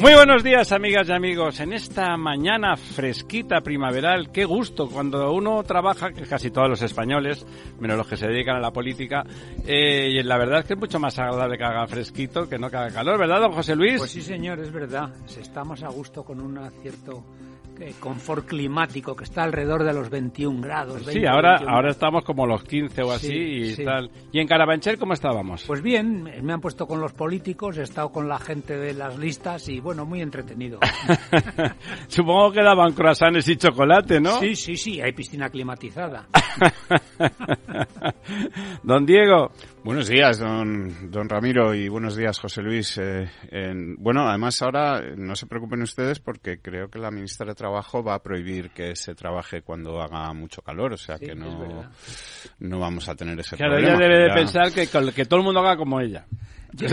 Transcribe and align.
Muy 0.00 0.14
buenos 0.14 0.42
días, 0.42 0.72
amigas 0.72 1.10
y 1.10 1.12
amigos. 1.12 1.60
En 1.60 1.74
esta 1.74 2.16
mañana 2.16 2.74
fresquita 2.74 3.60
primaveral, 3.60 4.32
qué 4.32 4.46
gusto 4.46 4.88
cuando 4.88 5.30
uno 5.30 5.62
trabaja, 5.62 6.10
que 6.10 6.22
casi 6.22 6.50
todos 6.50 6.70
los 6.70 6.80
españoles, 6.80 7.44
menos 7.78 7.98
los 7.98 8.06
que 8.06 8.16
se 8.16 8.26
dedican 8.26 8.56
a 8.56 8.60
la 8.60 8.70
política, 8.70 9.26
eh, 9.66 10.08
y 10.08 10.22
la 10.22 10.38
verdad 10.38 10.60
es 10.60 10.64
que 10.64 10.72
es 10.72 10.80
mucho 10.80 10.98
más 10.98 11.18
agradable 11.18 11.58
que 11.58 11.64
haga 11.64 11.86
fresquito 11.86 12.48
que 12.48 12.58
no 12.58 12.70
que 12.70 12.78
haga 12.78 12.90
calor, 12.90 13.18
¿verdad, 13.18 13.40
don 13.40 13.52
José 13.52 13.76
Luis? 13.76 13.98
Pues 13.98 14.10
sí, 14.10 14.22
señor, 14.22 14.58
es 14.60 14.72
verdad. 14.72 15.10
Estamos 15.38 15.82
a 15.82 15.88
gusto 15.88 16.24
con 16.24 16.40
un 16.40 16.58
cierto 16.80 17.22
confort 17.98 18.46
climático 18.46 19.14
que 19.16 19.24
está 19.24 19.42
alrededor 19.42 19.84
de 19.84 19.92
los 19.92 20.10
21 20.10 20.60
grados. 20.60 21.04
20, 21.04 21.12
sí, 21.12 21.26
ahora, 21.26 21.50
21 21.52 21.76
ahora 21.76 21.90
estamos 21.90 22.24
como 22.24 22.46
los 22.46 22.62
15 22.64 23.02
o 23.02 23.12
así 23.12 23.28
Sí, 23.28 23.34
y 23.34 23.74
sí. 23.74 23.84
tal. 23.84 24.10
¿Y 24.32 24.40
en 24.40 24.46
Carabanchel 24.46 24.98
cómo 24.98 25.12
estábamos? 25.12 25.64
Pues 25.66 25.82
bien, 25.82 26.24
me 26.42 26.52
han 26.52 26.60
puesto 26.60 26.86
con 26.86 27.00
los 27.00 27.12
políticos, 27.12 27.78
he 27.78 27.82
estado 27.82 28.10
con 28.10 28.28
la 28.28 28.38
gente 28.38 28.76
de 28.76 28.94
las 28.94 29.18
listas 29.18 29.68
y 29.68 29.80
bueno, 29.80 30.04
muy 30.04 30.20
entretenido. 30.20 30.78
Supongo 32.08 32.52
que 32.52 32.62
daban 32.62 32.92
croissants 32.92 33.48
y 33.48 33.56
chocolate, 33.56 34.20
¿no? 34.20 34.38
Sí, 34.40 34.54
sí, 34.54 34.76
sí, 34.76 35.00
hay 35.00 35.12
piscina 35.12 35.48
climatizada. 35.48 36.26
don 38.82 39.06
Diego. 39.06 39.50
Buenos 39.82 40.08
días, 40.08 40.38
don, 40.38 41.10
don 41.10 41.28
Ramiro, 41.28 41.74
y 41.74 41.88
buenos 41.88 42.14
días, 42.14 42.38
José 42.38 42.60
Luis. 42.62 42.98
Eh, 42.98 43.28
en- 43.50 43.96
bueno, 43.96 44.28
además 44.28 44.60
ahora 44.60 45.00
no 45.16 45.34
se 45.34 45.46
preocupen 45.46 45.80
ustedes 45.82 46.20
porque 46.20 46.58
creo 46.60 46.88
que 46.88 46.98
la 46.98 47.10
ministra 47.10 47.46
de 47.46 47.54
Trabajo 47.54 48.02
va 48.04 48.14
a 48.14 48.22
prohibir 48.22 48.70
que 48.70 48.94
se 48.94 49.14
trabaje 49.14 49.62
cuando 49.62 50.00
haga 50.02 50.32
mucho 50.34 50.60
calor, 50.62 50.92
o 50.92 50.96
sea 50.98 51.16
Sí, 51.16 51.26
que 51.26 51.34
no, 51.34 51.86
no 52.58 52.78
vamos 52.78 53.08
a 53.08 53.14
tener 53.14 53.40
ese 53.40 53.56
Claro, 53.56 53.72
problema. 53.76 53.96
ella 53.96 54.08
debe 54.08 54.22
de 54.28 54.34
pensar 54.34 54.70
que, 54.72 54.86
que 55.14 55.24
todo 55.24 55.40
el 55.40 55.46
mundo 55.46 55.60
haga 55.60 55.76
como 55.76 55.98
ella. 56.00 56.26
Yo, 56.72 56.86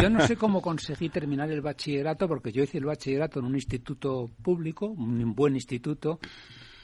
yo 0.00 0.08
no 0.08 0.20
sé 0.20 0.36
cómo 0.36 0.62
conseguí 0.62 1.08
terminar 1.10 1.50
el 1.50 1.60
bachillerato, 1.60 2.26
porque 2.28 2.52
yo 2.52 2.62
hice 2.62 2.78
el 2.78 2.84
bachillerato 2.86 3.40
en 3.40 3.46
un 3.46 3.54
instituto 3.56 4.30
público, 4.42 4.86
un 4.86 5.34
buen 5.34 5.56
instituto, 5.56 6.20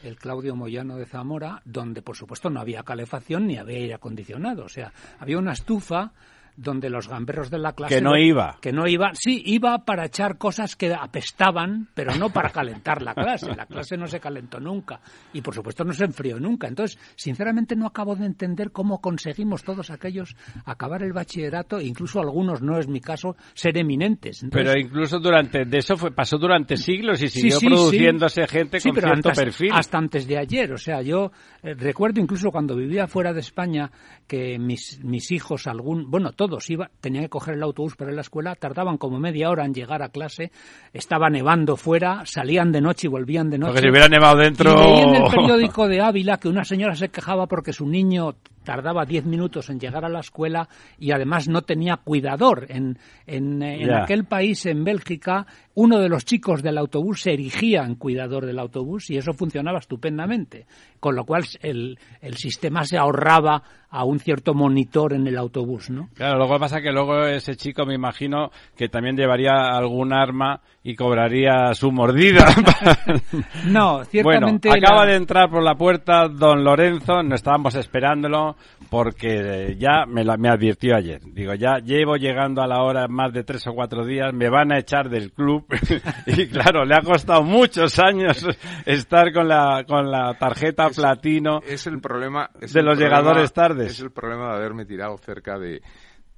el 0.06 0.16
Claudio 0.16 0.56
Moyano 0.56 0.96
de 0.96 1.06
Zamora, 1.06 1.60
donde 1.64 2.02
por 2.02 2.16
supuesto 2.16 2.50
no 2.50 2.60
había 2.60 2.82
calefacción 2.82 3.46
ni 3.46 3.58
había 3.58 3.78
aire 3.78 3.94
acondicionado. 3.94 4.64
O 4.64 4.68
sea, 4.68 4.92
había 5.18 5.38
una 5.38 5.52
estufa 5.52 6.12
donde 6.56 6.90
los 6.90 7.08
gamberros 7.08 7.50
de 7.50 7.58
la 7.58 7.72
clase... 7.72 7.96
Que 7.96 8.00
no 8.00 8.16
iba. 8.16 8.58
Que 8.60 8.72
no 8.72 8.86
iba, 8.86 9.10
sí, 9.14 9.42
iba 9.44 9.84
para 9.84 10.06
echar 10.06 10.38
cosas 10.38 10.76
que 10.76 10.94
apestaban, 10.94 11.88
pero 11.94 12.14
no 12.16 12.30
para 12.30 12.50
calentar 12.50 13.02
la 13.02 13.14
clase. 13.14 13.54
La 13.54 13.66
clase 13.66 13.96
no 13.96 14.06
se 14.06 14.20
calentó 14.20 14.58
nunca 14.58 15.00
y 15.32 15.42
por 15.42 15.54
supuesto 15.54 15.84
no 15.84 15.92
se 15.92 16.04
enfrió 16.04 16.40
nunca. 16.40 16.68
Entonces, 16.68 16.98
sinceramente 17.14 17.76
no 17.76 17.86
acabo 17.86 18.16
de 18.16 18.26
entender 18.26 18.70
cómo 18.70 19.00
conseguimos 19.00 19.62
todos 19.62 19.90
aquellos 19.90 20.36
acabar 20.64 21.02
el 21.02 21.12
bachillerato, 21.12 21.78
e 21.78 21.84
incluso 21.84 22.20
algunos, 22.20 22.62
no 22.62 22.78
es 22.78 22.88
mi 22.88 23.00
caso, 23.00 23.36
ser 23.54 23.76
eminentes. 23.76 24.42
Entonces, 24.42 24.72
Pero 24.72 24.80
incluso 24.80 25.18
durante, 25.18 25.64
de 25.64 25.78
eso 25.78 25.96
fue, 25.96 26.10
pasó 26.12 26.38
durante 26.38 26.76
siglos 26.76 27.22
y 27.22 27.28
siguió 27.28 27.58
sí, 27.58 27.66
produciéndose 27.66 28.46
gente 28.46 28.80
con 28.80 28.94
pero 28.94 29.08
cierto 29.08 29.28
hasta, 29.30 29.44
perfil. 29.44 29.70
hasta 29.72 29.98
antes 29.98 30.26
de 30.26 30.38
ayer. 30.38 30.72
O 30.72 30.78
sea, 30.78 31.02
yo 31.02 31.30
eh, 31.62 31.74
recuerdo 31.74 32.20
incluso 32.20 32.50
cuando 32.50 32.76
vivía 32.76 33.06
fuera 33.06 33.32
de 33.32 33.40
España 33.40 33.90
que 34.26 34.58
mis, 34.58 35.02
mis 35.04 35.30
hijos, 35.32 35.66
algún, 35.66 36.10
bueno, 36.10 36.32
todos 36.32 36.45
iba, 36.68 36.90
tenían 37.00 37.24
que 37.24 37.30
coger 37.30 37.54
el 37.54 37.62
autobús 37.62 37.96
para 37.96 38.10
ir 38.10 38.14
a 38.14 38.16
la 38.16 38.22
escuela, 38.22 38.54
tardaban 38.54 38.98
como 38.98 39.18
media 39.18 39.50
hora 39.50 39.64
en 39.64 39.74
llegar 39.74 40.02
a 40.02 40.08
clase, 40.08 40.50
estaba 40.92 41.28
nevando 41.30 41.76
fuera, 41.76 42.22
salían 42.24 42.72
de 42.72 42.80
noche 42.80 43.06
y 43.06 43.10
volvían 43.10 43.50
de 43.50 43.58
noche. 43.58 43.72
Porque 43.72 43.82
si 43.82 43.90
hubiera 43.90 44.08
nevado 44.08 44.38
dentro... 44.38 44.72
Y 44.72 44.76
leí 44.76 45.00
en 45.00 45.14
el 45.16 45.30
periódico 45.30 45.86
de 45.88 46.00
Ávila 46.00 46.38
que 46.38 46.48
una 46.48 46.64
señora 46.64 46.94
se 46.94 47.08
quejaba 47.08 47.46
porque 47.46 47.72
su 47.72 47.86
niño 47.86 48.34
tardaba 48.66 49.06
10 49.06 49.24
minutos 49.24 49.70
en 49.70 49.80
llegar 49.80 50.04
a 50.04 50.10
la 50.10 50.20
escuela 50.20 50.68
y 50.98 51.12
además 51.12 51.48
no 51.48 51.62
tenía 51.62 51.96
cuidador. 51.96 52.66
En, 52.68 52.98
en, 53.26 53.62
eh, 53.62 53.82
en 53.84 53.94
aquel 53.94 54.24
país, 54.24 54.66
en 54.66 54.84
Bélgica, 54.84 55.46
uno 55.74 55.98
de 56.00 56.08
los 56.10 56.24
chicos 56.26 56.62
del 56.62 56.76
autobús 56.76 57.22
se 57.22 57.32
erigía 57.32 57.84
en 57.84 57.94
cuidador 57.94 58.44
del 58.44 58.58
autobús 58.58 59.08
y 59.10 59.16
eso 59.16 59.32
funcionaba 59.32 59.78
estupendamente. 59.78 60.66
Con 61.00 61.14
lo 61.14 61.24
cual 61.24 61.44
el, 61.62 61.98
el 62.20 62.34
sistema 62.36 62.84
se 62.84 62.98
ahorraba 62.98 63.62
a 63.88 64.04
un 64.04 64.18
cierto 64.18 64.52
monitor 64.52 65.12
en 65.14 65.26
el 65.28 65.38
autobús, 65.38 65.88
¿no? 65.88 66.08
Claro, 66.14 66.38
luego 66.38 66.58
pasa 66.58 66.80
que 66.82 66.90
luego 66.90 67.24
ese 67.26 67.54
chico 67.56 67.86
me 67.86 67.94
imagino 67.94 68.50
que 68.76 68.88
también 68.88 69.16
llevaría 69.16 69.52
algún 69.76 70.12
arma 70.12 70.60
y 70.82 70.94
cobraría 70.96 71.72
su 71.72 71.92
mordida. 71.92 72.44
No, 73.66 74.04
ciertamente... 74.04 74.68
Bueno, 74.68 74.86
acaba 74.86 75.04
la- 75.04 75.10
de 75.12 75.16
entrar 75.16 75.48
por 75.50 75.62
la 75.62 75.74
puerta 75.76 76.28
don 76.28 76.64
Lorenzo, 76.64 77.22
no 77.22 77.34
estábamos 77.34 77.74
esperándolo 77.74 78.55
porque 78.90 79.70
eh, 79.70 79.76
ya 79.78 80.06
me, 80.06 80.24
la- 80.24 80.36
me 80.36 80.48
advirtió 80.48 80.96
ayer. 80.96 81.20
Digo, 81.24 81.54
ya 81.54 81.78
llevo 81.78 82.16
llegando 82.16 82.62
a 82.62 82.66
la 82.66 82.82
hora 82.82 83.08
más 83.08 83.32
de 83.32 83.44
tres 83.44 83.66
o 83.66 83.74
cuatro 83.74 84.04
días, 84.04 84.32
me 84.32 84.48
van 84.48 84.72
a 84.72 84.78
echar 84.78 85.08
del 85.08 85.32
club 85.32 85.66
y 86.26 86.46
claro, 86.46 86.84
le 86.84 86.94
ha 86.94 87.00
costado 87.02 87.42
muchos 87.42 87.98
años 87.98 88.46
estar 88.84 89.32
con 89.32 89.48
la, 89.48 89.84
con 89.86 90.10
la 90.10 90.34
tarjeta 90.38 90.88
platino. 90.90 91.60
Es 91.66 91.86
el 91.86 92.00
problema. 92.00 92.50
es 92.60 92.72
de 92.72 92.80
el 92.80 92.86
los 92.86 92.96
problema- 92.98 93.16
llegadores 93.16 93.52
tardes. 93.52 93.92
Es 93.92 94.00
el 94.00 94.10
problema 94.10 94.50
de 94.50 94.56
haberme 94.56 94.84
tirado 94.84 95.16
cerca 95.18 95.58
de 95.58 95.82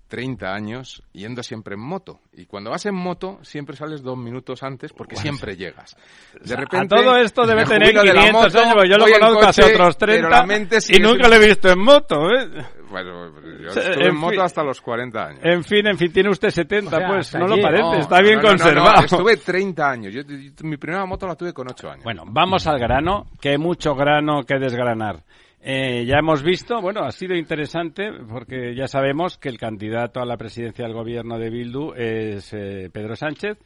30 0.08 0.54
años 0.54 1.02
yendo 1.12 1.42
siempre 1.42 1.74
en 1.74 1.80
moto. 1.80 2.20
Y 2.32 2.46
cuando 2.46 2.70
vas 2.70 2.86
en 2.86 2.94
moto, 2.94 3.38
siempre 3.42 3.76
sales 3.76 4.02
dos 4.02 4.16
minutos 4.16 4.62
antes 4.62 4.92
porque 4.92 5.16
siempre 5.16 5.56
llegas. 5.56 5.96
De 6.42 6.56
repente, 6.56 6.94
a 6.94 6.98
todo 6.98 7.16
esto 7.16 7.46
debe 7.46 7.64
tener 7.66 7.88
jubilo 7.88 8.02
de 8.02 8.14
la 8.14 8.20
500 8.22 8.54
moto, 8.54 8.58
años, 8.80 8.88
yo 8.90 8.96
lo 8.98 9.04
conozco 9.12 9.46
hace 9.46 9.62
coche, 9.62 9.74
otros 9.74 9.96
pero 9.96 10.12
30 10.12 10.28
la 10.30 10.46
mente 10.46 10.78
y 10.88 10.98
nunca 10.98 11.08
siendo- 11.24 11.28
lo 11.28 11.34
he 11.34 11.46
visto 11.46 11.68
en 11.70 11.78
moto. 11.78 12.16
¿eh? 12.30 12.48
Bueno, 12.90 13.30
yo 13.60 13.68
estuve 13.68 13.94
en 13.96 14.02
en 14.08 14.16
moto 14.16 14.32
fin. 14.32 14.40
hasta 14.40 14.62
los 14.62 14.80
40 14.80 15.26
años. 15.26 15.40
En 15.42 15.62
fin, 15.62 15.86
en 15.86 15.98
fin, 15.98 16.10
tiene 16.10 16.30
usted 16.30 16.48
70, 16.48 16.96
O 16.96 16.98
sea, 16.98 17.08
pues 17.08 17.34
no 17.34 17.46
lo 17.46 17.60
parece, 17.60 17.82
No, 17.82 17.94
está 17.96 18.22
bien 18.22 18.36
no, 18.36 18.42
no, 18.42 18.48
no, 18.48 18.52
no, 18.54 18.58
conservado. 18.64 19.04
estuve 19.04 19.36
30 19.36 19.90
años. 19.90 20.14
Yo- 20.14 20.22
yo- 20.22 20.50
mi 20.62 20.78
primera 20.78 21.04
moto 21.04 21.26
la 21.26 21.34
tuve 21.36 21.52
con 21.52 21.68
8 21.70 21.90
años. 21.90 22.02
Bueno, 22.04 22.22
vamos 22.26 22.66
al 22.66 22.78
grano, 22.78 23.26
que 23.42 23.50
hay 23.50 23.58
mucho 23.58 23.94
grano 23.94 24.42
que 24.44 24.54
desgranar. 24.58 25.22
Eh, 25.60 26.04
ya 26.06 26.18
hemos 26.18 26.42
visto, 26.42 26.80
bueno, 26.80 27.00
ha 27.02 27.10
sido 27.10 27.34
interesante 27.34 28.12
porque 28.28 28.74
ya 28.76 28.86
sabemos 28.86 29.38
que 29.38 29.48
el 29.48 29.58
candidato 29.58 30.20
a 30.20 30.24
la 30.24 30.36
presidencia 30.36 30.84
del 30.84 30.94
gobierno 30.94 31.38
de 31.38 31.50
Bildu 31.50 31.94
es 31.94 32.52
eh, 32.52 32.88
Pedro 32.92 33.16
Sánchez, 33.16 33.58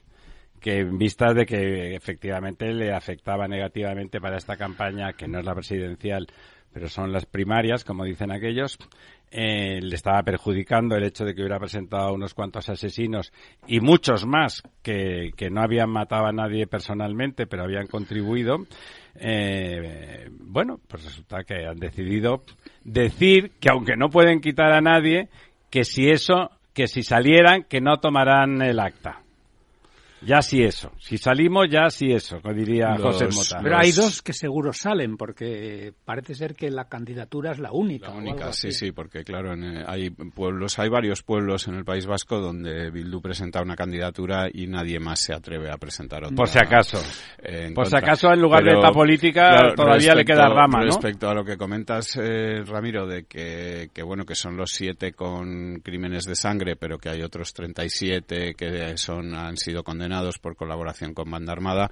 que 0.59 0.79
en 0.79 0.97
vista 0.97 1.35
de 1.35 1.45
que 1.45 1.95
efectivamente 1.95 2.73
le 2.73 2.95
afectaba 2.95 3.47
negativamente 3.47 4.21
para 4.21 4.39
esta 4.39 4.57
campaña, 4.57 5.13
que 5.13 5.29
no 5.29 5.41
es 5.41 5.45
la 5.45 5.55
presidencial, 5.55 6.27
pero 6.73 6.89
son 6.89 7.13
las 7.13 7.27
primarias, 7.27 7.85
como 7.85 8.05
dicen 8.05 8.33
aquellos, 8.33 8.79
eh, 9.31 9.81
le 9.81 9.95
estaba 9.95 10.23
perjudicando 10.23 10.95
el 10.95 11.05
hecho 11.05 11.25
de 11.25 11.35
que 11.35 11.41
hubiera 11.41 11.59
presentado 11.59 12.09
a 12.09 12.13
unos 12.13 12.35
cuantos 12.35 12.69
asesinos 12.69 13.33
y 13.67 13.81
muchos 13.81 14.27
más 14.27 14.63
que, 14.83 15.31
que 15.37 15.49
no 15.49 15.63
habían 15.63 15.91
matado 15.91 16.27
a 16.27 16.33
nadie 16.33 16.67
personalmente, 16.67 17.47
pero 17.47 17.65
habían 17.65 17.87
contribuido. 17.87 18.59
Eh, 19.15 20.29
bueno, 20.39 20.81
pues 20.87 21.05
resulta 21.05 21.45
que 21.45 21.67
han 21.67 21.79
decidido 21.79 22.43
decir 22.85 23.53
que 23.59 23.71
aunque 23.71 23.97
no 23.97 24.11
pueden 24.11 24.41
quitar 24.41 24.73
a 24.73 24.81
nadie, 24.81 25.29
que 25.71 25.85
si 25.85 26.11
eso, 26.11 26.51
que 26.75 26.87
si 26.87 27.03
salieran, 27.03 27.65
que 27.65 27.81
no 27.81 27.99
tomarán 28.01 28.61
el 28.61 28.81
acta. 28.81 29.22
Ya 30.25 30.41
sí 30.43 30.63
eso. 30.63 30.93
Si 31.01 31.19
salimos, 31.19 31.67
ya 31.71 31.89
sí 31.91 32.13
eso, 32.13 32.41
como 32.41 32.55
diría 32.55 32.91
Los- 32.97 33.17
José 33.17 33.27
Mota. 33.27 33.63
Pero 33.63 33.77
hay 33.79 33.93
dos 33.93 34.23
que 34.23 34.33
seguro 34.33 34.73
salen, 34.73 35.17
porque 35.17 35.93
parece 36.05 36.35
ser 36.35 36.55
que 36.55 36.71
la 36.71 36.85
candidatura 36.89 37.51
es 37.53 37.59
la 37.59 37.73
única. 37.73 38.09
La 38.11 38.15
única, 38.15 38.53
sí, 38.53 38.71
sí, 38.73 38.93
porque 38.93 39.25
claro, 39.25 39.53
en, 39.55 39.65
eh, 39.65 39.85
hay 39.87 40.11
pueblos, 40.11 40.79
hay 40.79 40.89
varios 40.89 41.23
pueblos 41.23 41.67
en 41.67 41.75
el 41.75 41.85
País 41.85 42.07
Vasco 42.07 42.39
donde 42.41 42.91
Bildu 42.91 43.21
presenta 43.21 43.61
una 43.63 43.75
candidatura 43.75 44.49
y 44.53 44.67
nadie 44.69 45.01
más 45.01 45.19
se 45.21 45.35
atreve 45.35 45.71
a 45.71 45.77
presentar 45.77 46.23
otra. 46.25 46.37
Por 46.37 46.49
si 46.49 46.59
acaso. 46.59 46.99
eh, 47.43 47.73
Por 47.75 47.89
si 47.89 47.97
acaso, 47.97 48.33
en 48.33 48.41
lugar 48.41 48.63
de 48.63 48.75
esta 48.75 48.93
política, 48.93 49.73
todavía 49.75 50.15
le 50.15 50.25
queda 50.25 50.49
rama, 50.49 50.79
¿no? 50.81 50.85
Respecto 50.87 51.29
a 51.29 51.35
lo 51.35 51.45
que 51.45 51.57
comentas, 51.57 52.17
eh, 52.17 52.63
Ramiro, 52.65 53.07
de 53.07 53.25
que, 53.25 53.91
que 53.93 54.03
bueno, 54.05 54.25
que 54.25 54.35
son 54.37 54.57
los 54.57 54.71
siete 54.71 55.13
con 55.13 55.81
crímenes 55.83 56.25
de 56.27 56.37
sangre, 56.37 56.77
pero 56.77 56.97
que 56.99 57.09
hay 57.09 57.23
otros 57.23 57.53
37 57.53 58.55
que 58.55 58.97
son, 58.97 59.35
han 59.35 59.57
sido 59.57 59.83
condenados 59.83 60.12
por 60.39 60.57
colaboración 60.57 61.15
con 61.15 61.31
banda 61.31 61.53
armada, 61.53 61.91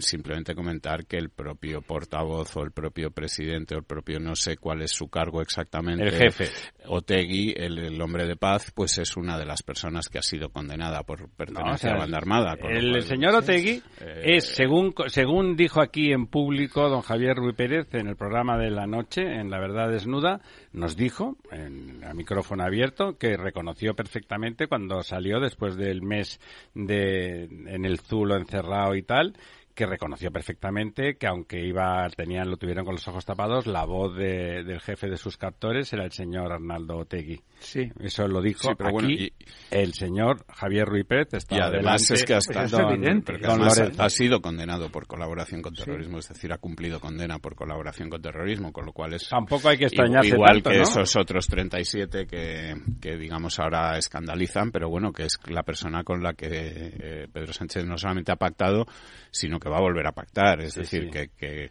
simplemente 0.00 0.54
comentar 0.54 1.06
que 1.06 1.16
el 1.16 1.30
propio 1.30 1.82
portavoz 1.82 2.56
o 2.56 2.62
el 2.62 2.72
propio 2.72 3.10
presidente 3.10 3.74
o 3.74 3.78
el 3.78 3.84
propio 3.84 4.20
no 4.20 4.34
sé 4.34 4.56
cuál 4.56 4.82
es 4.82 4.92
su 4.92 5.08
cargo 5.08 5.40
exactamente. 5.40 6.04
El 6.04 6.12
jefe. 6.12 6.50
Otegui, 6.86 7.54
el, 7.56 7.78
el 7.78 8.00
hombre 8.00 8.26
de 8.26 8.36
paz, 8.36 8.72
pues 8.74 8.98
es 8.98 9.16
una 9.16 9.38
de 9.38 9.46
las 9.46 9.62
personas 9.62 10.08
que 10.08 10.18
ha 10.18 10.22
sido 10.22 10.50
condenada 10.50 11.02
por 11.02 11.20
No, 11.20 11.28
pertenecer 11.36 11.74
o 11.74 11.78
sea, 11.78 11.92
a 11.94 11.98
banda 11.98 12.18
armada. 12.18 12.54
El 12.62 12.90
cual, 12.90 13.02
señor 13.02 13.34
Otegui 13.34 13.82
eh, 14.00 14.22
es, 14.36 14.46
según, 14.46 14.94
según 15.06 15.56
dijo 15.56 15.80
aquí 15.80 16.12
en 16.12 16.26
público 16.26 16.88
don 16.88 17.02
Javier 17.02 17.36
Ruiz 17.36 17.56
Pérez 17.56 17.94
en 17.94 18.08
el 18.08 18.16
programa 18.16 18.58
de 18.58 18.70
la 18.70 18.86
noche, 18.86 19.22
en 19.22 19.50
La 19.50 19.58
Verdad 19.58 19.90
Desnuda, 19.90 20.40
nos 20.72 20.96
dijo, 20.96 21.36
en, 21.50 22.04
a 22.04 22.14
micrófono 22.14 22.64
abierto, 22.64 23.16
que 23.18 23.36
reconoció 23.36 23.94
perfectamente 23.94 24.66
cuando 24.66 25.02
salió 25.02 25.40
después 25.40 25.76
del 25.76 26.02
mes 26.02 26.40
de, 26.74 27.44
en 27.44 27.84
el 27.84 28.00
Zulo 28.00 28.36
encerrado 28.36 28.94
y 28.94 29.02
tal, 29.02 29.34
que 29.74 29.86
reconoció 29.86 30.30
perfectamente 30.30 31.16
que 31.16 31.26
aunque 31.26 31.60
iba 31.64 32.08
tenían 32.16 32.50
lo 32.50 32.56
tuvieron 32.56 32.84
con 32.84 32.94
los 32.94 33.06
ojos 33.08 33.24
tapados 33.24 33.66
la 33.66 33.84
voz 33.84 34.14
de- 34.16 34.62
del 34.64 34.80
jefe 34.80 35.08
de 35.08 35.16
sus 35.16 35.36
captores 35.36 35.92
era 35.92 36.04
el 36.04 36.12
señor 36.12 36.52
Arnaldo 36.52 36.98
Otegui 36.98 37.40
Sí. 37.60 37.90
eso 38.00 38.26
lo 38.28 38.42
dijo 38.42 38.60
Sí, 38.62 38.68
pero 38.76 38.88
aquí 38.90 38.94
bueno, 38.94 39.08
y- 39.10 39.32
el 39.70 39.94
señor 39.94 40.44
Javier 40.48 40.86
Ruiz 40.86 41.06
Pérez 41.06 41.28
está 41.34 41.56
Y 41.56 41.60
además 41.60 42.10
es 42.10 42.24
que 42.24 42.34
hasta 42.34 42.52
Pues 42.54 42.64
es 42.66 42.70
don- 42.72 42.92
evidente. 42.92 43.32
don 43.38 43.50
además 43.50 43.78
Lorenzo. 43.78 44.02
ha 44.02 44.10
sido 44.10 44.40
condenado 44.42 44.90
por 44.90 45.06
colaboración 45.06 45.62
con 45.62 45.74
terrorismo, 45.74 46.18
es 46.18 46.28
decir, 46.28 46.52
ha 46.52 46.58
cumplido 46.58 47.00
condena 47.00 47.38
por 47.38 47.54
colaboración 47.54 48.10
con 48.10 48.20
terrorismo, 48.20 48.72
con 48.72 48.84
lo 48.86 48.92
cual 48.92 49.14
es 49.14 49.28
Tampoco 49.28 49.68
hay 49.68 49.78
que 49.78 49.84
extrañarse 49.86 50.28
igual 50.34 50.54
tanto, 50.62 50.70
que 50.70 50.76
¿no? 50.76 50.82
esos 50.82 51.16
otros 51.16 51.46
37 51.46 52.26
que, 52.26 52.74
que 53.00 53.16
digamos 53.16 53.58
ahora 53.58 53.96
escandalizan, 53.96 54.70
pero 54.70 54.88
bueno, 54.90 55.12
que 55.12 55.24
es 55.24 55.38
la 55.48 55.62
persona 55.62 56.02
con 56.04 56.22
la 56.22 56.34
que 56.34 56.48
eh, 56.50 57.28
Pedro 57.32 57.52
Sánchez 57.52 57.84
no 57.86 57.96
solamente 57.96 58.32
ha 58.32 58.36
pactado, 58.36 58.86
sino 59.30 59.58
que 59.62 59.68
va 59.70 59.78
a 59.78 59.80
volver 59.80 60.06
a 60.06 60.12
pactar, 60.12 60.60
es 60.60 60.72
Sí, 60.74 60.80
decir, 60.80 61.04
sí. 61.04 61.10
que, 61.10 61.28
que 61.38 61.70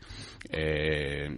eh, 0.50 1.30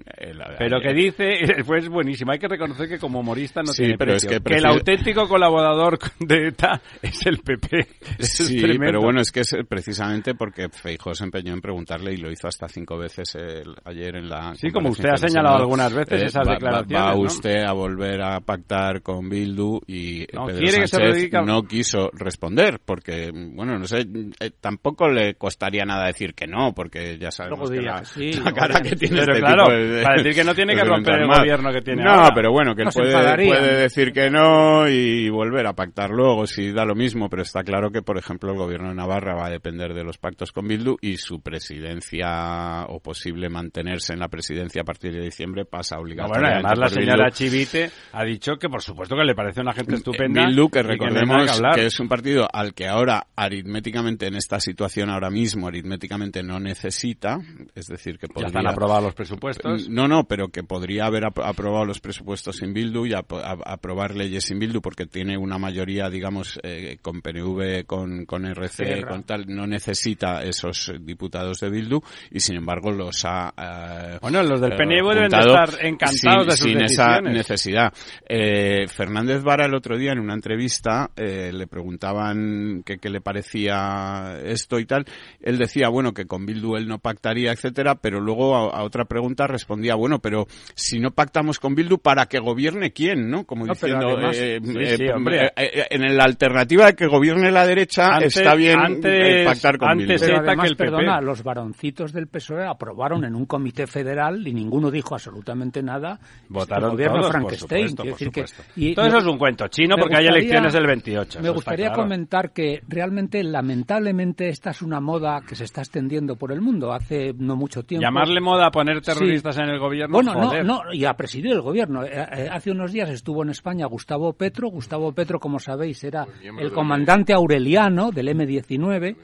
Pero 0.58 0.80
que 0.82 0.90
eh, 0.90 0.94
dice, 0.94 1.30
pues 1.66 1.88
buenísimo, 1.90 2.32
hay 2.32 2.40
que 2.40 2.48
reconocer 2.48 2.88
que 2.88 3.00
como 3.00 3.20
humorista 3.20 3.62
no 3.62 3.72
Sí, 3.74 3.84
tiene 3.84 3.98
pero 3.98 4.14
es 4.14 4.26
precio. 4.26 4.44
que 4.44 4.56
el 4.56 4.66
auténtico 4.66 5.28
colaborador 5.28 6.00
de 6.20 6.48
ETA 6.48 6.82
es 7.02 7.26
el 7.26 7.40
PP. 7.40 7.80
Es 8.20 8.34
Sí, 8.34 8.62
pero 8.80 9.02
bueno, 9.02 9.22
es 9.22 9.32
que 9.32 9.42
es 9.42 9.56
precisamente 9.68 10.36
porque 10.36 10.70
Feijóo 10.70 11.14
se 11.14 11.24
empeñó 11.24 11.54
en 11.54 11.62
preguntarle 11.62 12.14
y 12.14 12.18
lo 12.18 12.32
hizo 12.32 12.48
hasta 12.48 12.68
cinco 12.68 12.98
veces 12.98 13.36
el- 13.36 13.76
ayer 13.86 14.16
en 14.16 14.30
la. 14.30 14.54
Sí, 14.56 14.70
como 14.72 14.90
usted 14.90 15.10
ha 15.10 15.18
señalado 15.18 15.58
algunas 15.58 15.94
veces 15.94 16.22
Eh, 16.22 16.26
esas 16.26 16.48
va- 16.48 16.54
declaraciones, 16.54 17.08
Va, 17.08 17.14
¿no? 17.14 17.20
usted 17.22 17.64
a 17.64 17.74
volver 17.74 18.22
a 18.22 18.40
pactar 18.42 19.02
con 19.02 19.30
Bildu 19.30 19.80
y 19.88 20.26
No, 20.34 20.46
Pedro 20.46 20.60
quiere 20.60 20.80
que 20.82 20.88
se 20.88 21.30
no 21.46 21.64
quiso 21.64 22.10
responder 22.14 22.80
porque, 22.84 23.32
bueno, 23.34 23.78
no 23.78 23.86
sé, 23.86 24.06
eh, 24.40 24.52
tampoco 24.60 25.08
le 25.10 25.36
costaría 25.36 25.84
nada 25.86 26.08
decir 26.08 26.34
que 26.34 26.43
no 26.48 26.74
porque 26.74 27.18
ya 27.18 27.32
sabemos 27.32 27.70
que 27.70 27.82
la, 27.82 28.00
que 28.00 28.06
sí, 28.06 28.34
la 28.44 28.52
cara 28.54 28.82
que 28.82 28.96
tiene 28.96 29.20
Pero 29.22 29.34
este 29.34 29.40
claro, 29.46 29.64
tipo 29.66 29.76
de- 29.78 30.04
para 30.04 30.16
decir 30.18 30.34
que 30.36 30.44
no 30.44 30.56
tiene 30.56 30.76
que 30.76 30.84
romper 30.84 31.22
el 31.22 31.28
gobierno 31.28 31.72
que 31.72 31.82
tiene 31.82 32.04
No, 32.04 32.12
ahora. 32.12 32.30
pero 32.36 32.52
bueno, 32.52 32.76
que 32.76 32.84
él 32.84 32.90
puede, 32.94 33.78
decir 33.82 34.12
que 34.14 34.30
no 34.30 34.88
y 34.88 35.30
volver 35.30 35.68
a 35.68 35.74
pactar 35.74 36.10
luego 36.12 36.46
si 36.48 36.72
da 36.72 36.86
lo 36.86 36.96
mismo, 36.96 37.30
pero 37.30 37.42
está 37.42 37.64
claro 37.64 37.92
que, 37.92 38.02
por 38.02 38.18
ejemplo, 38.18 38.52
el 38.52 38.58
gobierno 38.58 38.90
de 38.90 38.96
Navarra 38.96 39.36
va 39.36 39.48
a 39.48 39.50
depender 39.50 39.94
de 39.94 40.04
los 40.04 40.18
pactos 40.18 40.52
con 40.52 40.68
Bildu 40.68 40.98
y 41.02 41.18
su 41.18 41.42
presidencia 41.42 42.86
o 42.88 43.00
posible 43.00 43.50
mantenerse 43.50 44.14
en 44.14 44.20
la 44.20 44.28
presidencia 44.28 44.82
a 44.82 44.86
partir 44.86 45.14
de 45.14 45.22
diciembre 45.22 45.66
pasa 45.66 45.96
No, 45.96 46.02
obligatoriamente. 46.02 46.52
bueno, 46.62 46.68
además 46.70 46.80
la 46.80 46.90
señora 46.90 47.26
Bildu. 47.26 47.36
Chivite 47.36 47.92
ha 48.14 48.24
dicho 48.24 48.56
que 48.58 48.70
por 48.70 48.82
supuesto 48.82 49.16
que 49.16 49.24
le 49.24 49.36
parece 49.36 49.62
una 49.62 49.74
gente 49.74 49.96
estupenda. 49.96 50.46
Bildu, 50.46 50.70
que 50.70 50.84
recordemos 50.84 51.60
que 51.60 51.64
que 51.82 51.86
es 51.88 52.00
un 52.00 52.08
partido 52.08 52.48
al 52.52 52.74
que 52.74 52.88
ahora 52.88 53.28
aritméticamente 53.36 54.28
en 54.28 54.36
esta 54.36 54.60
situación 54.60 55.10
ahora 55.10 55.30
mismo 55.30 55.68
aritméticamente 55.68 56.33
no 56.42 56.60
necesita, 56.60 57.40
es 57.76 57.86
decir 57.88 58.18
que 58.18 58.28
Ya 58.28 58.34
podría 58.34 58.48
están 58.48 58.68
aprobados 58.68 59.04
los 59.04 59.14
presupuestos. 59.14 59.88
no, 59.90 60.08
no, 60.08 60.24
pero 60.24 60.48
que 60.48 60.64
podría 60.64 61.06
haber 61.06 61.26
ap- 61.26 61.40
aprobado 61.40 61.86
los 61.86 62.00
presupuestos 62.00 62.56
sin 62.58 62.74
Bildu 62.74 63.06
y 63.06 63.14
aprobar 63.14 64.16
leyes 64.16 64.46
sin 64.46 64.58
Bildu 64.58 64.82
porque 64.82 65.06
tiene 65.06 65.38
una 65.38 65.58
mayoría, 65.60 66.10
digamos, 66.10 66.60
eh, 66.64 66.98
con 67.02 67.22
PNV, 67.22 67.86
con, 67.86 68.26
con 68.26 68.46
RC, 68.46 69.06
con 69.08 69.24
tal, 69.24 69.46
no 69.48 69.68
necesita 69.68 70.42
esos 70.44 70.92
diputados 71.02 71.60
de 71.60 71.70
Bildu 71.70 72.00
y 72.32 72.40
sin 72.40 72.56
embargo 72.56 72.92
los 72.92 73.24
ha... 73.26 73.54
eh, 73.58 74.18
Bueno, 74.22 74.42
los 74.44 74.60
del 74.62 74.74
eh, 74.74 74.78
PNV 74.78 75.14
deben 75.14 75.30
de 75.30 75.38
estar 75.40 75.70
encantados 75.86 76.16
sin, 76.16 76.46
de 76.48 76.52
sus 76.58 76.60
sin 76.72 76.82
esa 76.82 77.22
necesidad. 77.22 77.94
Eh, 78.28 78.88
Fernández 78.88 79.44
Vara 79.44 79.66
el 79.66 79.76
otro 79.76 79.98
día 79.98 80.14
en 80.14 80.20
una 80.20 80.34
entrevista 80.34 81.12
eh, 81.16 81.52
le 81.54 81.68
preguntaban 81.68 82.84
qué 82.86 82.98
le 83.10 83.20
parecía 83.22 84.38
esto 84.44 84.80
y 84.80 84.86
tal. 84.86 85.06
Él 85.42 85.58
decía, 85.58 85.90
bueno, 85.90 86.14
que 86.14 86.23
con 86.28 86.46
Bildu 86.46 86.76
él 86.76 86.88
no 86.88 87.00
pactaría, 87.00 87.52
etcétera, 87.52 87.96
pero 87.96 88.20
luego 88.20 88.56
a, 88.56 88.78
a 88.80 88.84
otra 88.84 89.06
pregunta 89.06 89.48
respondía, 89.48 89.96
bueno, 89.96 90.20
pero 90.20 90.48
si 90.76 91.00
no 91.00 91.12
pactamos 91.12 91.60
con 91.60 91.76
Bildu, 91.76 91.98
¿para 92.00 92.26
que 92.28 92.40
gobierne 92.40 92.92
quién? 92.92 93.30
¿no? 93.30 93.46
Como 93.46 93.66
No, 93.66 93.74
diciendo, 93.74 94.10
además- 94.10 94.38
eh, 94.40 94.60
Sí, 94.64 94.74
eh, 94.80 94.98
sí, 94.98 95.08
hombre. 95.10 95.52
eh, 95.56 95.86
en 95.90 96.18
la 96.18 96.24
alternativa 96.24 96.86
de 96.88 96.96
que 96.96 97.08
gobierne 97.08 97.52
la 97.52 97.66
derecha 97.66 98.16
Antes- 98.16 98.38
está 98.38 98.56
bien 98.56 98.80
eh, 98.80 98.84
antes- 98.86 99.46
pactar 99.46 99.78
con 99.78 99.90
antes 99.90 100.08
Bildu. 100.08 100.22
Pero 100.26 100.38
además, 100.38 100.64
que 100.66 100.70
el 100.70 100.78
PP. 100.78 100.92
perdona, 100.92 101.22
los 101.22 101.44
varoncitos 101.44 102.14
del 102.14 102.28
PSOE 102.28 102.66
aprobaron 102.66 103.24
en 103.26 103.36
un 103.36 103.46
comité 103.46 103.88
federal 103.88 104.48
y 104.48 104.54
ninguno 104.54 104.90
dijo 104.92 105.16
absolutamente 105.16 105.82
nada. 105.84 106.20
Votaron 106.50 106.86
el 106.86 106.92
gobierno 106.92 107.18
todos, 107.20 107.32
Frankenstein. 107.32 107.82
por 107.96 107.96
supuesto, 107.98 108.04
quiero 108.04 108.12
por 108.16 108.20
decir 108.20 108.32
que- 108.32 108.48
supuesto. 108.48 108.74
y 108.76 108.96
Todo 108.96 109.06
eso 109.08 109.18
es 109.18 109.26
un 109.26 109.38
cuento 109.38 109.68
chino 109.68 109.96
porque 109.98 110.16
hay 110.18 110.28
elecciones 110.28 110.74
el 110.76 110.88
28. 110.88 111.40
Me 111.42 111.50
gustaría 111.50 111.88
claro. 111.88 112.04
comentar 112.04 112.52
que 112.54 112.82
realmente, 112.88 113.44
lamentablemente, 113.44 114.50
esta 114.50 114.70
es 114.72 114.82
una 114.82 115.00
moda 115.00 115.42
que 115.48 115.56
se 115.56 115.64
está 115.66 115.82
extendiendo 115.82 116.13
por 116.38 116.52
el 116.52 116.62
mundo 116.62 116.94
hace 116.94 117.34
no 117.38 117.56
mucho 117.56 117.84
tiempo. 117.84 118.04
Llamarle 118.04 118.40
moda 118.42 118.68
a 118.68 118.72
poner 118.72 119.02
terroristas 119.02 119.58
en 119.58 119.70
el 119.70 119.80
gobierno, 119.80 120.14
Bueno, 120.14 120.34
joder. 120.34 120.66
no, 120.66 120.84
no, 120.84 120.94
y 120.94 121.06
a 121.06 121.14
presidir 121.14 121.52
el 121.52 121.62
gobierno. 121.62 122.04
Eh, 122.04 122.10
eh, 122.14 122.50
hace 122.52 122.72
unos 122.72 122.92
días 122.92 123.10
estuvo 123.10 123.44
en 123.44 123.50
España 123.50 123.86
Gustavo 123.86 124.34
Petro. 124.34 124.70
Gustavo 124.70 125.12
Petro, 125.14 125.40
como 125.40 125.60
sabéis, 125.60 126.04
era 126.04 126.26
el 126.60 126.72
comandante 126.72 127.34
aureliano 127.34 128.12
del 128.12 128.30
M-19 128.30 129.16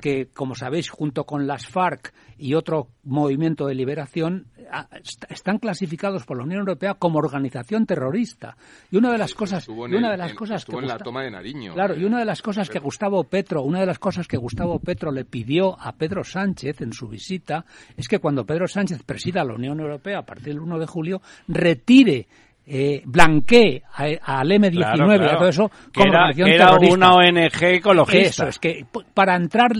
que, 0.00 0.28
como 0.32 0.54
sabéis, 0.54 0.90
junto 0.90 1.24
con 1.24 1.46
las 1.46 1.66
FARC 1.66 2.12
y 2.38 2.54
otro 2.54 2.88
movimiento 3.08 3.66
de 3.66 3.74
liberación, 3.74 4.46
están 5.28 5.58
clasificados 5.58 6.24
por 6.24 6.36
la 6.36 6.44
Unión 6.44 6.60
Europea 6.60 6.94
como 6.94 7.18
organización 7.18 7.86
terrorista. 7.86 8.56
Y 8.90 8.96
una 8.96 9.10
de 9.10 9.18
las 9.18 9.34
cosas, 9.34 9.66
y 9.68 9.72
una 9.72 10.10
de 10.10 10.16
las 10.16 10.34
cosas 10.34 10.64
que 10.64 10.76
en 10.76 10.86
la 10.86 10.98
toma 10.98 11.22
de 11.22 11.30
Nariño. 11.30 11.74
Claro, 11.74 11.96
y 11.96 12.04
una 12.04 12.18
de 12.18 12.24
las 12.24 12.42
cosas 12.42 12.68
que 12.68 12.78
Gustavo 12.78 13.24
Petro, 13.24 13.62
una 13.62 13.80
de 13.80 13.86
las 13.86 13.98
cosas 13.98 14.28
que 14.28 14.36
Gustavo 14.36 14.78
Petro 14.78 15.10
le 15.10 15.24
pidió 15.24 15.78
a 15.80 15.92
Pedro 15.92 16.22
Sánchez 16.24 16.80
en 16.80 16.92
su 16.92 17.08
visita 17.08 17.64
es 17.96 18.08
que 18.08 18.18
cuando 18.18 18.44
Pedro 18.44 18.68
Sánchez 18.68 19.02
presida 19.02 19.44
la 19.44 19.54
Unión 19.54 19.80
Europea 19.80 20.18
a 20.18 20.26
partir 20.26 20.48
del 20.48 20.60
1 20.60 20.78
de 20.78 20.86
julio 20.86 21.22
retire 21.48 22.28
eh, 22.70 23.02
blanquee 23.06 23.82
al 23.94 24.50
M19 24.50 25.26
y 25.26 25.38
todo 25.38 25.48
eso 25.48 25.70
como 25.94 26.12
era, 26.46 26.76
una 26.76 27.14
ONG 27.14 27.62
ecologista. 27.62 28.28
Eso, 28.28 28.48
es 28.48 28.58
que 28.58 28.84
para 29.14 29.34
entrar, 29.36 29.72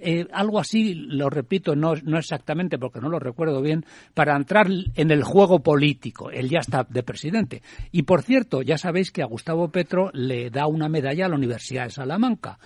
eh, 0.00 0.26
algo 0.32 0.60
así, 0.60 0.94
lo 0.94 1.30
repito, 1.30 1.74
no, 1.74 1.94
no 2.02 2.18
exactamente 2.18 2.78
porque 2.78 3.00
no 3.00 3.08
lo 3.08 3.18
recuerdo 3.18 3.62
bien, 3.62 3.84
para 4.12 4.36
entrar 4.36 4.66
en 4.94 5.10
el 5.10 5.22
juego 5.22 5.60
político. 5.60 6.30
Él 6.30 6.50
ya 6.50 6.58
está 6.58 6.86
de 6.88 7.02
presidente. 7.02 7.62
Y 7.92 8.02
por 8.02 8.22
cierto, 8.22 8.60
ya 8.60 8.76
sabéis 8.76 9.10
que 9.10 9.22
a 9.22 9.26
Gustavo 9.26 9.68
Petro 9.68 10.10
le 10.12 10.50
da 10.50 10.66
una 10.66 10.88
medalla 10.88 11.26
a 11.26 11.28
la 11.30 11.36
Universidad 11.36 11.84
de 11.84 11.90
Salamanca. 11.90 12.58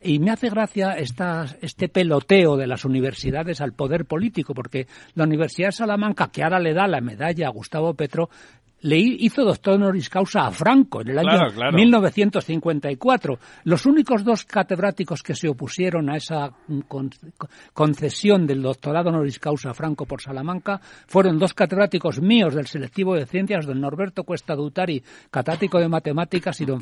Y 0.00 0.20
me 0.20 0.30
hace 0.30 0.48
gracia 0.48 0.92
esta, 0.92 1.44
este 1.60 1.88
peloteo 1.88 2.56
de 2.56 2.68
las 2.68 2.84
universidades 2.84 3.60
al 3.60 3.72
poder 3.72 4.04
político, 4.04 4.54
porque 4.54 4.86
la 5.14 5.24
Universidad 5.24 5.68
de 5.68 5.72
Salamanca, 5.72 6.30
que 6.30 6.44
ahora 6.44 6.60
le 6.60 6.72
da 6.72 6.86
la 6.86 7.00
medalla 7.00 7.48
a 7.48 7.50
Gustavo 7.50 7.92
Petro, 7.94 8.30
le 8.82 8.98
hizo 8.98 9.44
doctor 9.44 9.74
honoris 9.74 10.08
causa 10.08 10.46
a 10.46 10.50
Franco 10.50 11.00
en 11.02 11.10
el 11.10 11.18
año 11.18 11.72
1954. 11.72 13.38
Los 13.64 13.86
únicos 13.86 14.24
dos 14.24 14.44
catedráticos 14.44 15.22
que 15.22 15.34
se 15.34 15.48
opusieron 15.48 16.10
a 16.10 16.16
esa 16.16 16.50
concesión 17.72 18.46
del 18.46 18.62
doctorado 18.62 19.10
honoris 19.10 19.38
causa 19.38 19.70
a 19.70 19.74
Franco 19.74 20.04
por 20.04 20.20
Salamanca 20.20 20.80
fueron 21.06 21.38
dos 21.38 21.54
catedráticos 21.54 22.20
míos 22.20 22.54
del 22.54 22.66
selectivo 22.66 23.14
de 23.14 23.26
ciencias, 23.26 23.66
don 23.66 23.80
Norberto 23.80 24.24
Cuesta 24.24 24.54
Dutari, 24.54 25.02
catedrático 25.30 25.78
de 25.78 25.88
matemáticas, 25.88 26.60
y 26.60 26.64
don, 26.64 26.80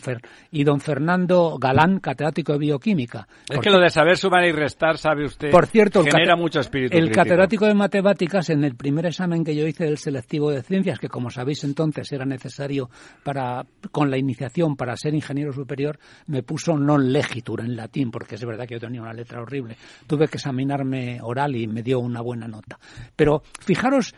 y 0.50 0.64
don 0.64 0.80
Fernando 0.80 1.59
Galán, 1.59 2.00
catedrático 2.00 2.52
de 2.52 2.59
bioquímica. 2.59 3.28
Es 3.49 3.59
que 3.61 3.71
lo 3.71 3.78
de 3.78 3.90
saber 3.90 4.16
sumar 4.16 4.45
y 4.45 4.52
restar, 4.52 4.97
sabe 4.97 5.26
usted, 5.26 5.50
por 5.50 5.66
cierto, 5.66 6.02
genera 6.02 6.37
mucho 6.37 6.61
espíritu 6.61 6.97
El 6.97 7.11
catedrático 7.11 7.66
de 7.66 7.75
matemáticas, 7.75 8.49
en 8.49 8.64
el 8.64 8.75
primer 8.75 9.07
examen 9.07 9.45
que 9.45 9.54
yo 9.54 9.66
hice 9.66 9.85
del 9.85 9.99
selectivo 9.99 10.50
de 10.50 10.62
ciencias, 10.62 10.99
que 10.99 11.09
como 11.09 11.30
sabéis 11.30 11.62
entonces 11.64 11.89
era 12.11 12.25
necesario 12.25 12.90
para, 13.23 13.64
con 13.90 14.11
la 14.11 14.18
iniciación 14.18 14.76
para 14.76 14.97
ser 14.97 15.14
ingeniero 15.14 15.52
superior, 15.52 15.99
me 16.26 16.42
puso 16.42 16.76
non 16.76 17.12
legitur 17.12 17.61
en 17.61 17.76
latín, 17.76 18.11
porque 18.11 18.35
es 18.35 18.44
verdad 18.44 18.66
que 18.66 18.75
yo 18.75 18.80
tenía 18.80 19.02
una 19.02 19.12
letra 19.12 19.42
horrible. 19.42 19.76
Tuve 20.06 20.28
que 20.28 20.37
examinarme 20.37 21.18
oral 21.23 21.56
y 21.56 21.66
me 21.66 21.82
dio 21.82 22.00
una 22.00 22.20
buena 22.20 22.49
nota. 22.49 22.78
Pero 23.14 23.42
fijaros 23.61 24.14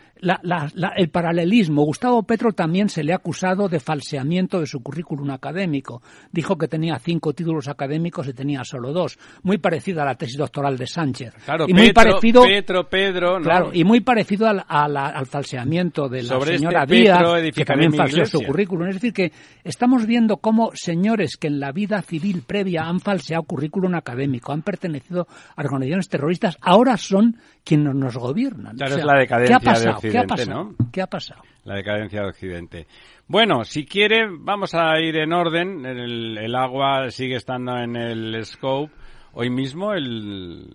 el 0.95 1.09
paralelismo. 1.09 1.83
Gustavo 1.83 2.23
Petro 2.23 2.53
también 2.53 2.89
se 2.89 3.03
le 3.03 3.13
ha 3.13 3.17
acusado 3.17 3.67
de 3.67 3.79
falseamiento 3.79 4.59
de 4.59 4.67
su 4.67 4.81
currículum 4.81 5.31
académico. 5.31 6.01
Dijo 6.31 6.57
que 6.57 6.67
tenía 6.67 6.97
cinco 6.99 7.33
títulos 7.33 7.67
académicos 7.67 8.27
y 8.27 8.33
tenía 8.33 8.63
solo 8.63 8.93
dos. 8.93 9.17
Muy 9.43 9.57
parecida 9.57 10.03
a 10.03 10.05
la 10.05 10.15
tesis 10.15 10.37
doctoral 10.37 10.77
de 10.77 10.87
Sánchez. 10.87 11.33
Claro, 11.45 11.65
y 11.67 11.73
muy 11.73 11.91
parecido, 11.91 12.43
Pedro, 12.89 13.37
Claro, 13.41 13.71
y 13.73 13.83
muy 13.83 14.01
parecido 14.01 14.47
al, 14.47 14.63
al, 14.67 15.25
falseamiento 15.25 16.07
de 16.07 16.23
la 16.23 16.37
este 16.37 16.57
señora 16.57 16.85
Díaz, 16.85 17.21
que 17.65 17.71
también 17.71 17.93
falseó 17.93 18.25
su 18.25 18.43
currículum. 18.43 18.87
Es 18.87 18.95
decir, 18.95 19.13
que 19.13 19.31
estamos 19.63 20.05
viendo 20.05 20.37
cómo 20.37 20.71
señores 20.73 21.37
que 21.37 21.47
en 21.47 21.59
la 21.59 21.71
vida 21.71 22.01
civil 22.01 22.43
previa 22.45 22.83
han 22.83 22.99
falseado 22.99 23.43
currículum 23.43 23.95
académico, 23.95 24.51
han 24.51 24.61
pertenecido 24.61 25.27
a 25.55 25.61
organizaciones 25.61 26.09
terroristas, 26.09 26.57
ahora 26.61 26.97
son 26.97 27.37
quienes 27.63 27.95
nos 27.95 28.17
gobiernan. 28.17 28.75
Claro, 28.75 28.95
es 28.95 29.05
la 29.05 29.19
decadencia 29.19 29.59
¿qué 29.59 29.69
ha 29.69 29.71
pasado? 29.71 29.85
de 29.85 29.91
Occidente, 29.91 30.17
¿Qué 30.17 30.23
ha 30.23 30.27
pasado? 30.27 30.63
¿no? 30.63 30.91
¿Qué 30.91 31.01
ha 31.01 31.07
pasado? 31.07 31.41
La 31.63 31.75
decadencia 31.75 32.21
de 32.21 32.27
Occidente. 32.27 32.87
Bueno, 33.27 33.63
si 33.63 33.85
quiere, 33.85 34.27
vamos 34.29 34.75
a 34.75 34.99
ir 34.99 35.15
en 35.15 35.31
orden. 35.31 35.85
El, 35.85 36.37
el 36.37 36.55
agua 36.55 37.09
sigue 37.09 37.35
estando 37.35 37.77
en 37.77 37.95
el 37.95 38.45
scope. 38.45 38.91
Hoy 39.33 39.49
mismo 39.49 39.93
el, 39.93 40.67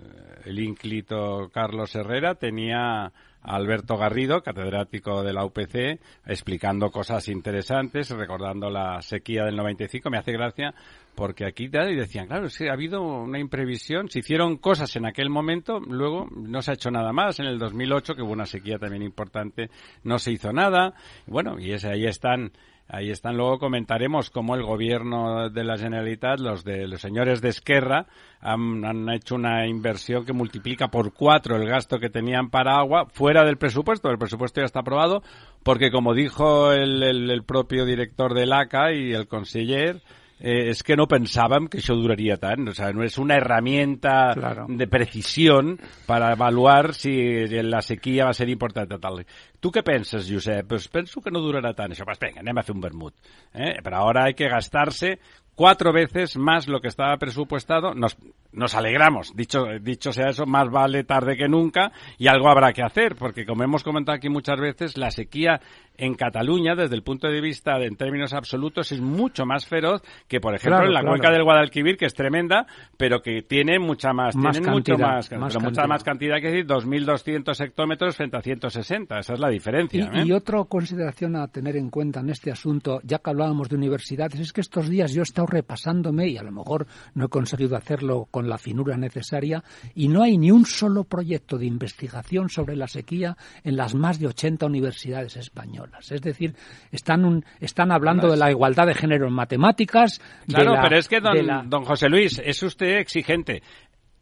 el 0.44 0.58
ínclito 0.58 1.50
Carlos 1.52 1.94
Herrera 1.94 2.34
tenía 2.34 3.12
Alberto 3.48 3.96
Garrido, 3.96 4.42
catedrático 4.42 5.22
de 5.22 5.32
la 5.32 5.44
UPC, 5.44 6.00
explicando 6.26 6.90
cosas 6.90 7.28
interesantes, 7.28 8.10
recordando 8.10 8.68
la 8.68 9.00
sequía 9.00 9.44
del 9.44 9.56
95. 9.56 10.10
Me 10.10 10.18
hace 10.18 10.32
gracia 10.32 10.74
porque 11.14 11.46
aquí 11.46 11.68
decían, 11.68 12.26
claro, 12.26 12.46
es 12.46 12.60
ha 12.60 12.72
habido 12.72 13.02
una 13.02 13.40
imprevisión, 13.40 14.08
se 14.08 14.20
hicieron 14.20 14.58
cosas 14.58 14.94
en 14.96 15.06
aquel 15.06 15.30
momento, 15.30 15.80
luego 15.80 16.28
no 16.30 16.62
se 16.62 16.70
ha 16.70 16.74
hecho 16.74 16.90
nada 16.90 17.12
más. 17.12 17.40
En 17.40 17.46
el 17.46 17.58
2008, 17.58 18.14
que 18.14 18.22
hubo 18.22 18.32
una 18.32 18.46
sequía 18.46 18.78
también 18.78 19.02
importante, 19.02 19.70
no 20.04 20.18
se 20.18 20.32
hizo 20.32 20.52
nada. 20.52 20.94
Bueno, 21.26 21.58
y 21.58 21.72
ahí 21.72 22.06
están 22.06 22.52
Ahí 22.90 23.10
están. 23.10 23.36
Luego 23.36 23.58
comentaremos 23.58 24.30
cómo 24.30 24.54
el 24.54 24.62
gobierno 24.62 25.50
de 25.50 25.62
la 25.62 25.76
Generalitat, 25.76 26.40
los 26.40 26.64
de 26.64 26.88
los 26.88 27.02
señores 27.02 27.42
de 27.42 27.50
Esquerra, 27.50 28.06
han, 28.40 29.08
hecho 29.10 29.34
una 29.34 29.66
inversión 29.66 30.24
que 30.24 30.32
multiplica 30.32 30.88
por 30.88 31.12
cuatro 31.12 31.56
el 31.56 31.68
gasto 31.68 31.98
que 31.98 32.08
tenían 32.08 32.48
para 32.48 32.78
agua 32.78 33.06
fuera 33.12 33.44
del 33.44 33.58
presupuesto. 33.58 34.10
El 34.10 34.16
presupuesto 34.16 34.62
ya 34.62 34.64
está 34.64 34.80
aprobado 34.80 35.22
porque, 35.62 35.90
como 35.90 36.14
dijo 36.14 36.72
el, 36.72 37.02
el 37.02 37.44
propio 37.44 37.84
director 37.84 38.32
del 38.32 38.54
ACA 38.54 38.92
y 38.92 39.12
el 39.12 39.28
conseller, 39.28 40.00
eh, 40.40 40.70
es 40.70 40.82
que 40.82 40.96
no 40.96 41.06
pensaban 41.06 41.68
que 41.68 41.78
eso 41.78 41.94
duraría 41.94 42.36
tan. 42.36 42.68
O 42.68 42.74
sea, 42.74 42.92
no 42.92 43.02
es 43.02 43.18
una 43.18 43.36
herramienta 43.36 44.34
de 44.68 44.86
precisión 44.86 45.78
para 46.06 46.32
evaluar 46.32 46.94
si 46.94 47.46
la 47.46 47.82
sequía 47.82 48.24
va 48.24 48.30
a 48.30 48.34
ser 48.34 48.48
importante 48.48 48.98
tal. 48.98 49.26
¿Tú 49.60 49.70
qué 49.70 49.82
piensas, 49.82 50.30
Josep? 50.30 50.66
Pues 50.66 50.88
pienso 50.88 51.20
que 51.20 51.30
no 51.30 51.40
durará 51.40 51.74
tan 51.74 51.92
eso. 51.92 52.04
Pues 52.04 52.18
venga, 52.18 52.40
anem 52.40 52.56
a 52.56 52.60
hacer 52.60 52.74
un 52.74 52.80
vermut. 52.80 53.14
Eh? 53.54 53.76
Pero 53.82 53.96
ahora 53.96 54.24
hay 54.26 54.34
que 54.34 54.48
gastarse 54.48 55.18
cuatro 55.58 55.92
veces 55.92 56.36
más 56.36 56.68
lo 56.68 56.80
que 56.80 56.86
estaba 56.86 57.16
presupuestado. 57.16 57.92
Nos, 57.92 58.16
nos 58.52 58.76
alegramos, 58.76 59.34
dicho, 59.34 59.64
dicho 59.80 60.12
sea 60.12 60.28
eso, 60.28 60.46
más 60.46 60.70
vale 60.70 61.02
tarde 61.02 61.36
que 61.36 61.48
nunca 61.48 61.90
y 62.16 62.28
algo 62.28 62.48
habrá 62.48 62.72
que 62.72 62.82
hacer, 62.82 63.16
porque 63.16 63.44
como 63.44 63.64
hemos 63.64 63.82
comentado 63.82 64.14
aquí 64.14 64.28
muchas 64.28 64.60
veces, 64.60 64.96
la 64.96 65.10
sequía 65.10 65.60
en 65.98 66.14
Cataluña, 66.14 66.76
desde 66.76 66.94
el 66.94 67.02
punto 67.02 67.26
de 67.26 67.40
vista 67.40 67.76
de, 67.76 67.86
en 67.86 67.96
términos 67.96 68.32
absolutos, 68.32 68.92
es 68.92 69.00
mucho 69.00 69.44
más 69.44 69.66
feroz 69.66 70.00
que, 70.28 70.40
por 70.40 70.54
ejemplo, 70.54 70.86
en 70.86 70.94
la 70.94 71.02
cuenca 71.02 71.30
del 71.32 71.42
Guadalquivir, 71.42 71.96
que 71.96 72.06
es 72.06 72.14
tremenda, 72.14 72.66
pero 72.96 73.20
que 73.20 73.42
tiene 73.42 73.80
mucha 73.80 74.12
más, 74.12 74.36
más 74.36 74.60
mucho 74.60 74.96
más, 74.96 75.28
mucha 75.60 75.86
más 75.88 76.04
cantidad, 76.04 76.36
que 76.40 76.50
decir, 76.52 76.66
2.200 76.66 77.64
hectómetros 77.64 78.16
frente 78.16 78.36
a 78.36 78.42
160. 78.42 79.18
Esa 79.18 79.32
es 79.32 79.40
la 79.40 79.48
diferencia. 79.48 80.08
Y, 80.14 80.30
¿eh? 80.30 80.34
otra 80.34 80.62
consideración 80.64 81.34
a 81.34 81.48
tener 81.48 81.76
en 81.76 81.90
cuenta 81.90 82.20
en 82.20 82.30
este 82.30 82.52
asunto, 82.52 83.00
ya 83.02 83.18
que 83.18 83.30
hablábamos 83.30 83.68
de 83.68 83.74
universidades, 83.74 84.38
es 84.38 84.52
que 84.52 84.60
estos 84.60 84.88
días 84.88 85.12
yo 85.12 85.22
he 85.22 85.24
estado 85.24 85.47
repasándome 85.48 86.28
y 86.28 86.36
a 86.36 86.42
lo 86.42 86.52
mejor 86.52 86.86
no 87.14 87.26
he 87.26 87.28
conseguido 87.28 87.76
hacerlo 87.76 88.28
con 88.30 88.48
la 88.48 88.58
finura 88.58 88.96
necesaria 88.96 89.62
y 89.94 90.08
no 90.08 90.22
hay 90.22 90.38
ni 90.38 90.50
un 90.50 90.64
solo 90.64 91.04
proyecto 91.04 91.58
de 91.58 91.66
investigación 91.66 92.48
sobre 92.48 92.76
la 92.76 92.88
sequía 92.88 93.36
en 93.64 93.76
las 93.76 93.94
más 93.94 94.18
de 94.18 94.26
80 94.26 94.66
universidades 94.66 95.36
españolas. 95.36 96.10
Es 96.12 96.22
decir, 96.22 96.54
están, 96.92 97.44
están 97.60 97.92
hablando 97.92 98.30
de 98.30 98.36
la 98.36 98.50
igualdad 98.50 98.86
de 98.86 98.94
género 98.94 99.26
en 99.26 99.34
matemáticas. 99.34 100.20
Claro, 100.46 100.74
pero 100.82 100.98
es 100.98 101.08
que, 101.08 101.20
don, 101.20 101.68
don 101.68 101.84
José 101.84 102.08
Luis, 102.08 102.40
es 102.44 102.62
usted 102.62 102.98
exigente 102.98 103.62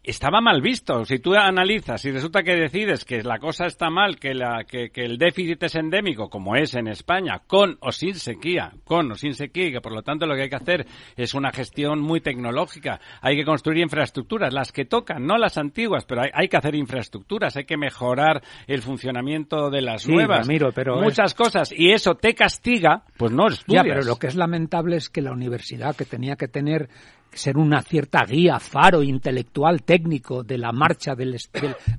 estaba 0.06 0.40
mal 0.40 0.62
visto. 0.62 1.04
Si 1.04 1.18
tú 1.18 1.34
analizas 1.34 2.04
y 2.04 2.12
resulta 2.12 2.42
que 2.42 2.54
decides 2.54 3.04
que 3.04 3.22
la 3.22 3.38
cosa 3.38 3.66
está 3.66 3.90
mal, 3.90 4.18
que, 4.18 4.34
la, 4.34 4.64
que, 4.64 4.90
que, 4.90 5.04
el 5.04 5.18
déficit 5.18 5.62
es 5.64 5.74
endémico, 5.74 6.30
como 6.30 6.56
es 6.56 6.74
en 6.74 6.86
España, 6.88 7.42
con 7.46 7.76
o 7.80 7.90
sin 7.92 8.14
sequía, 8.14 8.72
con 8.84 9.10
o 9.10 9.14
sin 9.16 9.34
sequía, 9.34 9.66
y 9.66 9.72
que 9.72 9.80
por 9.80 9.92
lo 9.92 10.02
tanto 10.02 10.26
lo 10.26 10.34
que 10.34 10.42
hay 10.42 10.48
que 10.48 10.56
hacer 10.56 10.86
es 11.16 11.34
una 11.34 11.50
gestión 11.50 12.00
muy 12.00 12.20
tecnológica. 12.20 13.00
Hay 13.20 13.36
que 13.36 13.44
construir 13.44 13.82
infraestructuras, 13.82 14.54
las 14.54 14.72
que 14.72 14.84
tocan, 14.84 15.26
no 15.26 15.36
las 15.38 15.58
antiguas, 15.58 16.04
pero 16.04 16.22
hay, 16.32 16.48
que 16.48 16.56
hacer 16.56 16.74
infraestructuras, 16.74 17.56
hay 17.56 17.64
que 17.64 17.76
mejorar 17.76 18.42
el 18.66 18.82
funcionamiento 18.82 19.70
de 19.70 19.82
las 19.82 20.06
nuevas. 20.08 20.48
pero 20.74 21.00
muchas 21.00 21.34
cosas. 21.34 21.72
Y 21.76 21.90
eso 21.90 22.14
te 22.14 22.34
castiga, 22.34 23.02
pues 23.16 23.32
no 23.32 23.48
estudias. 23.48 23.84
Ya, 23.84 23.88
pero 23.88 24.04
lo 24.04 24.16
que 24.16 24.28
es 24.28 24.36
lamentable 24.36 24.96
es 24.96 25.08
que 25.08 25.20
la 25.20 25.32
universidad, 25.32 25.96
que 25.96 26.04
tenía 26.04 26.36
que 26.36 26.48
tener 26.48 26.88
ser 27.32 27.56
una 27.58 27.82
cierta 27.82 28.24
guía, 28.24 28.58
faro 28.58 29.02
intelectual, 29.02 29.82
técnico 29.82 30.42
de 30.42 30.58
la 30.58 30.72
marcha 30.72 31.14
del, 31.14 31.36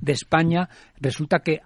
de 0.00 0.12
España, 0.12 0.68
resulta 1.00 1.40
que 1.40 1.60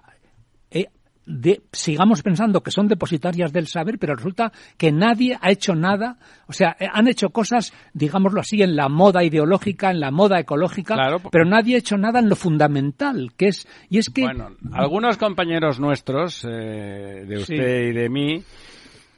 eh, 0.71 1.61
sigamos 1.71 2.23
pensando 2.23 2.63
que 2.63 2.71
son 2.71 2.89
depositarias 2.89 3.53
del 3.53 3.67
saber, 3.67 3.99
pero 3.99 4.17
resulta 4.17 4.53
que 4.77 4.91
nadie 4.91 5.39
ha 5.41 5.51
hecho 5.51 5.75
nada, 5.75 6.19
o 6.47 6.53
sea, 6.53 6.77
eh, 6.79 6.87
han 6.93 7.09
hecho 7.09 7.31
cosas, 7.31 7.73
digámoslo 7.93 8.41
así, 8.41 8.63
en 8.63 8.75
la 8.75 8.89
moda 8.89 9.23
ideológica, 9.23 9.91
en 9.91 10.01
la 10.01 10.11
moda 10.11 10.41
ecológica, 10.41 10.97
pero 11.31 11.45
nadie 11.45 11.77
ha 11.77 11.79
hecho 11.79 11.97
nada 11.97 12.19
en 12.19 12.29
lo 12.29 12.37
fundamental, 12.37 13.33
que 13.37 13.49
es, 13.49 13.69
y 13.89 13.99
es 13.99 14.11
que... 14.11 14.23
Bueno, 14.23 14.51
algunos 14.73 15.17
compañeros 15.17 15.79
nuestros, 15.79 16.45
eh, 16.45 17.25
de 17.27 17.37
usted 17.37 17.89
y 17.89 17.93
de 17.93 18.09
mí, 18.09 18.43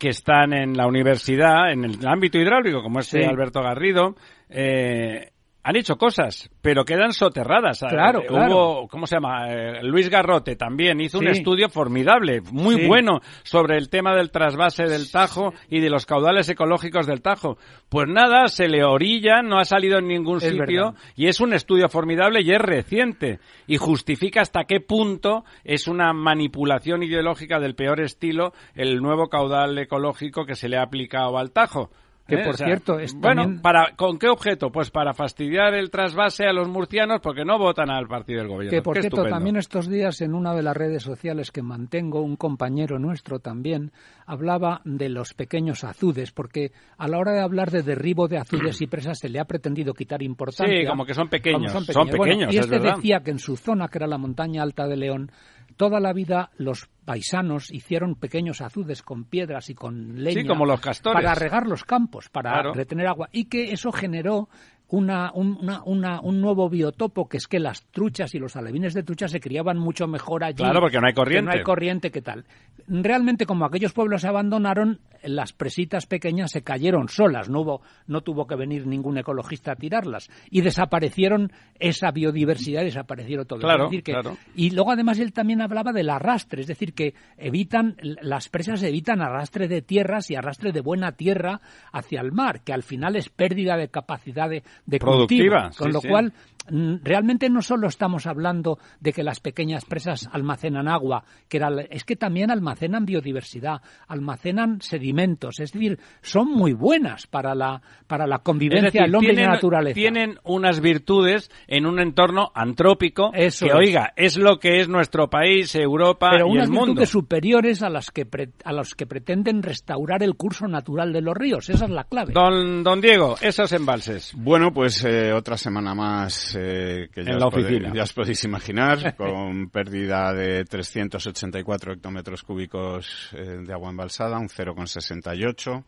que 0.04 0.11
están 0.11 0.52
en 0.52 0.76
la 0.76 0.87
universidad, 0.87 1.73
en 1.73 1.82
el 1.82 2.06
ámbito 2.06 2.38
hidráulico, 2.38 2.82
como 2.82 3.00
este 3.00 3.25
Alberto 3.25 3.62
Garrido, 3.62 4.16
eh, 4.50 5.30
han 5.66 5.76
hecho 5.76 5.97
cosas, 5.97 6.50
pero 6.61 6.85
quedan 6.85 7.12
soterradas. 7.14 7.80
Claro, 7.88 8.21
Eh, 8.21 8.26
claro. 8.28 8.54
Hubo, 8.83 8.88
¿cómo 8.88 9.06
se 9.06 9.16
llama? 9.16 9.49
Eh, 9.50 9.83
Luis 9.83 10.11
Garrote 10.11 10.56
también 10.56 11.00
hizo 11.00 11.18
un 11.18 11.26
estudio 11.28 11.71
formidable, 11.71 12.42
muy 12.52 12.76
Sí. 12.76 12.87
bueno, 12.87 13.21
sobre 13.44 13.78
el 13.78 13.88
tema 13.88 14.14
del 14.14 14.30
trasvase 14.30 14.85
del 14.85 15.11
Tajo 15.11 15.54
y 15.71 15.80
de 15.80 15.88
los 15.88 16.04
caudales 16.04 16.49
ecológicos 16.50 17.06
del 17.06 17.23
Tajo. 17.23 17.56
Pues 17.88 18.06
nada, 18.09 18.49
se 18.49 18.68
le 18.68 18.85
orilla, 18.85 19.40
no 19.42 19.59
ha 19.59 19.64
salido 19.64 19.99
en 19.99 20.06
ningún 20.09 20.37
Es 20.37 20.44
sitio 20.44 20.59
verdad. 20.92 20.94
y 21.16 21.28
es 21.28 21.40
un 21.40 21.54
estudio 21.54 21.88
formidable 21.88 22.42
y 22.42 22.50
es 22.52 22.61
reciente 22.61 23.38
y 23.66 23.78
justifica 23.78 24.42
hasta 24.42 24.64
qué 24.64 24.80
punto 24.80 25.44
es 25.64 25.88
una 25.88 26.12
manipulación 26.12 27.02
ideológica 27.02 27.59
del 27.59 27.75
peor 27.75 28.00
estilo 28.02 28.52
el 28.75 28.97
nuevo 29.00 29.28
caudal 29.28 29.78
ecológico 29.78 30.44
que 30.44 30.56
se 30.56 30.68
le 30.68 30.76
ha 30.76 30.83
aplicado 30.83 31.38
al 31.38 31.52
Tajo. 31.52 31.90
Que, 32.26 32.37
¿Eh? 32.37 32.45
por 32.45 32.54
O 32.54 32.57
sea, 32.57 32.66
cierto, 32.69 32.99
es 32.99 33.12
bueno, 33.14 33.43
también- 33.43 33.61
para 33.61 33.95
¿con 33.97 34.19
qué 34.19 34.28
objeto? 34.28 34.71
Pues 34.73 34.90
para 34.90 35.12
fastidiar 35.12 35.75
el 35.75 35.90
trasvase 35.90 36.47
a 36.47 36.54
los 36.54 36.69
murcianos 36.69 37.21
porque 37.21 37.45
no 37.45 37.59
votan 37.59 37.90
al 37.90 38.07
partido 38.09 38.38
del 38.38 38.49
gobierno. 38.49 38.71
Que 38.71 38.81
por 38.83 38.95
Qué 38.95 39.02
cierto, 39.02 39.16
estupendo. 39.19 39.37
también 39.37 39.57
estos 39.57 39.88
días 39.90 40.23
en 40.23 40.35
una 40.35 40.54
de 40.54 40.62
las 40.62 40.75
redes 40.75 41.02
sociales 41.02 41.50
que 41.50 41.61
mantengo, 41.62 42.23
un 42.23 42.37
compañero 42.37 42.99
nuestro 42.99 43.40
también 43.40 43.93
hablaba 44.26 44.81
de 44.85 45.11
los 45.11 45.35
pequeños 45.35 45.85
azudes, 45.85 46.33
porque 46.33 46.73
a 46.97 47.09
la 47.09 47.19
hora 47.19 47.33
de 47.33 47.40
hablar 47.43 47.71
de 47.71 47.83
derribo 47.83 48.26
de 48.26 48.38
azudes 48.38 48.81
y 48.81 48.87
presas 48.87 49.19
se 49.19 49.28
le 49.28 49.38
ha 49.38 49.45
pretendido 49.45 49.93
quitar 49.93 50.23
importancia. 50.23 50.81
Sí, 50.81 50.87
como 50.87 51.04
que 51.04 51.12
son 51.12 51.28
pequeños, 51.28 51.73
son 51.73 52.07
Bueno, 52.09 52.25
pequeños, 52.25 52.54
y 52.54 52.57
es 52.59 52.64
este 52.64 52.78
decía 52.81 53.21
que 53.21 53.33
en 53.33 53.38
su 53.38 53.57
zona, 53.59 53.88
que 53.88 53.99
era 53.99 54.07
la 54.07 54.16
montaña 54.16 54.62
alta 54.62 54.87
de 54.87 54.97
León, 54.97 55.31
toda 55.76 56.00
la 56.00 56.12
vida 56.12 56.50
los 56.57 56.88
paisanos 57.04 57.71
hicieron 57.71 58.14
pequeños 58.14 58.61
azudes 58.61 59.02
con 59.02 59.25
piedras 59.25 59.69
y 59.71 59.75
con 59.75 60.23
leña 60.25 60.40
Sí, 60.43 60.47
como 60.47 60.64
los 60.66 60.81
castores. 60.81 61.23
para 61.23 61.35
regar 61.35 61.66
los 61.66 61.85
campos, 61.85 62.28
para 62.31 62.52
Claro. 62.52 62.75
retener 62.75 63.07
agua 63.07 63.28
y 63.33 63.45
que 63.47 63.73
eso 63.73 63.93
generó 63.93 64.49
una, 64.88 65.32
un, 65.32 65.58
una- 65.60 65.82
una- 65.84 66.20
un 66.20 66.40
nuevo 66.40 66.68
biotopo 66.68 67.28
que 67.28 67.38
es 67.38 67.48
que 67.48 67.58
las 67.58 67.82
truchas 67.86 68.34
y 68.34 68.38
los 68.38 68.54
alevines 68.56 68.94
de 68.94 69.02
trucha 69.02 69.28
se 69.28 69.40
criaban 69.40 69.78
mucho 69.78 70.06
mejor 70.06 70.44
allí. 70.44 70.56
Claro, 70.58 70.80
porque 70.80 71.00
no 71.00 71.06
hay 71.06 71.14
corriente. 71.14 71.46
no 71.46 71.52
hay 71.52 71.62
corriente, 71.62 72.10
¿qué 72.10 72.20
tal? 72.22 72.44
Realmente, 72.86 73.46
como 73.46 73.64
aquellos 73.64 73.92
pueblos 73.92 74.20
se 74.20 74.28
abandonaron, 74.28 75.00
las 75.22 75.54
presitas 75.54 76.04
pequeñas 76.06 76.50
se 76.50 76.62
cayeron 76.62 77.08
solas, 77.08 77.48
no 77.48 77.60
hubo, 77.62 77.80
no 78.06 78.20
tuvo 78.20 78.46
que 78.46 78.56
venir 78.56 78.86
ningún 78.86 79.16
ecologista 79.16 79.72
a 79.72 79.76
tirarlas 79.76 80.28
y 80.50 80.60
desaparecieron 80.60 81.50
esa 81.80 82.10
biodiversidad, 82.10 82.82
desaparecieron 82.82 83.46
todo. 83.46 83.60
Claro, 83.60 83.84
Es 83.84 83.90
decir 83.90 84.02
que- 84.04 84.12
claro. 84.12 84.36
Y 84.54 84.70
luego 84.70 84.92
además 84.92 85.18
él 85.18 85.32
también 85.32 85.62
hablaba 85.62 85.92
del 85.92 86.10
arrastre, 86.10 86.60
es 86.60 86.66
decir 86.66 86.92
que 86.92 87.14
evitan 87.38 87.96
las 88.02 88.48
presas 88.50 88.82
evitan 88.82 89.22
arrastre 89.22 89.66
de 89.66 89.80
tierras 89.80 90.30
y 90.30 90.34
arrastre 90.36 90.72
de 90.72 90.80
buena 90.82 91.12
tierra 91.12 91.60
hacia 91.90 92.20
el 92.20 92.32
mar, 92.32 92.60
que 92.62 92.74
al 92.74 92.82
final 92.82 93.16
es 93.16 93.30
pérdida 93.30 93.78
de 93.78 93.88
capacidad 93.88 94.50
de, 94.50 94.62
de 94.87 94.99
Productiva, 94.99 95.62
cultivo, 95.62 95.78
con 95.78 95.88
sí, 95.88 95.93
lo 95.93 96.00
sí. 96.00 96.09
cual 96.09 96.33
realmente 96.68 97.49
no 97.50 97.62
solo 97.62 97.88
estamos 97.88 98.26
hablando 98.26 98.78
de 99.00 99.12
que 99.12 99.23
las 99.23 99.40
pequeñas 99.40 99.85
presas 99.85 100.28
almacenan 100.33 100.88
agua, 100.88 101.25
que 101.49 101.59
era, 101.59 101.68
es 101.90 102.04
que 102.04 102.16
también 102.16 102.50
almacenan 102.50 103.04
biodiversidad, 103.04 103.83
almacenan 104.09 104.80
sedimentos, 104.80 105.61
es 105.61 105.73
decir, 105.73 105.99
son 106.23 106.49
muy 106.50 106.73
buenas 106.73 107.26
para 107.26 107.54
la, 107.54 107.83
para 108.06 108.26
la 108.26 108.38
convivencia 108.38 108.87
decir, 108.87 109.02
del 109.02 109.14
hombre 109.14 109.33
y 109.33 109.35
tienen, 109.37 109.47
la 109.50 109.54
naturaleza. 109.54 109.94
tienen 109.94 110.38
unas 110.44 110.80
virtudes 110.80 111.50
en 111.66 111.87
un 111.87 112.00
entorno 112.00 112.50
antrópico 112.54 113.30
Eso 113.35 113.66
que, 113.66 113.73
es. 113.73 113.76
oiga, 113.78 114.12
es 114.16 114.37
lo 114.37 114.59
que 114.59 114.80
es 114.80 114.88
nuestro 114.88 115.28
país, 115.28 115.75
Europa 115.75 116.30
pero 116.33 116.47
y 116.49 116.52
unas 116.52 116.64
el 116.66 116.71
mundo. 116.73 116.87
virtudes 116.87 117.11
superiores 117.11 117.83
a 117.83 117.90
las 117.90 118.11
que 118.11 118.26
pre- 118.26 118.50
a 118.64 118.73
los 118.73 118.94
que 118.94 119.06
pretenden 119.06 119.62
restaurar 119.62 120.23
el 120.23 120.35
curso 120.37 120.66
natural 120.68 121.12
de 121.12 121.21
los 121.21 121.35
ríos, 121.37 121.68
esa 121.68 121.85
es 121.85 121.90
la 121.90 122.04
clave. 122.04 122.33
Don, 122.33 122.83
don 122.83 123.00
Diego, 123.00 123.37
esos 123.40 123.73
embalses. 123.73 124.33
Bueno, 124.37 124.73
pues 124.73 125.04
eh, 125.04 125.33
otra 125.33 125.56
semana 125.56 125.94
más 125.94 126.53
eh, 126.56 127.08
que 127.12 127.25
ya 127.25 127.30
En 127.30 127.37
os, 127.37 127.42
la 127.42 127.50
pode- 127.50 127.64
oficina. 127.64 127.92
ya 127.94 128.02
os 128.04 128.12
podéis 128.12 128.44
imaginar, 128.44 129.16
con 129.20 129.70
pérdida 129.70 130.32
de 130.32 130.64
384 130.64 131.92
hectómetros 131.94 132.42
cúbicos 132.42 133.30
eh, 133.32 133.61
de 133.66 133.73
agua 133.73 133.90
embalsada, 133.90 134.38
un 134.38 134.49
0,68. 134.49 135.84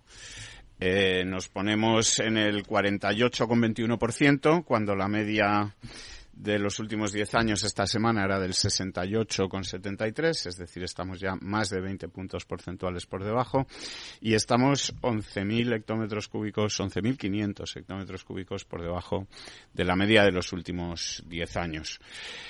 Eh, 0.79 1.25
nos 1.27 1.49
ponemos 1.49 2.19
en 2.21 2.37
el 2.37 2.63
48,21%, 2.65 4.65
cuando 4.65 4.95
la 4.95 5.09
media 5.09 5.75
de 6.37 6.59
los 6.59 6.79
últimos 6.79 7.13
10 7.13 7.35
años 7.35 7.65
esta 7.65 7.87
semana 7.87 8.25
era 8.25 8.39
del 8.39 8.53
68,73, 8.53 10.47
es 10.47 10.57
decir, 10.57 10.83
estamos 10.83 11.19
ya 11.19 11.35
más 11.41 11.71
de 11.71 11.81
20 11.81 12.09
puntos 12.09 12.45
porcentuales 12.45 13.07
por 13.07 13.25
debajo 13.25 13.67
y 14.21 14.35
estamos 14.35 14.95
11.000 15.01 15.75
hectómetros 15.75 16.29
cúbicos, 16.29 16.79
11.500 16.79 17.77
hectómetros 17.79 18.25
cúbicos 18.25 18.65
por 18.65 18.83
debajo 18.83 19.27
de 19.73 19.85
la 19.85 19.97
media 19.97 20.25
de 20.25 20.33
los 20.33 20.53
últimos 20.53 21.25
10 21.27 21.57
años. 21.57 22.01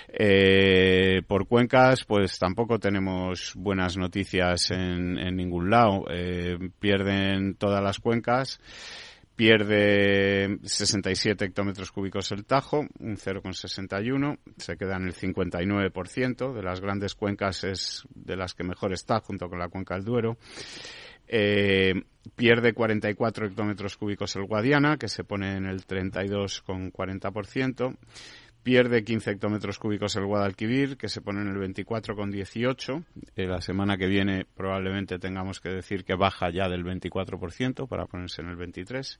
Eh, 0.08 1.22
por 1.26 1.46
cuencas, 1.46 2.04
pues 2.04 2.38
tampoco 2.38 2.80
tenemos 2.80 3.52
buenas 3.54 3.96
noticias 3.96 4.72
en, 4.72 5.16
en 5.18 5.36
ningún 5.36 5.70
lado. 5.70 6.04
Eh, 6.10 6.58
pierden 6.80 7.54
todas 7.54 7.82
las 7.82 8.00
cuencas 8.00 8.60
pierde 9.36 10.58
67 10.62 11.44
hectómetros 11.44 11.92
cúbicos 11.92 12.32
el 12.32 12.46
Tajo, 12.46 12.86
un 12.98 13.16
0,61, 13.16 14.38
se 14.56 14.78
queda 14.78 14.96
en 14.96 15.04
el 15.04 15.14
59%, 15.14 16.54
de 16.54 16.62
las 16.62 16.80
grandes 16.80 17.14
cuencas 17.14 17.62
es 17.64 18.04
de 18.14 18.36
las 18.36 18.54
que 18.54 18.64
mejor 18.64 18.94
está, 18.94 19.20
junto 19.20 19.48
con 19.48 19.58
la 19.58 19.68
cuenca 19.68 19.94
del 19.94 20.04
Duero. 20.04 20.38
Eh, 21.28 21.92
pierde 22.34 22.72
44 22.72 23.48
hectómetros 23.48 23.96
cúbicos 23.96 24.34
el 24.36 24.46
Guadiana, 24.46 24.96
que 24.96 25.08
se 25.08 25.24
pone 25.24 25.56
en 25.56 25.66
el 25.66 25.84
32,40%. 25.86 27.96
Pierde 28.66 29.04
15 29.04 29.30
hectómetros 29.30 29.78
cúbicos 29.78 30.16
el 30.16 30.26
Guadalquivir, 30.26 30.96
que 30.96 31.08
se 31.08 31.20
pone 31.20 31.40
en 31.40 31.46
el 31.46 31.56
24,18. 31.56 33.04
Eh, 33.36 33.46
la 33.46 33.60
semana 33.60 33.96
que 33.96 34.08
viene 34.08 34.44
probablemente 34.44 35.20
tengamos 35.20 35.60
que 35.60 35.68
decir 35.68 36.04
que 36.04 36.16
baja 36.16 36.50
ya 36.50 36.68
del 36.68 36.84
24% 36.84 37.86
para 37.86 38.06
ponerse 38.06 38.42
en 38.42 38.48
el 38.48 38.56
23%. 38.56 39.18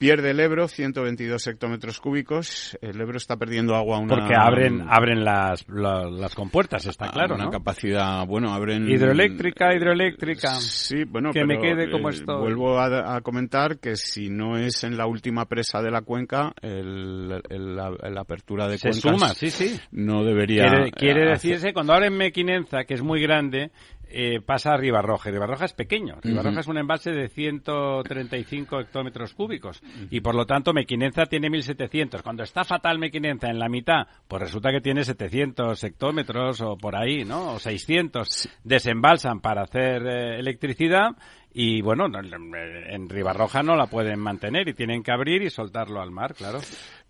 Pierde 0.00 0.30
el 0.30 0.40
Ebro 0.40 0.66
122 0.66 1.46
hectómetros 1.46 2.00
cúbicos. 2.00 2.74
El 2.80 2.98
Ebro 2.98 3.18
está 3.18 3.36
perdiendo 3.36 3.76
agua 3.76 3.98
una... 3.98 4.14
Porque 4.16 4.34
abren, 4.34 4.82
abren 4.88 5.22
las, 5.22 5.68
la- 5.68 6.08
las 6.08 6.34
compuertas, 6.34 6.86
está 6.86 7.08
a 7.08 7.12
claro, 7.12 7.34
una 7.34 7.44
¿no? 7.44 7.50
capacidad, 7.50 8.26
bueno, 8.26 8.54
abren... 8.54 8.88
Hidroeléctrica, 8.88 9.74
hidroeléctrica. 9.74 10.54
Sí, 10.54 11.04
bueno, 11.04 11.32
Que 11.32 11.44
me 11.44 11.58
pero, 11.58 11.60
quede 11.76 11.90
como 11.90 12.08
eh, 12.08 12.12
estoy. 12.14 12.40
Vuelvo 12.40 12.78
a, 12.78 13.16
a 13.16 13.20
comentar 13.20 13.78
que 13.78 13.94
si 13.96 14.30
no 14.30 14.56
es 14.56 14.84
en 14.84 14.96
la 14.96 15.06
última 15.06 15.44
presa 15.44 15.82
de 15.82 15.90
la 15.90 16.00
cuenca, 16.00 16.54
el, 16.62 17.42
el- 17.50 17.76
la, 17.76 17.90
la 17.90 18.20
apertura 18.22 18.68
de 18.68 18.78
Se 18.78 18.88
cuencas 18.88 19.02
suma, 19.20 19.34
sí, 19.34 19.50
sí. 19.50 19.78
no 19.90 20.24
debería... 20.24 20.64
Quiere, 20.66 20.90
quiere 20.92 21.22
eh, 21.26 21.30
decirse, 21.32 21.74
cuando 21.74 21.92
abren 21.92 22.16
Mequinenza, 22.16 22.84
que 22.84 22.94
es 22.94 23.02
muy 23.02 23.20
grande, 23.20 23.70
eh, 24.10 24.40
pasa 24.44 24.72
a 24.74 24.76
Ribarroja. 24.76 25.30
Ribarroja 25.30 25.64
es 25.66 25.72
pequeño. 25.72 26.16
Ribarroja 26.22 26.60
es 26.60 26.66
un 26.68 26.78
embalse 26.78 27.10
de 27.12 27.28
135 27.28 28.80
hectómetros 28.80 29.34
cúbicos. 29.34 29.82
Y 30.10 30.20
por 30.20 30.34
lo 30.34 30.46
tanto, 30.46 30.72
Mequinenza 30.72 31.26
tiene 31.26 31.48
1.700. 31.48 32.22
Cuando 32.22 32.42
está 32.42 32.64
fatal 32.64 32.98
Mequinenza 32.98 33.48
en 33.48 33.58
la 33.58 33.68
mitad, 33.68 34.06
pues 34.28 34.42
resulta 34.42 34.70
que 34.70 34.80
tiene 34.80 35.04
700 35.04 35.82
hectómetros 35.84 36.60
o 36.60 36.76
por 36.76 36.96
ahí, 36.96 37.24
¿no? 37.24 37.54
O 37.54 37.58
600. 37.58 38.48
Desembalsan 38.64 39.40
para 39.40 39.62
hacer 39.62 40.02
eh, 40.06 40.38
electricidad. 40.38 41.10
Y 41.52 41.82
bueno, 41.82 42.06
no, 42.08 42.20
en 42.20 43.08
Ribarroja 43.08 43.62
no 43.64 43.74
la 43.74 43.86
pueden 43.86 44.20
mantener 44.20 44.68
y 44.68 44.74
tienen 44.74 45.02
que 45.02 45.10
abrir 45.10 45.42
y 45.42 45.50
soltarlo 45.50 46.00
al 46.00 46.12
mar, 46.12 46.34
claro. 46.34 46.60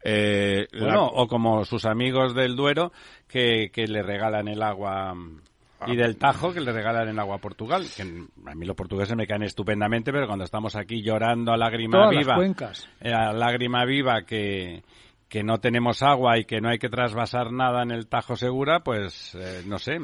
eh, 0.03 0.67
la- 0.71 0.85
Bueno, 0.87 1.07
o 1.09 1.27
como 1.29 1.65
sus 1.67 1.85
amigos 1.85 2.35
del 2.35 2.57
Duero 2.57 2.91
que, 3.29 3.71
que 3.71 3.87
le 3.87 4.03
regalan 4.03 4.49
el 4.49 4.63
agua 4.63 5.15
mm, 5.15 5.43
y 5.87 5.97
del 5.97 6.17
Tajo 6.17 6.53
que 6.53 6.61
le 6.61 6.73
regalan 6.73 7.09
el 7.09 7.19
agua 7.19 7.37
a 7.37 7.41
Portugal. 7.41 7.87
Que 7.97 8.03
a 8.03 8.55
mí 8.55 8.67
los 8.67 8.77
portugueses 8.77 9.17
me 9.17 9.27
caen 9.27 9.43
estupendamente, 9.43 10.13
pero 10.13 10.27
cuando 10.27 10.45
estamos 10.45 10.77
aquí 10.77 11.03
llorando 11.03 11.53
a 11.53 11.57
lágrima 11.57 11.99
Todas 11.99 12.11
viva, 12.11 12.33
las 12.33 12.37
cuencas. 12.37 12.89
eh, 13.01 13.13
a 13.13 13.33
lágrima 13.33 13.85
viva 13.85 14.23
que 14.23 14.83
que 15.31 15.45
no 15.45 15.61
tenemos 15.61 16.03
agua 16.03 16.39
y 16.39 16.45
que 16.45 16.61
no 16.61 16.71
hay 16.71 16.79
que 16.81 16.89
trasvasar 16.89 17.53
nada 17.53 17.85
en 17.85 17.93
el 17.93 18.09
Tajo 18.09 18.35
Segura, 18.35 18.81
pues 18.81 19.37
eh, 19.37 19.63
no 19.65 19.79
sé. 19.79 20.01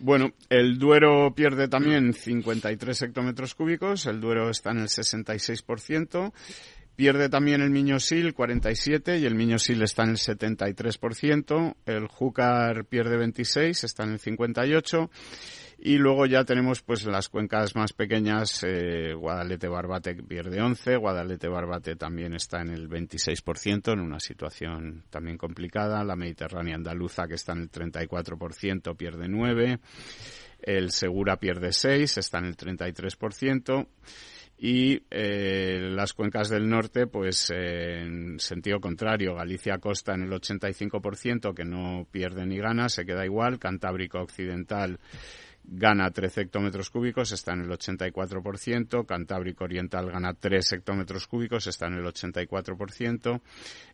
Bueno, 0.00 0.32
el 0.50 0.78
Duero 0.78 1.32
pierde 1.34 1.68
también 1.68 2.12
53 2.12 3.02
hectómetros 3.02 3.54
cúbicos, 3.54 4.06
el 4.06 4.20
Duero 4.20 4.50
está 4.50 4.72
en 4.72 4.78
el 4.78 4.88
66%, 4.88 6.32
pierde 6.96 7.28
también 7.28 7.60
el 7.60 7.70
Miñosil 7.70 8.34
47 8.34 9.18
y 9.18 9.26
el 9.26 9.34
Miñosil 9.34 9.82
está 9.82 10.04
en 10.04 10.10
el 10.10 10.16
73%, 10.16 11.76
el 11.84 12.08
Júcar 12.08 12.86
pierde 12.86 13.16
26, 13.18 13.84
está 13.84 14.04
en 14.04 14.12
el 14.12 14.18
58 14.18 15.10
y 15.78 15.98
luego 15.98 16.24
ya 16.24 16.44
tenemos 16.44 16.80
pues 16.80 17.04
las 17.04 17.28
cuencas 17.28 17.76
más 17.76 17.92
pequeñas, 17.92 18.64
eh, 18.66 19.12
Guadalete 19.12 19.68
Barbate 19.68 20.14
pierde 20.14 20.60
11, 20.60 20.96
Guadalete 20.96 21.48
Barbate 21.48 21.96
también 21.96 22.34
está 22.34 22.62
en 22.62 22.70
el 22.70 22.88
26%, 22.88 23.92
en 23.92 24.00
una 24.00 24.18
situación 24.18 25.04
también 25.10 25.36
complicada, 25.36 26.02
la 26.02 26.16
Mediterránea 26.16 26.76
Andaluza 26.76 27.28
que 27.28 27.34
está 27.34 27.52
en 27.52 27.58
el 27.60 27.70
34% 27.70 28.96
pierde 28.96 29.28
9, 29.28 29.78
el 30.62 30.90
Segura 30.90 31.36
pierde 31.36 31.72
6, 31.72 32.16
está 32.16 32.38
en 32.38 32.46
el 32.46 32.56
33%, 32.56 33.86
y 34.58 35.02
eh, 35.10 35.78
las 35.90 36.12
cuencas 36.14 36.48
del 36.48 36.68
norte, 36.68 37.06
pues 37.06 37.50
en 37.50 38.40
sentido 38.40 38.80
contrario, 38.80 39.34
Galicia 39.34 39.78
Costa 39.78 40.14
en 40.14 40.22
el 40.22 40.30
85%, 40.30 41.54
que 41.54 41.64
no 41.64 42.06
pierde 42.10 42.46
ni 42.46 42.58
gana, 42.58 42.88
se 42.88 43.04
queda 43.04 43.24
igual, 43.24 43.58
Cantábrico 43.58 44.18
Occidental 44.20 44.98
gana 45.68 46.10
13 46.10 46.42
hectómetros 46.42 46.90
cúbicos, 46.90 47.32
está 47.32 47.52
en 47.52 47.62
el 47.62 47.70
84%, 47.70 49.04
Cantábrico 49.06 49.64
Oriental 49.64 50.10
gana 50.10 50.34
3 50.34 50.72
hectómetros 50.72 51.26
cúbicos, 51.26 51.66
está 51.66 51.86
en 51.86 51.94
el 51.94 52.04
84%, 52.04 53.40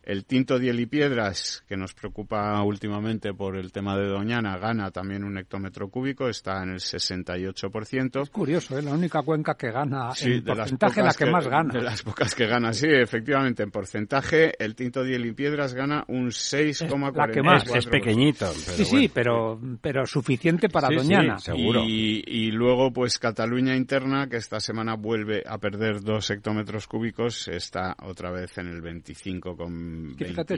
el 0.03 0.25
Tinto 0.25 0.59
Diel 0.59 0.79
y 0.79 0.85
Piedras, 0.85 1.63
que 1.67 1.77
nos 1.77 1.93
preocupa 1.93 2.61
últimamente 2.63 3.33
por 3.33 3.55
el 3.55 3.71
tema 3.71 3.97
de 3.97 4.07
Doñana, 4.07 4.57
gana 4.57 4.91
también 4.91 5.23
un 5.23 5.37
hectómetro 5.37 5.89
cúbico, 5.89 6.27
está 6.27 6.63
en 6.63 6.71
el 6.71 6.79
68%. 6.79 8.21
Es 8.21 8.29
curioso, 8.29 8.77
¿eh? 8.77 8.81
la 8.81 8.91
única 8.91 9.21
cuenca 9.21 9.55
que 9.55 9.71
gana 9.71 10.09
en 10.21 10.43
porcentaje, 10.43 11.01
la 11.01 11.13
que, 11.13 11.25
más 11.25 11.47
gana. 11.47 11.73
De 11.73 11.81
las 11.81 12.03
pocas 12.03 12.35
que 12.35 12.45
gana, 12.45 12.73
sí, 12.73 12.87
efectivamente, 12.89 13.63
en 13.63 13.71
porcentaje, 13.71 14.53
el 14.63 14.75
Tinto 14.75 15.03
Diel 15.03 15.25
y 15.25 15.33
Piedras 15.33 15.73
gana 15.73 16.03
un 16.07 16.27
6,44%. 16.27 17.75
Es, 17.75 17.85
pequeñito. 17.87 18.47
sí, 18.47 18.85
sí, 18.85 19.11
pero, 19.13 19.59
pero 19.81 20.05
suficiente 20.05 20.69
para 20.69 20.89
Doñana. 20.89 21.37
Y, 21.85 22.51
luego, 22.51 22.91
pues 22.91 23.17
Cataluña 23.17 23.75
interna, 23.75 24.27
que 24.27 24.37
esta 24.37 24.59
semana 24.59 24.95
vuelve 24.95 25.43
a 25.45 25.57
perder 25.57 26.01
dos 26.01 26.29
hectómetros 26.29 26.87
cúbicos, 26.87 27.47
está 27.47 27.95
otra 28.03 28.31
vez 28.31 28.57
en 28.57 28.67
el 28.67 28.81
25 28.81 29.55
con 29.55 30.15
Fíjate, 30.17 30.55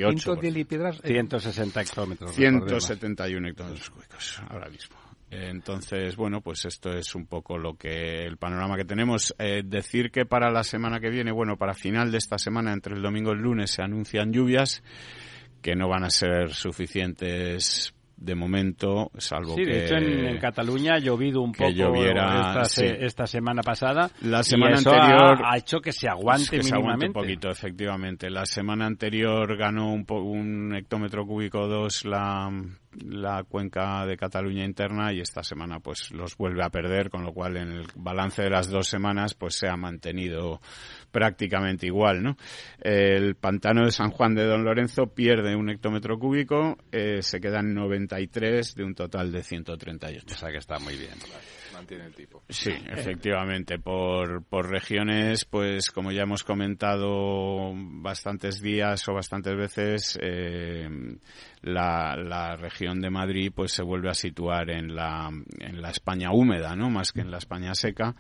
160 1.04 1.82
hectómetros. 1.82 2.36
171 2.36 3.48
hectómetros 3.50 3.90
cúbicos 3.90 4.42
ahora 4.50 4.70
mismo. 4.70 4.96
Entonces, 5.32 6.16
bueno, 6.16 6.42
pues 6.42 6.66
esto 6.66 6.92
es 6.92 7.16
un 7.16 7.26
poco 7.26 7.58
lo 7.58 7.76
que 7.76 8.24
el 8.26 8.38
panorama 8.38 8.78
que 8.78 8.86
tenemos. 8.86 9.36
Eh, 9.40 9.64
decir 9.66 10.12
que 10.12 10.26
para 10.26 10.52
la 10.52 10.64
semana 10.64 11.00
que 11.00 11.10
viene, 11.10 11.32
bueno, 11.32 11.58
para 11.58 11.74
final 11.74 12.12
de 12.12 12.20
esta 12.20 12.38
semana, 12.38 12.72
entre 12.72 12.96
el 12.96 13.02
domingo 13.02 13.32
y 13.32 13.36
el 13.36 13.42
lunes, 13.42 13.72
se 13.72 13.82
anuncian 13.82 14.32
lluvias 14.32 14.84
que 15.62 15.76
no 15.76 15.90
van 15.90 16.04
a 16.04 16.10
ser 16.10 16.54
suficientes 16.54 17.95
de 18.18 18.36
momento, 18.36 19.12
salvo 19.18 19.56
sí, 19.56 19.64
que... 19.64 19.72
de 19.72 19.86
hecho 19.86 19.96
en, 19.96 20.38
Cataluña 20.40 20.96
ha 20.96 21.00
llovido 21.00 21.42
un 21.42 21.52
poco 21.52 21.70
lloviera, 21.70 22.62
esta, 22.62 23.28
semana 23.28 23.62
pasada. 23.62 24.10
La 24.22 24.44
semana 24.44 24.78
anterior... 24.78 25.42
Ha, 25.44 25.58
hecho 25.58 25.80
que 25.80 25.92
se 25.92 26.08
aguante 26.08 26.58
que 26.58 26.64
mínimamente. 26.64 27.08
un 27.08 27.14
poquito, 27.14 27.50
efectivamente. 27.50 28.30
La 28.30 28.46
semana 28.46 28.86
anterior 28.86 29.58
ganó 29.58 29.92
un, 29.92 30.06
un 30.10 30.76
hectómetro 30.76 31.26
cúbico 31.26 31.68
2 31.68 32.06
la, 32.06 32.52
la 33.04 33.44
cuenca 33.44 34.06
de 34.06 34.18
Cataluña 34.18 34.64
interna 34.64 35.14
y 35.14 35.20
esta 35.20 35.44
semana 35.44 35.80
pues 35.80 36.12
los 36.12 36.38
vuelve 36.38 36.64
a 36.64 36.70
perder, 36.70 37.10
con 37.10 37.24
lo 37.24 37.34
cual 37.34 37.58
en 37.58 37.72
el 37.72 37.88
balance 37.96 38.42
de 38.42 38.50
las 38.50 38.70
dos 38.70 38.88
semanas 38.88 39.34
pues 39.34 39.56
se 39.56 39.68
ha 39.68 39.76
mantenido 39.76 40.62
prácticamente 41.12 41.86
igual, 41.86 42.24
¿no? 42.24 42.38
El 42.80 43.36
pantano 43.36 43.86
de 43.86 43.92
San 43.92 44.12
Juan 44.12 44.36
de 44.36 44.46
Don 44.46 44.64
Lorenzo 44.64 45.08
pierde 45.08 45.56
un 45.56 45.70
hectómetro 45.70 46.18
cúbico, 46.20 46.78
eh, 46.92 47.22
se 47.22 47.40
quedan 47.40 47.74
93 47.74 48.76
de 48.76 48.84
un 48.84 48.96
total 48.96 49.32
de 49.32 49.44
138. 49.44 50.26
O 50.34 50.38
sea 50.38 50.52
que 50.52 50.58
está 50.58 50.80
muy 50.80 50.96
bien 50.96 51.16
Sí, 52.50 52.72
efectivamente. 52.88 53.80
Por, 53.80 54.44
por 54.44 54.70
regiones, 54.70 55.46
pues 55.46 55.92
como 55.92 56.12
ya 56.12 56.24
hemos 56.24 56.44
comentado 56.44 57.74
bastantes 57.76 58.62
días 58.62 59.08
o 59.08 59.14
bastantes 59.14 59.56
veces, 59.56 60.20
eh, 60.22 60.88
la, 61.62 62.16
la 62.16 62.56
región 62.56 63.02
de 63.02 63.10
Madrid 63.10 63.52
pues 63.54 63.72
se 63.72 63.84
vuelve 63.84 64.10
a 64.10 64.14
situar 64.14 64.70
en 64.70 64.96
la, 64.96 65.30
en 65.60 65.82
la 65.82 65.90
España 65.90 66.32
húmeda, 66.32 66.76
¿no? 66.76 66.90
Más 66.90 67.12
que 67.12 67.22
en 67.22 67.32
la 67.32 67.38
España 67.38 67.74
seca 67.76 68.16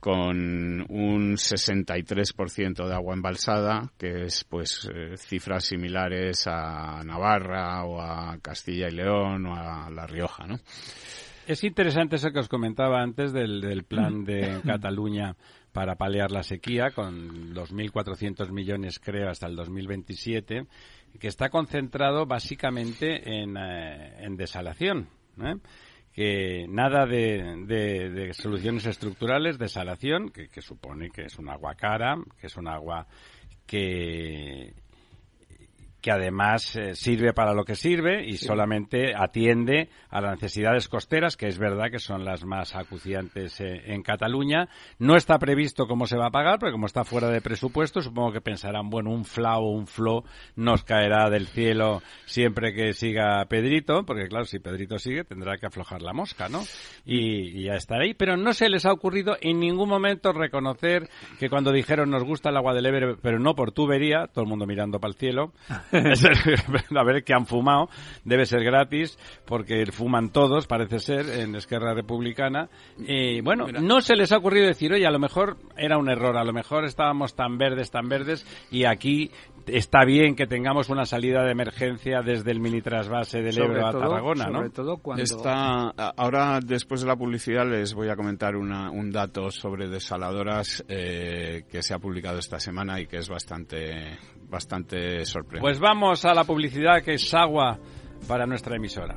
con 0.00 0.86
un 0.88 1.36
63% 1.36 2.86
de 2.86 2.94
agua 2.94 3.14
embalsada, 3.14 3.90
que 3.98 4.26
es 4.26 4.44
pues 4.44 4.88
eh, 4.92 5.16
cifras 5.16 5.64
similares 5.64 6.46
a 6.46 7.02
Navarra 7.04 7.84
o 7.84 8.00
a 8.00 8.38
Castilla 8.40 8.88
y 8.88 8.92
León 8.92 9.46
o 9.46 9.56
a 9.56 9.90
La 9.90 10.06
Rioja, 10.06 10.46
¿no? 10.46 10.60
Es 11.46 11.62
interesante 11.62 12.16
eso 12.16 12.32
que 12.32 12.40
os 12.40 12.48
comentaba 12.48 13.00
antes 13.00 13.32
del, 13.32 13.84
plan 13.84 14.24
de 14.24 14.60
Cataluña 14.66 15.36
para 15.72 15.94
paliar 15.94 16.32
la 16.32 16.42
sequía, 16.42 16.90
con 16.90 17.54
2.400 17.54 18.50
millones, 18.50 18.98
creo, 18.98 19.30
hasta 19.30 19.46
el 19.46 19.54
2027, 19.54 20.66
que 21.20 21.28
está 21.28 21.48
concentrado 21.48 22.26
básicamente 22.26 23.42
en, 23.42 23.56
eh, 23.56 24.26
desalación. 24.30 25.08
¿eh? 25.40 25.54
que 26.12 26.66
nada 26.68 27.06
de, 27.06 28.30
soluciones 28.32 28.86
estructurales, 28.86 29.58
desalación, 29.58 30.30
que 30.30 30.62
supone 30.62 31.10
que 31.10 31.26
es 31.26 31.38
un 31.38 31.50
agua 31.50 31.74
cara, 31.74 32.16
que 32.40 32.46
es 32.46 32.56
un 32.56 32.68
agua 32.68 33.06
que 33.66 34.72
que 36.06 36.12
además 36.12 36.76
eh, 36.76 36.94
sirve 36.94 37.32
para 37.32 37.52
lo 37.52 37.64
que 37.64 37.74
sirve 37.74 38.24
y 38.24 38.36
solamente 38.36 39.12
atiende 39.16 39.88
a 40.08 40.20
las 40.20 40.34
necesidades 40.34 40.86
costeras, 40.86 41.36
que 41.36 41.48
es 41.48 41.58
verdad 41.58 41.90
que 41.90 41.98
son 41.98 42.24
las 42.24 42.44
más 42.44 42.76
acuciantes 42.76 43.60
eh, 43.60 43.82
en 43.86 44.04
Cataluña. 44.04 44.68
No 45.00 45.16
está 45.16 45.36
previsto 45.40 45.88
cómo 45.88 46.06
se 46.06 46.16
va 46.16 46.26
a 46.26 46.30
pagar, 46.30 46.60
porque 46.60 46.70
como 46.70 46.86
está 46.86 47.02
fuera 47.02 47.28
de 47.28 47.40
presupuesto, 47.40 48.02
supongo 48.02 48.30
que 48.30 48.40
pensarán, 48.40 48.88
bueno, 48.88 49.10
un 49.10 49.24
FLA 49.24 49.58
o 49.58 49.72
un 49.72 49.88
FLO 49.88 50.22
nos 50.54 50.84
caerá 50.84 51.28
del 51.28 51.48
cielo 51.48 52.02
siempre 52.24 52.72
que 52.72 52.92
siga 52.92 53.44
Pedrito, 53.46 54.04
porque 54.06 54.28
claro, 54.28 54.44
si 54.44 54.60
Pedrito 54.60 55.00
sigue 55.00 55.24
tendrá 55.24 55.58
que 55.58 55.66
aflojar 55.66 56.02
la 56.02 56.12
mosca, 56.12 56.48
¿no? 56.48 56.62
Y, 57.04 57.64
ya 57.64 57.74
estará 57.74 58.04
ahí. 58.04 58.14
Pero 58.14 58.36
no 58.36 58.52
se 58.52 58.68
les 58.68 58.86
ha 58.86 58.92
ocurrido 58.92 59.38
en 59.40 59.58
ningún 59.58 59.88
momento 59.88 60.32
reconocer 60.32 61.08
que 61.40 61.48
cuando 61.48 61.72
dijeron 61.72 62.10
nos 62.10 62.22
gusta 62.22 62.50
el 62.50 62.58
agua 62.58 62.74
del 62.74 62.86
Ebre, 62.86 63.16
pero 63.20 63.40
no 63.40 63.56
por 63.56 63.72
tubería, 63.72 64.28
todo 64.32 64.44
el 64.44 64.48
mundo 64.48 64.66
mirando 64.66 65.00
para 65.00 65.10
el 65.10 65.18
cielo, 65.18 65.52
a 66.96 67.04
ver 67.04 67.24
qué 67.24 67.34
han 67.34 67.46
fumado, 67.46 67.88
debe 68.24 68.46
ser 68.46 68.62
gratis, 68.64 69.18
porque 69.44 69.84
fuman 69.86 70.30
todos, 70.30 70.66
parece 70.66 70.98
ser, 70.98 71.28
en 71.40 71.54
Esquerra 71.54 71.94
Republicana. 71.94 72.68
Y 72.98 73.40
bueno, 73.40 73.66
no 73.66 74.00
se 74.00 74.16
les 74.16 74.32
ha 74.32 74.38
ocurrido 74.38 74.66
decir, 74.66 74.92
oye, 74.92 75.06
a 75.06 75.10
lo 75.10 75.18
mejor 75.18 75.56
era 75.76 75.98
un 75.98 76.08
error, 76.08 76.36
a 76.36 76.44
lo 76.44 76.52
mejor 76.52 76.84
estábamos 76.84 77.34
tan 77.34 77.58
verdes, 77.58 77.90
tan 77.90 78.08
verdes, 78.08 78.46
y 78.70 78.84
aquí 78.84 79.30
está 79.66 80.04
bien 80.04 80.34
que 80.36 80.46
tengamos 80.46 80.88
una 80.88 81.04
salida 81.04 81.44
de 81.44 81.52
emergencia 81.52 82.22
desde 82.22 82.50
el 82.52 82.60
mini 82.60 82.80
trasvase 82.80 83.42
del 83.42 83.58
Ebro 83.58 83.86
a 83.86 83.92
Tarragona, 83.92 84.46
¿no? 84.46 84.70
todo 84.70 84.98
cuando... 84.98 85.22
Está, 85.22 85.90
ahora, 86.16 86.60
después 86.60 87.00
de 87.00 87.08
la 87.08 87.16
publicidad, 87.16 87.68
les 87.68 87.94
voy 87.94 88.08
a 88.08 88.16
comentar 88.16 88.56
una, 88.56 88.90
un 88.90 89.10
dato 89.10 89.50
sobre 89.50 89.88
desaladoras 89.88 90.84
eh, 90.88 91.64
que 91.70 91.82
se 91.82 91.94
ha 91.94 91.98
publicado 91.98 92.38
esta 92.38 92.60
semana 92.60 93.00
y 93.00 93.06
que 93.06 93.18
es 93.18 93.28
bastante, 93.28 94.18
bastante 94.48 95.24
sorprendente. 95.24 95.60
Pues 95.60 95.78
vamos 95.78 96.24
a 96.24 96.34
la 96.34 96.44
publicidad 96.44 97.02
que 97.02 97.14
es 97.14 97.34
agua 97.34 97.78
para 98.26 98.46
nuestra 98.46 98.76
emisora. 98.76 99.16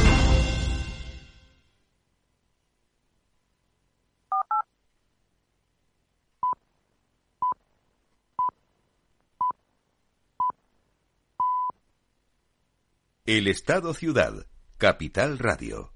El 13.27 13.45
Estado 13.45 13.93
Ciudad, 13.93 14.33
Capital 14.79 15.37
Radio. 15.37 15.91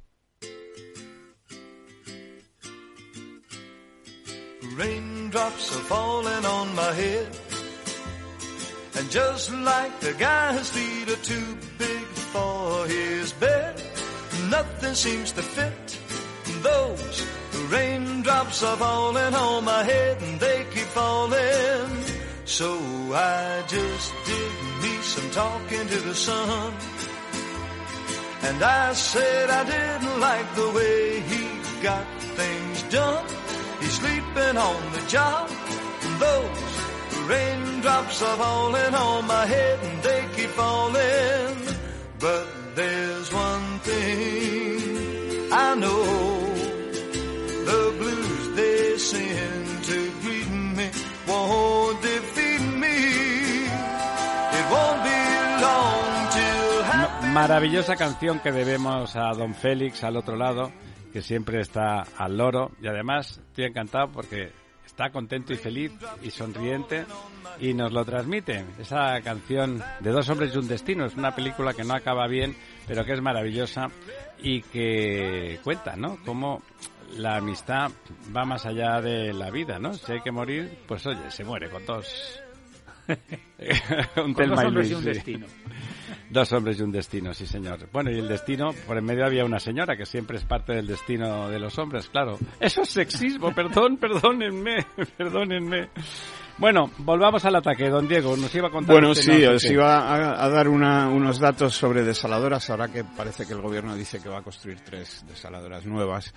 Raindrops 4.75 5.75
are 5.75 5.85
falling 5.85 6.45
on 6.45 6.75
my 6.75 6.93
head. 6.93 7.27
And 8.97 9.09
just 9.09 9.51
like 9.51 9.99
the 10.01 10.13
guy 10.13 10.53
whose 10.55 10.69
feet 10.69 11.09
are 11.09 11.23
too 11.23 11.57
big 11.79 12.05
for 12.31 12.85
his 12.85 13.33
bed, 13.33 13.81
nothing 14.51 14.93
seems 14.93 15.31
to 15.31 15.41
fit. 15.41 15.99
Those 16.61 17.25
raindrops 17.71 18.61
are 18.61 18.77
falling 18.77 19.33
on 19.33 19.65
my 19.65 19.83
head 19.83 20.21
and 20.21 20.39
they 20.39 20.63
keep 20.71 20.85
falling. 20.93 21.89
So 22.45 22.77
I 23.15 23.63
just 23.67 24.13
did 24.27 24.51
me 24.83 25.01
some 25.01 25.31
talking 25.31 25.87
to 25.87 25.99
the 26.01 26.13
sun. 26.13 26.73
And 28.47 28.61
I 28.61 28.93
said 28.93 29.49
I 29.49 29.63
didn't 29.63 30.19
like 30.19 30.49
the 30.55 30.69
way 30.77 31.19
he 31.31 31.41
got 31.81 32.05
things 32.39 32.83
done. 32.83 33.25
He's 33.79 33.93
sleeping 33.93 34.57
on 34.69 34.79
the 34.95 35.03
job. 35.07 35.49
And 36.05 36.15
those 36.25 36.75
raindrops 37.31 38.21
are 38.21 38.37
falling 38.37 38.93
on 38.93 39.27
my 39.27 39.45
head 39.47 39.79
and 39.87 40.03
they 40.03 40.21
keep 40.35 40.51
falling. 40.61 41.55
But 42.19 42.45
there's 42.75 43.33
one 43.33 43.79
thing 43.79 45.51
I 45.51 45.75
know. 45.75 46.14
Maravillosa 57.47 57.95
canción 57.95 58.39
que 58.39 58.51
debemos 58.51 59.15
a 59.15 59.31
don 59.33 59.53
Félix 59.53 60.03
al 60.03 60.17
otro 60.17 60.35
lado, 60.35 60.71
que 61.13 61.21
siempre 61.21 61.61
está 61.61 62.01
al 62.17 62.37
loro 62.37 62.71
y 62.81 62.87
además 62.87 63.39
estoy 63.49 63.65
encantado 63.65 64.11
porque 64.11 64.51
está 64.83 65.11
contento 65.11 65.53
y 65.53 65.57
feliz 65.57 65.91
y 66.23 66.31
sonriente 66.31 67.05
y 67.59 67.75
nos 67.75 67.93
lo 67.93 68.03
transmite. 68.03 68.65
Esa 68.79 69.21
canción 69.21 69.79
de 69.99 70.09
Dos 70.09 70.27
hombres 70.29 70.55
y 70.55 70.57
un 70.57 70.67
destino 70.67 71.05
es 71.05 71.13
una 71.13 71.35
película 71.35 71.75
que 71.75 71.83
no 71.83 71.93
acaba 71.93 72.25
bien, 72.25 72.55
pero 72.87 73.05
que 73.05 73.13
es 73.13 73.21
maravillosa 73.21 73.89
y 74.41 74.63
que 74.63 75.59
cuenta, 75.63 75.95
¿no? 75.95 76.17
Cómo 76.25 76.63
la 77.15 77.35
amistad 77.35 77.91
va 78.35 78.43
más 78.43 78.65
allá 78.65 79.01
de 79.01 79.33
la 79.33 79.51
vida, 79.51 79.77
¿no? 79.77 79.93
Si 79.93 80.11
hay 80.11 80.21
que 80.21 80.31
morir, 80.31 80.79
pues 80.87 81.05
oye, 81.05 81.29
se 81.29 81.43
muere 81.43 81.69
con 81.69 81.85
dos. 81.85 82.41
un 84.17 84.33
dos 84.33 84.47
y 84.47 84.65
hombres 84.65 84.65
y 84.65 84.71
Luis, 84.71 84.91
un 84.93 85.03
sí. 85.03 85.09
destino. 85.09 85.45
Dos 86.29 86.51
hombres 86.53 86.79
y 86.79 86.83
un 86.83 86.91
destino, 86.91 87.33
sí 87.33 87.45
señor. 87.45 87.87
Bueno, 87.93 88.09
y 88.11 88.17
el 88.19 88.27
destino, 88.27 88.71
por 88.87 88.97
en 88.97 89.05
medio 89.05 89.25
había 89.25 89.45
una 89.45 89.59
señora 89.59 89.95
que 89.95 90.05
siempre 90.05 90.37
es 90.37 90.43
parte 90.45 90.73
del 90.73 90.87
destino 90.87 91.49
de 91.49 91.59
los 91.59 91.77
hombres, 91.77 92.09
claro. 92.09 92.37
Eso 92.59 92.81
es 92.81 92.89
sexismo, 92.89 93.53
perdón, 93.53 93.97
perdónenme, 94.01 94.85
perdónenme. 95.17 95.89
Bueno, 96.57 96.89
volvamos 96.99 97.43
al 97.45 97.55
ataque, 97.57 97.89
don 97.89 98.07
Diego, 98.07 98.35
nos 98.37 98.53
iba 98.55 98.69
a 98.69 98.71
contar... 98.71 98.93
Bueno, 98.95 99.13
sí, 99.13 99.41
no 99.43 99.51
os 99.51 99.65
iba 99.65 99.99
a, 100.07 100.43
a 100.45 100.49
dar 100.49 100.69
una- 100.69 101.09
unos 101.09 101.37
datos 101.39 101.75
sobre 101.75 102.03
desaladoras, 102.03 102.69
ahora 102.69 102.87
que 102.87 103.03
parece 103.03 103.45
que 103.45 103.53
el 103.53 103.61
gobierno 103.61 103.93
dice 103.95 104.21
que 104.21 104.29
va 104.29 104.39
a 104.39 104.41
construir 104.41 104.79
tres 104.79 105.25
desaladoras 105.27 105.85
nuevas. 105.85 106.33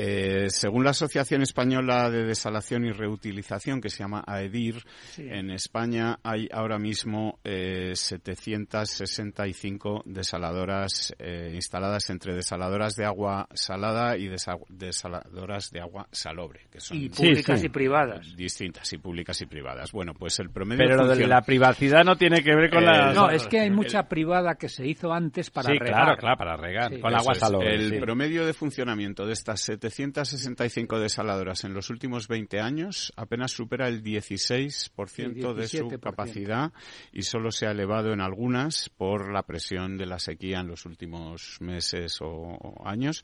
Eh, 0.00 0.48
según 0.48 0.84
la 0.84 0.90
Asociación 0.90 1.42
Española 1.42 2.08
de 2.08 2.22
Desalación 2.24 2.84
y 2.84 2.92
Reutilización, 2.92 3.80
que 3.80 3.88
se 3.90 4.04
llama 4.04 4.22
AEDIR, 4.24 4.76
Sí. 5.10 5.26
en 5.28 5.50
España 5.50 6.20
hay 6.22 6.46
ahora 6.52 6.78
mismo 6.78 7.40
eh, 7.42 7.90
765 7.94 10.02
desaladoras 10.04 11.14
eh, 11.18 11.52
instaladas 11.54 12.10
entre 12.10 12.34
desaladoras 12.34 12.94
de 12.94 13.04
agua 13.06 13.48
salada 13.54 14.16
y 14.16 14.28
desa- 14.28 14.58
desaladoras 14.68 15.70
de 15.70 15.80
agua 15.80 16.06
salobre, 16.12 16.66
que 16.70 16.80
son 16.80 16.96
Y 16.96 17.08
públicas 17.08 17.60
sí. 17.60 17.66
y 17.66 17.68
privadas. 17.68 18.36
distintas 18.36 18.92
y 18.92 18.98
públicas 18.98 19.40
y 19.42 19.46
privadas. 19.46 19.92
Bueno, 19.92 20.14
pues 20.14 20.38
el 20.38 20.50
promedio 20.50 20.84
Pero 20.86 20.96
lo 21.04 21.16
de 21.16 21.26
la 21.26 21.42
privacidad 21.42 22.04
no 22.04 22.16
tiene 22.16 22.42
que 22.42 22.54
ver 22.54 22.70
con 22.70 22.82
Eh, 22.84 22.86
la... 22.86 23.12
No, 23.12 23.30
es 23.30 23.46
que 23.46 23.60
hay 23.60 23.70
mucha 23.70 24.04
privada 24.08 24.54
que 24.54 24.68
se 24.68 24.86
hizo 24.86 25.12
antes 25.12 25.50
para 25.50 25.70
sí, 25.72 25.78
regar. 25.78 26.04
claro, 26.04 26.16
claro, 26.16 26.36
para 26.38 26.56
regar, 26.56 26.94
Sí. 26.94 27.00
con 27.00 27.10
Eso 27.12 27.20
agua 27.20 27.32
es. 27.32 27.38
salobre. 27.38 27.74
El 27.74 27.90
sí. 27.90 27.98
promedio 27.98 28.46
de 28.46 28.52
funcionamiento 28.52 29.26
de 29.26 29.32
estas 29.32 29.68
765 29.90 30.98
desaladoras 30.98 31.64
en 31.64 31.74
los 31.74 31.90
últimos 31.90 32.28
20 32.28 32.60
años 32.60 33.12
apenas 33.16 33.52
supera 33.52 33.88
el 33.88 34.02
16% 34.02 35.54
de 35.54 35.68
su 35.68 35.88
17%. 35.88 36.00
capacidad 36.00 36.72
y 37.12 37.22
solo 37.22 37.50
se 37.50 37.66
ha 37.66 37.70
elevado 37.72 38.12
en 38.12 38.20
algunas 38.20 38.88
por 38.90 39.32
la 39.32 39.42
presión 39.42 39.96
de 39.96 40.06
la 40.06 40.18
sequía 40.18 40.60
en 40.60 40.68
los 40.68 40.86
últimos 40.86 41.58
meses 41.60 42.18
o, 42.20 42.74
años, 42.84 43.22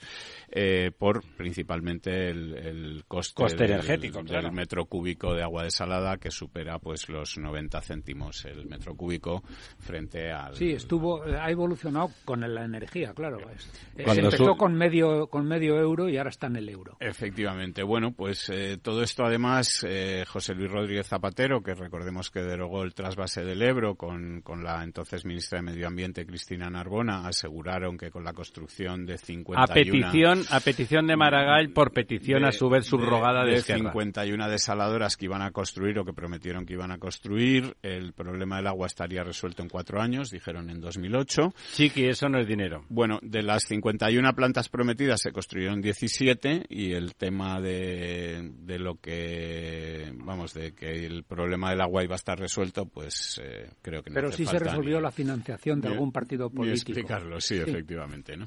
eh, 0.50 0.90
por 0.96 1.22
principalmente 1.36 2.28
el, 2.30 2.54
el 2.56 3.04
coste, 3.06 3.34
Coste 3.42 3.64
del- 3.64 3.72
energético, 3.72 4.18
del 4.18 4.26
claro. 4.26 4.52
metro 4.52 4.84
cúbico 4.86 5.34
de 5.34 5.42
agua 5.42 5.64
desalada 5.64 6.16
que 6.18 6.30
supera 6.30 6.78
pues 6.78 7.08
los 7.08 7.38
90 7.38 7.80
céntimos 7.80 8.44
el 8.44 8.66
metro 8.66 8.94
cúbico 8.94 9.42
frente 9.78 10.30
al 10.32 10.54
Sí, 10.56 10.72
estuvo, 10.72 11.22
ha 11.22 11.50
evolucionado 11.50 12.10
con 12.24 12.40
la 12.40 12.64
energía, 12.64 13.12
claro. 13.14 13.38
Es- 13.50 13.70
eh, 13.96 14.04
se 14.14 14.20
empezó 14.20 14.44
su- 14.52 14.56
con 14.56 14.74
medio 14.74 15.26
con 15.28 15.46
medio 15.46 15.78
euro 15.78 16.08
y 16.08 16.16
ahora 16.16 16.30
está 16.30 16.48
el 16.56 16.68
euro. 16.68 16.96
Efectivamente. 17.00 17.82
Bueno, 17.82 18.12
pues 18.12 18.48
eh, 18.50 18.78
todo 18.80 19.02
esto 19.02 19.24
además, 19.24 19.84
eh, 19.88 20.24
José 20.26 20.54
Luis 20.54 20.70
Rodríguez 20.70 21.06
Zapatero, 21.06 21.62
que 21.62 21.74
recordemos 21.74 22.30
que 22.30 22.40
derogó 22.40 22.82
el 22.82 22.94
trasvase 22.94 23.44
del 23.44 23.62
Ebro 23.62 23.96
con, 23.96 24.40
con 24.42 24.64
la 24.64 24.82
entonces 24.82 25.24
ministra 25.24 25.58
de 25.58 25.62
Medio 25.62 25.86
Ambiente, 25.86 26.26
Cristina 26.26 26.70
Narbona, 26.70 27.26
aseguraron 27.26 27.96
que 27.96 28.10
con 28.10 28.24
la 28.24 28.32
construcción 28.32 29.06
de 29.06 29.18
51... 29.18 29.62
A 29.62 29.66
petición, 29.66 30.42
a 30.50 30.60
petición 30.60 31.06
de 31.06 31.16
Maragall, 31.16 31.70
por 31.70 31.92
petición 31.92 32.44
a 32.44 32.52
su 32.52 32.68
vez 32.68 32.86
subrogada 32.86 33.44
de, 33.44 33.52
de 33.52 33.56
Esquerra. 33.58 33.78
51 33.78 34.48
desaladoras 34.48 35.16
que 35.16 35.26
iban 35.26 35.42
a 35.42 35.50
construir 35.50 35.98
o 35.98 36.04
que 36.04 36.12
prometieron 36.12 36.66
que 36.66 36.74
iban 36.74 36.90
a 36.90 36.98
construir. 36.98 37.76
El 37.82 38.12
problema 38.12 38.56
del 38.56 38.66
agua 38.66 38.86
estaría 38.86 39.22
resuelto 39.24 39.62
en 39.62 39.68
cuatro 39.68 40.00
años, 40.00 40.30
dijeron 40.30 40.70
en 40.70 40.80
2008. 40.80 41.54
Sí, 41.72 41.90
que 41.90 42.08
eso 42.08 42.28
no 42.28 42.38
es 42.38 42.46
dinero. 42.46 42.84
Bueno, 42.88 43.18
de 43.22 43.42
las 43.42 43.64
51 43.64 44.34
plantas 44.34 44.68
prometidas 44.68 45.20
se 45.20 45.32
construyeron 45.32 45.80
17 45.80 46.43
y 46.68 46.92
el 46.92 47.14
tema 47.14 47.60
de, 47.60 48.50
de 48.60 48.78
lo 48.78 48.96
que, 49.00 50.12
vamos, 50.16 50.52
de 50.54 50.74
que 50.74 51.06
el 51.06 51.24
problema 51.24 51.70
del 51.70 51.80
agua 51.80 52.04
iba 52.04 52.14
a 52.14 52.16
estar 52.16 52.38
resuelto, 52.38 52.86
pues 52.86 53.40
eh, 53.42 53.70
creo 53.82 54.02
que 54.02 54.10
no 54.10 54.14
Pero 54.14 54.30
sí 54.32 54.44
se 54.44 54.52
falta 54.52 54.64
resolvió 54.70 54.96
ni- 54.98 55.02
la 55.02 55.10
financiación 55.10 55.80
de 55.80 55.88
ni- 55.88 55.94
algún 55.94 56.12
partido 56.12 56.48
ni 56.50 56.56
político. 56.56 56.92
explicarlo, 56.92 57.40
sí, 57.40 57.56
efectivamente, 57.56 58.36
¿no? 58.36 58.46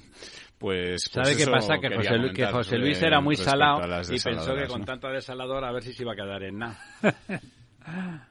Pues, 0.58 0.58
pues 0.58 1.02
¿Sabe 1.12 1.36
qué 1.36 1.44
eso 1.44 1.52
pasa? 1.52 1.78
Que 1.80 1.96
José, 1.96 2.18
Luis, 2.18 2.34
que 2.34 2.46
José 2.48 2.78
Luis 2.78 3.02
era 3.02 3.22
muy 3.22 3.36
salado 3.36 3.82
y 4.12 4.20
pensó 4.20 4.56
que 4.56 4.68
con 4.68 4.80
¿no? 4.82 4.86
tanta 4.86 5.10
desaladora 5.10 5.70
a 5.70 5.72
ver 5.72 5.84
si 5.84 5.94
se 5.94 6.04
iba 6.04 6.14
a 6.14 6.16
quedar 6.16 6.44
en 6.44 6.58
nada. 6.60 6.80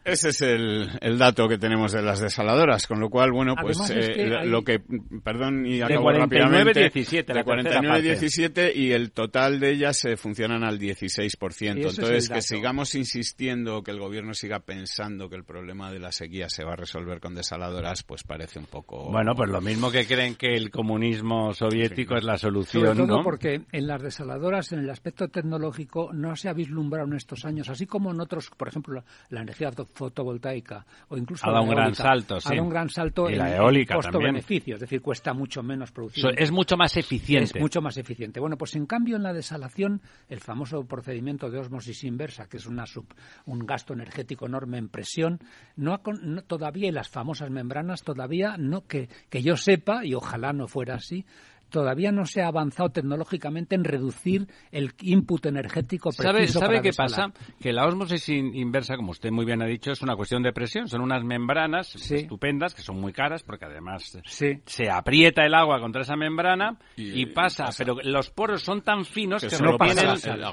Ese 0.05 0.29
es 0.29 0.40
el, 0.42 0.90
el 1.01 1.19
dato 1.19 1.49
que 1.49 1.59
tenemos 1.59 1.92
de 1.92 2.03
las 2.03 2.21
desaladoras, 2.21 2.87
con 2.87 3.01
lo 3.01 3.09
cual, 3.11 3.33
bueno, 3.33 3.55
pues 3.61 3.79
Además 3.81 3.90
es 3.90 4.09
eh, 4.11 4.12
que 4.14 4.27
lo- 4.27 4.38
hay- 4.40 4.49
lo 4.49 4.62
que, 4.62 4.81
perdón, 5.25 5.66
y 5.66 5.81
acabo 5.81 6.03
49, 6.03 6.45
rápidamente, 6.75 6.81
17, 6.81 7.35
la 7.35 7.40
de 7.40 7.45
tercera 7.45 7.45
49 7.81 7.88
parte. 7.88 8.09
17 8.09 8.73
y 8.79 8.92
el 8.92 9.12
total 9.12 9.59
de 9.61 9.71
ellas 9.71 10.05
eh, 10.05 10.16
funcionan 10.16 10.62
al 10.62 10.79
16%. 10.79 11.77
Y 11.77 11.81
ese 11.81 11.88
es 11.88 11.99
Entonces, 11.99 12.29
que 12.29 12.42
sigamos 12.42 12.95
insistiendo, 12.95 13.83
que 13.83 13.90
el 13.90 13.99
gobierno 13.99 14.35
siga 14.35 14.61
pensando 14.61 15.29
que 15.29 15.37
el 15.37 15.45
problema 15.45 15.90
de 15.90 15.99
la 16.01 16.12
sequía 16.12 16.49
se 16.49 16.64
va 16.64 16.75
a 16.75 16.77
resolver 16.77 17.21
con 17.21 17.35
desaladoras, 17.35 18.03
pues 18.03 18.23
parece 18.25 18.59
un 18.59 18.66
poco... 18.66 19.11
Bueno, 19.11 19.35
pues 19.35 19.51
lo 19.51 19.61
mismo 19.61 19.90
que 19.90 20.07
creen 20.07 20.35
que 20.35 20.55
el 20.55 20.71
comunismo 20.71 21.53
soviético 21.55 22.16
es 22.16 22.25
la 22.25 22.37
Sobre 22.37 22.53
solución, 22.64 22.97
todo 22.97 23.07
¿no? 23.19 23.23
porque 23.23 23.62
en 23.73 23.87
las 23.87 24.03
desaladoras, 24.03 24.73
en 24.73 24.81
el 24.81 24.90
aspecto 24.90 25.29
tecnológico, 25.29 26.11
no 26.12 26.37
se 26.37 26.49
ha 26.49 26.53
vislumbrado 26.53 27.07
en 27.09 27.14
estos 27.14 27.45
años, 27.45 27.69
así 27.69 27.87
como 27.87 28.11
en 28.12 28.21
otros, 28.21 28.51
por 28.57 28.69
ejemplo, 28.69 29.03
la 29.31 29.46
energía 29.47 29.71
fo- 29.73 29.87
fotovoltaica 29.93 30.85
o 31.09 31.17
incluso 31.17 31.47
Ha 31.47 31.51
dado 31.53 31.65
un 31.65 31.71
gran 31.71 31.95
salto, 31.95 32.37
ha 32.37 32.41
sí. 32.41 32.51
dado 32.51 32.63
un 32.63 32.69
gran 32.69 32.89
salto 32.91 33.31
Y 33.31 33.35
en, 33.35 33.39
la 33.39 33.51
en 33.51 33.57
eólica 33.57 33.95
también. 33.95 34.13
costo-beneficio, 34.13 34.75
es 34.75 34.81
decir, 34.81 35.01
cuesta 35.01 35.33
mucho 35.33 35.63
menos 35.63 35.93
producir. 35.93 36.23
So- 36.23 36.31
es 36.31 36.51
mucho 36.51 36.77
más 36.77 36.97
eficiente. 36.97 37.59
Es 37.59 37.63
mucho 37.63 37.81
más 37.81 37.97
eficiente. 37.97 38.41
Bueno, 38.41 38.57
pues 38.59 38.75
en 38.77 38.87
cambio 38.87 39.17
en 39.17 39.23
la 39.23 39.33
desalación, 39.33 40.03
el 40.29 40.41
famoso 40.41 40.85
procedimiento 40.85 41.51
de 41.51 41.59
osmosis 41.59 42.05
inversa, 42.05 42.49
que 42.49 42.57
es 42.59 42.67
una 42.67 42.87
sub- 42.87 43.15
un 43.47 43.61
gasto 43.67 43.93
energético 43.95 44.47
enorme 44.47 44.79
en 44.79 44.89
presión, 44.89 45.41
no, 45.77 45.95
ha 45.95 46.01
no- 46.23 46.43
todavía 46.43 46.89
y 46.89 46.93
las 46.93 47.09
famosas 47.09 47.51
membranas 47.51 48.03
todavía 48.03 48.57
no 48.59 48.87
que, 48.87 49.09
que 49.31 49.43
yo 49.43 49.57
sepa 49.57 50.05
y 50.05 50.15
ojalá 50.15 50.53
no 50.53 50.67
fuera 50.69 50.97
así. 50.97 51.25
Todavía 51.70 52.12
no 52.12 52.24
se 52.26 52.42
ha 52.42 52.46
avanzado 52.48 52.90
tecnológicamente 52.90 53.74
en 53.74 53.85
reducir 53.85 54.46
el 54.70 54.92
input 55.00 55.46
energético 55.46 56.11
preciso 56.11 56.22
¿Sabe, 56.33 56.46
sabe 56.48 56.66
para 56.66 56.83
qué 56.83 56.88
desalar. 56.88 57.33
pasa? 57.33 57.57
Que 57.61 57.72
la 57.72 57.87
ósmosis 57.87 58.29
in- 58.29 58.55
inversa, 58.55 58.96
como 58.96 59.11
usted 59.11 59.31
muy 59.31 59.44
bien 59.44 59.62
ha 59.62 59.66
dicho, 59.66 59.90
es 59.90 60.00
una 60.02 60.14
cuestión 60.16 60.42
de 60.42 60.52
presión. 60.52 60.88
Son 60.88 61.00
unas 61.00 61.24
membranas 61.24 61.88
Sí. 61.88 62.14
estupendas, 62.16 62.74
que 62.74 62.83
son 62.83 63.00
muy 63.00 63.12
caras, 63.12 63.42
porque 63.42 63.64
además 63.64 64.18
Sí. 64.26 64.61
se 64.64 64.90
aprieta 64.90 65.44
el 65.44 65.55
agua 65.55 65.81
contra 65.81 66.02
esa 66.02 66.16
membrana 66.16 66.76
y, 66.96 67.22
Y 67.22 67.26
pasa, 67.26 67.66
pasa. 67.66 67.85
Pero 67.85 67.96
los 68.02 68.31
poros 68.31 68.62
son 68.62 68.83
tan 68.83 69.05
finos 69.05 69.42
Que 69.42 69.48
que, 69.48 69.57
solo 69.57 69.76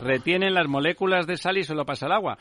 retienen, 0.02 0.54
las 0.54 0.68
moléculas 0.68 1.28
de 1.28 1.38
sal 1.38 1.58
y 1.58 1.64
solo 1.64 1.86
pasa 1.86 2.06
el 2.08 2.12
agua. 2.14 2.38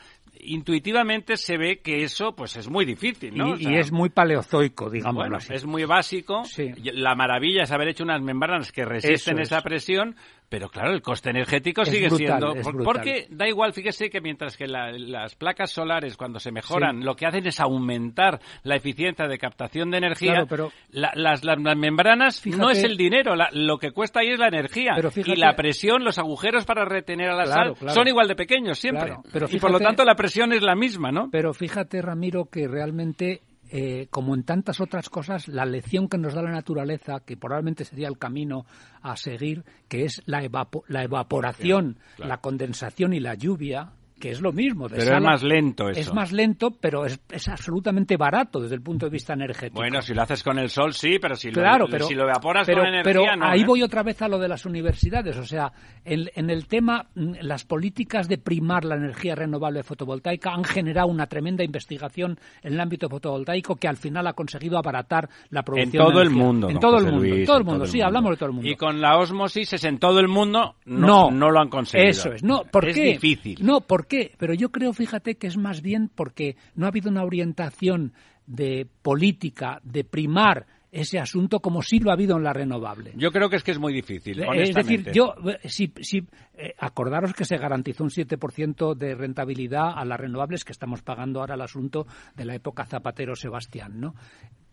Intuitivamente 0.47 1.37
se 1.37 1.57
ve 1.57 1.79
que 1.79 2.03
eso 2.03 2.35
pues 2.35 2.55
es 2.57 2.69
muy 2.69 2.85
difícil, 2.85 3.35
¿no? 3.35 3.49
Y, 3.49 3.51
O 3.53 3.57
sea, 3.57 3.71
y 3.71 3.75
es 3.75 3.91
muy 3.91 4.09
paleozoico, 4.09 4.89
digamos 4.89 5.15
bueno, 5.15 5.37
así. 5.37 5.53
es 5.53 5.65
muy 5.65 5.85
básico. 5.85 6.43
Sí. 6.45 6.69
La 6.93 7.15
maravilla 7.15 7.63
es 7.63 7.71
haber 7.71 7.87
hecho 7.89 8.03
unas 8.03 8.21
membranas 8.21 8.62
que 8.71 8.85
resisten 8.85 9.39
es. 9.39 9.51
esa 9.51 9.61
presión, 9.61 10.15
pero 10.49 10.69
claro, 10.69 10.91
el 10.91 11.01
coste 11.01 11.31
energético 11.31 11.81
Es 11.81 11.89
sigue 11.89 12.09
brutal, 12.09 12.53
siendo. 12.61 12.83
porque 12.83 13.27
da 13.31 13.47
igual, 13.47 13.73
fíjese 13.73 14.09
que 14.09 14.21
mientras 14.21 14.55
que 14.55 14.67
la- 14.67 14.91
las 14.91 15.35
placas 15.35 15.71
solares, 15.71 16.15
cuando 16.15 16.39
se 16.39 16.51
mejoran, 16.51 17.03
lo 17.03 17.15
que 17.15 17.25
hacen 17.25 17.45
es 17.47 17.59
aumentar 17.59 18.39
la 18.63 18.75
eficiencia 18.75 19.27
de 19.27 19.37
captación 19.37 19.89
de 19.91 19.97
energía. 19.97 20.31
Claro, 20.33 20.47
pero- 20.47 20.71
la- 20.91 21.11
las, 21.15 21.43
las- 21.43 21.57
membranas 21.57 22.39
Fíjate- 22.41 22.61
no 22.61 22.69
es 22.69 22.83
el 22.83 22.95
dinero, 22.97 23.35
la- 23.35 23.49
lo 23.51 23.77
que 23.79 23.91
cuesta 23.91 24.19
ahí 24.19 24.29
es 24.29 24.39
la 24.39 24.47
energía. 24.47 24.91
Pero 24.95 25.09
fíjate- 25.11 25.33
y 25.33 25.35
la 25.35 25.55
presión, 25.55 26.03
los 26.03 26.17
agujeros 26.19 26.65
para 26.65 26.85
retener 26.85 27.29
a 27.29 27.35
la 27.35 27.43
Claro, 27.45 27.63
sal 27.71 27.75
claro. 27.79 27.93
son 27.95 28.07
igual 28.07 28.27
de 28.27 28.35
pequeños 28.35 28.77
siempre. 28.77 29.15
Y 29.49 29.59
por 29.59 29.71
lo 29.71 29.79
tanto 29.79 30.05
la 30.05 30.15
presión 30.15 30.53
es 30.53 30.61
la 30.61 30.75
misma, 30.75 31.11
¿no? 31.11 31.29
Pero 31.31 31.53
fíjate, 31.53 32.01
Ramiro, 32.01 32.45
que 32.45 32.67
realmente, 32.67 33.41
eh, 33.75 34.05
como 34.11 34.35
en 34.35 34.43
tantas 34.43 34.79
otras 34.79 35.09
cosas, 35.09 35.47
la 35.47 35.65
lección 35.65 36.07
que 36.07 36.19
nos 36.19 36.35
da 36.35 36.43
la 36.43 36.51
naturaleza, 36.51 37.21
que 37.25 37.35
probablemente 37.37 37.85
sería 37.85 38.07
el 38.07 38.19
camino 38.19 38.67
a 39.01 39.17
seguir, 39.17 39.63
que 39.87 40.05
es 40.05 40.21
la, 40.27 40.43
evapo- 40.43 40.83
la 40.87 41.01
evaporación, 41.03 41.97
la 42.29 42.37
condensación 42.37 43.13
y 43.13 43.19
la 43.19 43.33
lluvia, 43.33 43.93
que 44.19 44.31
es 44.31 44.41
lo 44.41 44.51
mismo. 44.51 44.87
Pero 44.87 45.01
es 45.01 45.21
más 45.21 45.43
lento 45.43 45.89
eso. 45.89 45.99
Es 45.99 46.13
más 46.13 46.31
lento, 46.31 46.71
pero 46.71 47.05
es, 47.05 47.19
es 47.29 47.47
absolutamente 47.47 48.17
barato 48.17 48.59
desde 48.59 48.75
el 48.75 48.81
punto 48.81 49.05
de 49.05 49.11
vista 49.11 49.33
energético. 49.33 49.79
Bueno, 49.79 50.01
si 50.01 50.13
lo 50.13 50.21
haces 50.21 50.43
con 50.43 50.57
el 50.59 50.69
sol, 50.69 50.93
sí, 50.93 51.17
pero 51.19 51.35
si, 51.35 51.51
Claro, 51.51 51.85
lo, 51.85 51.91
pero, 51.91 52.05
si 52.05 52.13
lo 52.13 52.23
evaporas 52.23 52.65
pero, 52.65 52.79
con 52.79 52.89
energía, 52.89 53.03
pero 53.03 53.35
no. 53.35 53.45
ahí 53.45 53.61
¿eh? 53.61 53.65
voy 53.65 53.83
otra 53.83 54.03
vez 54.03 54.21
a 54.21 54.27
lo 54.27 54.39
de 54.39 54.47
las 54.47 54.65
universidades. 54.65 55.37
O 55.37 55.45
sea, 55.45 55.71
en, 56.05 56.29
en 56.35 56.49
el 56.49 56.67
tema, 56.67 57.07
mm, 57.15 57.33
las 57.41 57.65
políticas 57.65 58.27
de 58.27 58.37
primar 58.37 58.85
la 58.85 58.95
energía 58.95 59.35
renovable 59.35 59.83
fotovoltaica 59.83 60.53
han 60.53 60.63
generado 60.63 61.07
una 61.07 61.27
tremenda 61.27 61.63
investigación 61.63 62.37
en 62.61 62.73
el 62.73 62.79
ámbito 62.79 63.09
fotovoltaico 63.09 63.75
que 63.75 63.87
al 63.87 63.97
final 63.97 64.27
ha 64.27 64.33
conseguido 64.33 64.77
abaratar 64.77 65.29
la 65.49 65.63
producción. 65.63 66.03
En 66.03 66.07
todo 66.07 66.19
de 66.19 66.23
el 66.23 66.29
mundo. 66.29 66.69
En 66.69 66.79
todo 66.79 66.97
el 66.97 67.05
mundo. 67.05 67.19
Luis, 67.19 67.39
en 67.39 67.45
todo 67.45 67.57
el 67.57 67.63
mundo, 67.63 67.85
sí, 67.85 68.01
hablamos 68.01 68.31
de 68.31 68.37
todo 68.37 68.49
el 68.49 68.55
mundo. 68.55 68.69
Y 68.69 68.75
con 68.75 69.01
la 69.01 69.17
osmosis 69.17 69.73
es 69.73 69.83
en 69.83 69.97
todo 69.97 70.19
el 70.19 70.27
mundo, 70.27 70.75
no, 70.85 71.31
no, 71.31 71.49
lo 71.49 71.59
han 71.59 71.69
conseguido. 71.69 72.09
Eso 72.09 72.31
es. 72.31 72.43
No, 72.43 72.63
¿por 72.63 72.87
es 72.87 72.95
qué? 72.95 73.03
difícil. 73.03 73.59
No, 73.61 73.81
¿por 73.81 74.07
qué? 74.13 74.31
Pero 74.37 74.53
yo 74.53 74.69
creo, 74.69 74.93
fíjate, 74.93 75.35
que 75.35 75.47
es 75.47 75.57
más 75.57 75.81
bien 75.81 76.07
porque 76.13 76.55
no 76.75 76.85
ha 76.85 76.89
habido 76.89 77.09
una 77.09 77.23
orientación 77.23 78.13
de 78.45 78.87
política, 79.01 79.79
de 79.83 80.03
primar 80.03 80.67
ese 80.91 81.17
asunto 81.17 81.59
como 81.59 81.81
sí 81.81 81.97
lo 81.97 82.11
ha 82.11 82.13
habido 82.13 82.37
en 82.37 82.43
la 82.43 82.53
renovable. 82.53 83.13
Yo 83.15 83.31
creo 83.31 83.49
que 83.49 83.55
es 83.55 83.63
que 83.63 83.71
es 83.71 83.79
muy 83.79 83.91
difícil, 83.91 84.43
Es 84.53 84.75
decir, 84.75 85.11
yo, 85.11 85.33
eh, 85.49 85.67
si, 85.67 85.91
si, 86.01 86.19
eh, 86.53 86.75
acordaros 86.77 87.33
que 87.33 87.45
se 87.45 87.57
garantizó 87.57 88.03
un 88.03 88.11
7% 88.11 88.93
de 88.93 89.15
rentabilidad 89.15 89.93
a 89.95 90.05
las 90.05 90.19
renovables 90.19 90.63
que 90.63 90.71
estamos 90.71 91.01
pagando 91.01 91.39
ahora 91.39 91.55
el 91.55 91.61
asunto 91.61 92.05
de 92.35 92.45
la 92.45 92.53
época 92.53 92.85
Zapatero-Sebastián, 92.85 93.99
¿no? 93.99 94.13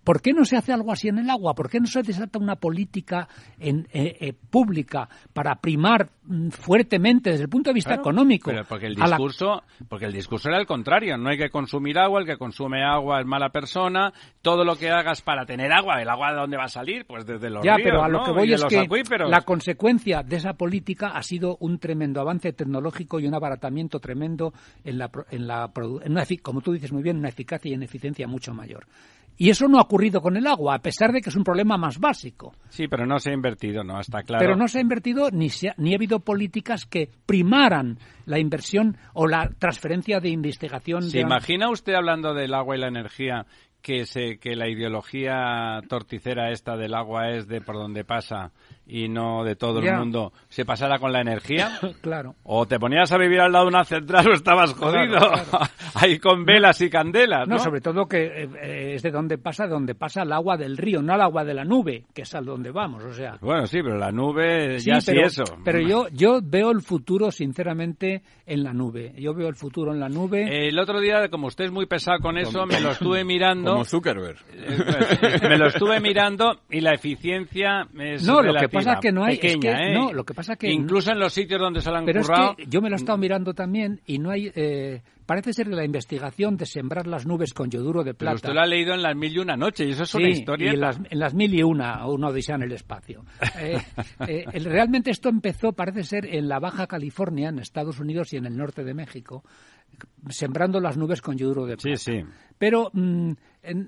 ¿Por 0.04 0.22
qué 0.22 0.32
no 0.32 0.44
se 0.44 0.56
hace 0.56 0.72
algo 0.72 0.92
así 0.92 1.08
en 1.08 1.18
el 1.18 1.28
agua? 1.30 1.54
¿Por 1.54 1.68
qué 1.68 1.78
no 1.78 1.86
se 1.86 2.02
desata 2.02 2.38
una 2.38 2.56
política 2.56 3.28
en- 3.58 3.86
eh, 3.92 4.16
eh, 4.20 4.32
pública 4.32 5.08
para 5.32 5.56
primar 5.56 6.10
mm, 6.24 6.48
fuertemente 6.50 7.30
desde 7.30 7.44
el 7.44 7.48
punto 7.50 7.70
de 7.70 7.74
vista 7.74 7.90
Claro, 7.90 8.02
económico? 8.02 8.50
Pero 8.50 8.64
porque 8.64 8.86
el 8.86 8.94
la- 8.94 9.06
discurso, 9.06 9.62
porque 9.88 10.06
el 10.06 10.12
discurso 10.12 10.48
era 10.48 10.58
el 10.58 10.66
contrario, 10.66 11.16
no 11.18 11.28
hay 11.28 11.36
que 11.36 11.50
consumir 11.50 11.98
agua, 11.98 12.20
el 12.20 12.26
que 12.26 12.36
consume 12.38 12.82
agua 12.82 13.20
es 13.20 13.26
mala 13.26 13.50
persona, 13.50 14.12
todo 14.42 14.64
lo 14.64 14.76
que 14.76 14.90
hagas 14.90 15.20
para 15.22 15.44
tener 15.44 15.70
agua, 15.72 16.00
el 16.00 16.08
agua 16.08 16.30
de 16.32 16.38
dónde 16.38 16.56
va 16.56 16.64
a 16.64 16.68
salir, 16.68 17.04
pues 17.06 17.26
desde 17.26 17.50
los 17.50 17.62
Ya, 17.64 17.76
ríos, 17.76 17.88
pero 17.90 18.02
a 18.02 18.08
lo 18.08 18.18
¿no? 18.20 18.24
que 18.24 18.30
voy 18.32 18.52
es 18.52 18.64
que 18.64 18.78
acuíferos. 18.78 19.28
la 19.30 19.42
consecuencia 19.42 20.22
de 20.22 20.36
esa 20.36 20.54
política 20.54 21.08
ha 21.08 21.22
sido 21.22 21.56
un 21.60 21.78
tremendo 21.78 22.20
avance 22.20 22.52
tecnológico 22.52 23.20
y 23.20 23.26
un 23.26 23.34
abaratamiento 23.34 24.00
tremendo 24.00 24.54
en 24.84 24.98
la, 24.98 25.10
en 25.30 25.46
la 25.46 25.70
en 26.04 26.12
una 26.12 26.24
como 26.42 26.60
tú 26.62 26.72
dices 26.72 26.92
muy 26.92 27.02
bien, 27.02 27.18
una 27.18 27.28
eficacia 27.28 27.70
y 27.70 27.74
en 27.74 27.82
eficiencia 27.82 28.26
mucho 28.26 28.54
mayor. 28.54 28.86
Y 29.42 29.48
eso 29.48 29.68
no 29.68 29.79
ha 29.79 29.83
ocurrido 29.85 30.20
con 30.20 30.37
el 30.37 30.46
agua, 30.46 30.74
a 30.74 30.83
pesar 30.83 31.12
de 31.12 31.22
que 31.22 31.31
es 31.31 31.35
un 31.35 31.44
problema 31.44 31.79
más 31.79 31.98
básico. 31.98 32.53
Sí, 32.68 32.88
pero 32.88 33.07
no 33.07 33.18
se 33.18 33.31
ha 33.31 33.33
invertido, 33.33 33.83
no, 33.83 33.98
está 33.98 34.22
claro. 34.22 34.44
Pero 34.44 34.55
no 34.55 34.68
se 34.68 34.76
ha 34.76 34.83
invertido 34.83 35.31
ni, 35.31 35.48
se 35.48 35.70
ha, 35.70 35.74
ni 35.79 35.94
ha 35.94 35.96
habido 35.96 36.20
políticas 36.20 36.85
que 36.85 37.09
primaran 37.24 37.98
la 38.26 38.38
inversión 38.38 38.98
o 39.14 39.26
la 39.26 39.48
transferencia 39.59 40.20
de 40.20 40.29
investigación. 40.29 41.05
¿Se 41.05 41.16
de- 41.16 41.22
imagina 41.22 41.70
usted 41.70 41.94
hablando 41.94 42.35
del 42.35 42.53
agua 42.53 42.76
y 42.76 42.81
la 42.81 42.88
energía 42.88 43.46
que 43.81 44.05
se 44.05 44.38
que 44.38 44.57
la 44.57 44.68
ideología 44.68 45.81
torticera 45.88 46.50
esta 46.50 46.76
del 46.76 46.92
agua 46.94 47.31
es 47.31 47.48
de 47.48 47.62
por 47.62 47.76
donde 47.76 48.05
pasa 48.05 48.53
y 48.90 49.09
no 49.09 49.44
de 49.44 49.57
todo 49.57 49.81
Ya. 49.81 49.92
el 49.92 49.98
mundo 50.00 50.33
se 50.48 50.64
pasara 50.64 50.98
con 50.98 51.12
la 51.12 51.20
energía? 51.20 51.79
Claro. 52.00 52.35
O 52.44 52.66
te 52.66 52.79
ponías 52.79 53.11
a 53.12 53.18
vivir 53.18 53.40
al 53.40 53.53
lado 53.53 53.64
de 53.66 53.68
una 53.68 53.85
central 53.85 54.29
o 54.29 54.33
estabas 54.35 54.72
jodido. 54.74 55.18
claro. 55.18 55.42
Ahí 55.94 56.18
con 56.18 56.44
velas 56.44 56.81
y 56.81 56.88
candelas, 56.88 57.46
¿no? 57.48 57.57
No, 57.57 57.61
sobre 57.61 57.81
todo 57.81 58.07
que 58.07 58.24
eh, 58.44 58.48
eh, 58.62 58.92
es 58.94 59.03
de 59.03 59.11
donde 59.11 59.38
pasa, 59.38 59.64
de 59.64 59.70
donde 59.70 59.94
pasa 59.94 60.22
el 60.22 60.33
agua 60.33 60.57
del 60.57 60.76
río, 60.76 61.03
no 61.03 61.14
el 61.14 61.20
agua 61.20 61.44
de 61.44 61.53
la 61.55 61.64
nube, 61.64 62.05
que 62.14 62.22
es 62.22 62.35
al 62.35 62.44
donde 62.44 62.70
vamos, 62.70 63.05
o 63.05 63.12
sea. 63.12 63.37
Bueno, 63.40 63.66
sí, 63.66 63.81
pero 63.83 63.96
la 63.98 64.11
nube 64.12 64.79
Sí, 64.81 64.87
ya 64.90 64.98
pero, 65.05 65.29
sí 65.29 65.40
eso. 65.40 65.44
pero 65.64 65.81
yo, 65.81 66.07
yo 66.12 66.40
veo 66.42 66.70
el 66.70 66.81
futuro, 66.81 67.31
sinceramente, 67.31 68.22
en 68.46 68.62
la 68.64 68.72
nube. 68.72 69.12
Yo 69.18 69.35
veo 69.35 69.48
el 69.48 69.57
futuro 69.57 69.92
en 69.92 70.00
la 70.00 70.09
nube. 70.09 70.68
El 70.68 70.79
otro 70.79 71.00
día, 71.00 71.29
como 71.29 71.48
usted 71.48 71.64
es 71.66 71.72
muy 71.72 71.87
pesado 71.87 72.18
con 72.20 72.38
eso, 72.38 72.64
me 72.66 72.81
lo 72.81 72.90
estuve 72.92 73.24
mirando. 73.24 73.72
Como 73.72 73.85
Zuckerberg. 73.85 74.38
Eh, 74.53 74.79
pues, 75.20 75.42
me 75.42 75.59
lo 75.59 75.66
estuve 75.66 76.00
mirando 76.00 76.61
y 76.70 76.81
la 76.81 76.92
eficiencia 76.92 77.87
es 77.98 78.24
No, 78.24 78.40
lo 78.42 78.55
que 78.55 78.68
pasa 78.85 79.01
que 79.01 79.12
no 79.12 79.25
hay- 79.25 79.38
es 79.43 79.57
que- 79.57 79.69
¿eh? 79.69 79.95
no, 79.95 80.12
lo 80.12 80.25
que 80.25 80.35
pasa 80.35 80.57
que- 80.57 80.71
incluso 80.71 81.12
en 81.12 81.19
los 81.19 81.33
sitios 81.33 81.61
donde 81.61 81.81
se 81.81 81.90
lo 81.90 81.97
han 81.99 82.05
pero 82.05 82.21
es 82.21 82.27
currado 82.27 82.57
que 82.57 82.66
yo 82.66 82.81
me 82.83 82.88
lo 82.90 82.97
he 82.97 82.99
estado 82.99 83.19
mirando 83.19 83.55
también 83.55 84.01
y 84.07 84.19
no 84.19 84.31
hay. 84.31 84.51
eh, 84.55 85.03
parece 85.27 85.53
ser 85.53 85.69
que 85.69 85.77
la 85.77 85.85
investigación 85.85 86.57
de 86.57 86.66
sembrar 86.66 87.07
las 87.07 87.25
nubes 87.25 87.55
con 87.55 87.71
yoduro 87.71 88.03
de 88.03 88.14
pero 88.14 88.31
plata. 88.31 88.35
usted 88.37 88.53
lo 88.53 88.61
ha 88.61 88.66
leído 88.66 88.95
en 88.95 89.03
las 89.03 89.14
mil 89.14 89.33
y 89.33 89.38
una 89.38 89.57
noche 89.57 89.85
y 89.85 89.90
eso 89.90 90.03
es 90.03 90.14
una 90.14 90.29
historia 90.29 90.73
y 90.73 90.75
en 90.75 90.81
las, 90.81 90.99
en 91.09 91.19
las 91.21 91.35
mil 91.35 91.55
y 91.55 91.62
una, 91.62 92.05
una 92.07 92.29
odisea 92.29 92.57
en 92.57 92.62
el 92.62 92.73
espacio. 92.73 93.25
Eh, 93.61 93.79
eh, 94.29 94.45
realmente 94.64 95.11
esto 95.12 95.29
empezó, 95.29 95.73
parece 95.73 96.03
ser, 96.03 96.27
en 96.27 96.49
la 96.49 96.59
Baja 96.59 96.87
California, 96.88 97.49
en 97.51 97.61
Estados 97.61 98.01
Unidos 98.01 98.33
y 98.33 98.38
en 98.38 98.47
el 98.47 98.57
norte 98.57 98.83
de 98.83 98.93
México, 98.93 99.45
sembrando 100.29 100.81
las 100.81 100.97
nubes 100.97 101.21
con 101.23 101.37
yoduro 101.37 101.66
de 101.66 101.77
plata. 101.77 101.97
Sí, 101.97 102.12
sí. 102.12 102.25
Pero 102.59 102.90
mm, 102.93 103.33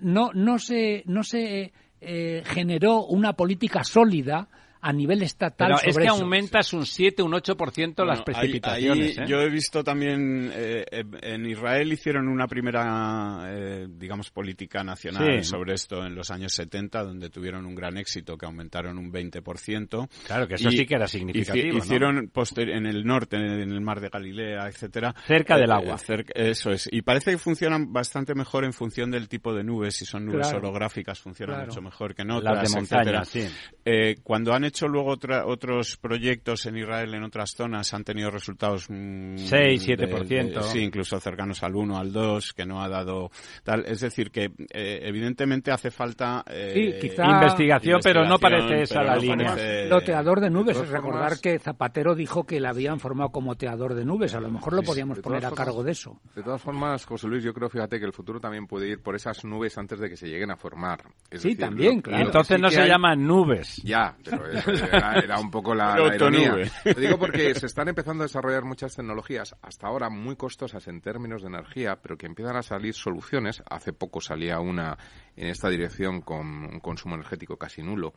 no, 0.03 0.31
no 0.35 0.59
se, 0.59 1.03
no 1.07 1.23
se 1.23 1.73
eh, 2.01 2.43
generó 2.45 3.05
una 3.07 3.33
política 3.35 3.85
sólida 3.85 4.49
a 4.85 4.93
nivel 4.93 5.23
estatal 5.23 5.69
Pero 5.69 5.79
sobre 5.79 5.91
es 5.91 5.97
que 5.97 6.05
eso. 6.05 6.25
aumentas 6.25 6.73
un 6.73 6.85
7, 6.87 7.23
un 7.23 7.33
8% 7.33 8.05
las 8.05 8.19
Bueno, 8.19 8.25
precipitaciones. 8.25 9.17
ahí- 9.19 9.25
¿eh? 9.25 9.29
Yo 9.29 9.41
he 9.41 9.49
visto 9.49 9.85
también, 9.85 10.51
eh, 10.53 10.85
eh, 10.91 11.05
en 11.23 11.47
Israel 11.47 11.93
hicieron 11.93 12.27
una 12.29 12.49
primera, 12.49 13.45
eh, 13.49 13.87
digamos, 13.89 14.31
política 14.31 14.83
nacional 14.83 15.43
Sí. 15.43 15.51
sobre 15.51 15.75
esto 15.75 16.05
en 16.05 16.15
los 16.17 16.31
años 16.33 16.53
70, 16.53 17.05
donde 17.05 17.31
tuvieron 17.31 17.65
un 17.65 17.75
gran 17.77 17.97
éxito, 17.97 18.37
que 18.37 18.45
aumentaron 18.47 18.99
un 18.99 19.13
20%. 19.13 20.09
Claro, 20.27 20.49
que 20.49 20.55
eso 20.55 20.69
Y 20.69 20.79
sí 20.79 20.87
que 20.87 20.95
era 20.97 21.07
significativo, 21.07 21.79
¿no? 21.79 21.85
Hicieron 21.85 22.29
poster- 22.33 22.71
en 22.71 22.87
el 22.87 23.05
norte, 23.05 23.37
en 23.37 23.45
el 23.73 23.81
mar 23.81 24.01
de 24.01 24.09
Galilea, 24.09 24.67
etcétera. 24.67 25.15
Cerca 25.27 25.57
del 25.57 25.71
Eh, 25.71 25.75
agua. 25.75 25.99
cerca- 25.99 26.33
eso 26.35 26.71
es. 26.73 26.89
Y 26.91 27.03
parece 27.03 27.31
que 27.31 27.39
funcionan 27.39 27.93
bastante 27.93 28.35
mejor 28.35 28.65
en 28.65 28.73
función 28.73 29.11
del 29.13 29.29
tipo 29.29 29.55
de 29.55 29.63
nubes. 29.63 29.95
Si 29.95 30.05
son 30.05 30.27
nubes 30.27 30.49
Claro. 30.49 30.59
orográficas, 30.59 31.21
funcionan 31.21 31.57
Claro. 31.57 31.69
mucho 31.71 31.83
mejor 31.83 32.15
que 32.17 32.23
en 32.23 32.29
Las 32.29 32.43
de 32.43 32.77
montaña, 32.77 33.21
etcétera. 33.21 33.25
sí. 33.25 33.47
Eh, 33.85 34.17
cuando 34.23 34.53
han 34.53 34.65
hecho 34.65 34.72
luego 34.81 35.11
otra- 35.11 35.47
otros 35.47 35.97
proyectos 35.97 36.67
en 36.67 36.77
Israel, 36.79 37.15
en 37.15 37.23
otras 37.23 37.51
zonas, 37.57 37.93
han 37.95 38.05
tenido 38.05 38.31
resultados... 38.31 38.87
mm, 38.89 39.37
6, 39.39 39.87
de- 39.87 39.97
7%. 39.99 40.53
de- 40.55 40.63
sí, 40.65 40.79
incluso 40.81 41.19
cercanos 41.21 41.63
al 41.63 41.75
1, 41.77 41.97
al 41.99 42.13
2, 42.13 42.53
que 42.53 42.67
no 42.67 42.83
ha 42.83 42.89
dado 42.89 43.31
tal. 43.63 43.85
Es 43.87 44.01
decir, 44.01 44.31
que 44.31 44.51
eh, 44.73 45.01
evidentemente 45.03 45.71
hace 45.71 45.91
falta... 45.91 46.45
eh, 46.49 46.73
Sí, 47.01 47.09
quizá- 47.09 47.27
Investigación, 47.27 48.01
pero 48.03 48.21
no 48.25 48.35
investigación, 48.37 48.69
parece 48.69 48.83
esa 48.83 49.03
la 49.03 49.15
no 49.17 49.21
línea. 49.21 49.49
parece- 49.51 49.89
Loteador 49.89 50.41
de 50.41 50.51
nubes. 50.51 50.77
de 50.79 50.85
Recordar 50.87 51.23
formas- 51.23 51.41
que 51.41 51.59
Zapatero 51.59 52.15
dijo 52.15 52.45
que 52.45 52.61
la 52.61 52.71
habían 52.71 53.01
formado 53.01 53.31
como 53.31 53.55
teador 53.57 53.95
de 53.95 54.05
nubes. 54.05 54.35
A 54.35 54.41
lo 54.41 54.51
mejor 54.51 54.73
lo 54.75 54.83
podíamos 54.83 55.17
De 55.19 55.23
poner 55.23 55.45
a 55.47 55.51
cargo 55.51 55.83
de 55.83 55.93
eso. 55.93 56.21
De 56.35 56.43
todas 56.43 56.61
formas, 56.61 57.05
José 57.05 57.29
Luis, 57.29 57.45
yo 57.45 57.53
creo, 57.53 57.69
fíjate, 57.69 57.99
que 57.99 58.07
el 58.07 58.13
futuro 58.13 58.41
también 58.41 58.67
puede 58.67 58.89
ir 58.89 59.03
por 59.03 59.15
esas 59.15 59.45
nubes 59.45 59.77
antes 59.79 59.99
de 60.01 60.09
que 60.09 60.17
se 60.17 60.29
lleguen 60.29 60.51
a 60.51 60.57
formar. 60.57 61.01
Es 61.31 61.43
Sí, 61.43 61.49
decir, 61.51 61.59
también, 61.61 61.97
lo- 61.97 62.03
claro. 62.03 62.25
Entonces 62.27 62.57
sí 62.57 62.63
no 62.63 62.71
se 62.71 62.81
hay- 62.83 62.89
llaman 62.89 63.27
nubes. 63.27 63.77
Ya, 63.85 64.17
pero 64.25 64.47
eso 64.51 64.62
era, 64.67 65.15
era 65.19 65.39
un 65.39 65.51
poco 65.51 65.75
la, 65.75 65.97
la 65.99 66.15
ironía. 66.15 66.55
Lo 66.85 66.95
digo 67.01 67.19
porque 67.19 67.55
se 67.55 67.67
están 67.67 67.89
empezando 67.89 68.23
a 68.23 68.27
desarrollar 68.27 68.65
muchas 68.65 68.95
tecnologías, 68.97 69.55
hasta 69.63 69.87
ahora 69.87 70.09
muy 70.11 70.37
costosas 70.37 70.87
en 70.89 71.01
términos 71.01 71.43
de 71.43 71.49
energía, 71.49 71.97
pero 72.03 72.17
que 72.17 72.27
empiezan 72.27 72.57
a 72.57 72.63
salir 72.63 72.95
soluciones. 72.95 73.63
Hace 73.69 73.93
poco 73.93 74.21
salía 74.21 74.59
una 74.61 74.97
en 75.37 75.47
esta 75.49 75.69
dirección 75.71 76.21
con 76.21 76.47
un 76.47 76.81
consumo 76.81 77.15
energético 77.15 77.57
casi 77.57 77.83
nulo, 77.83 78.13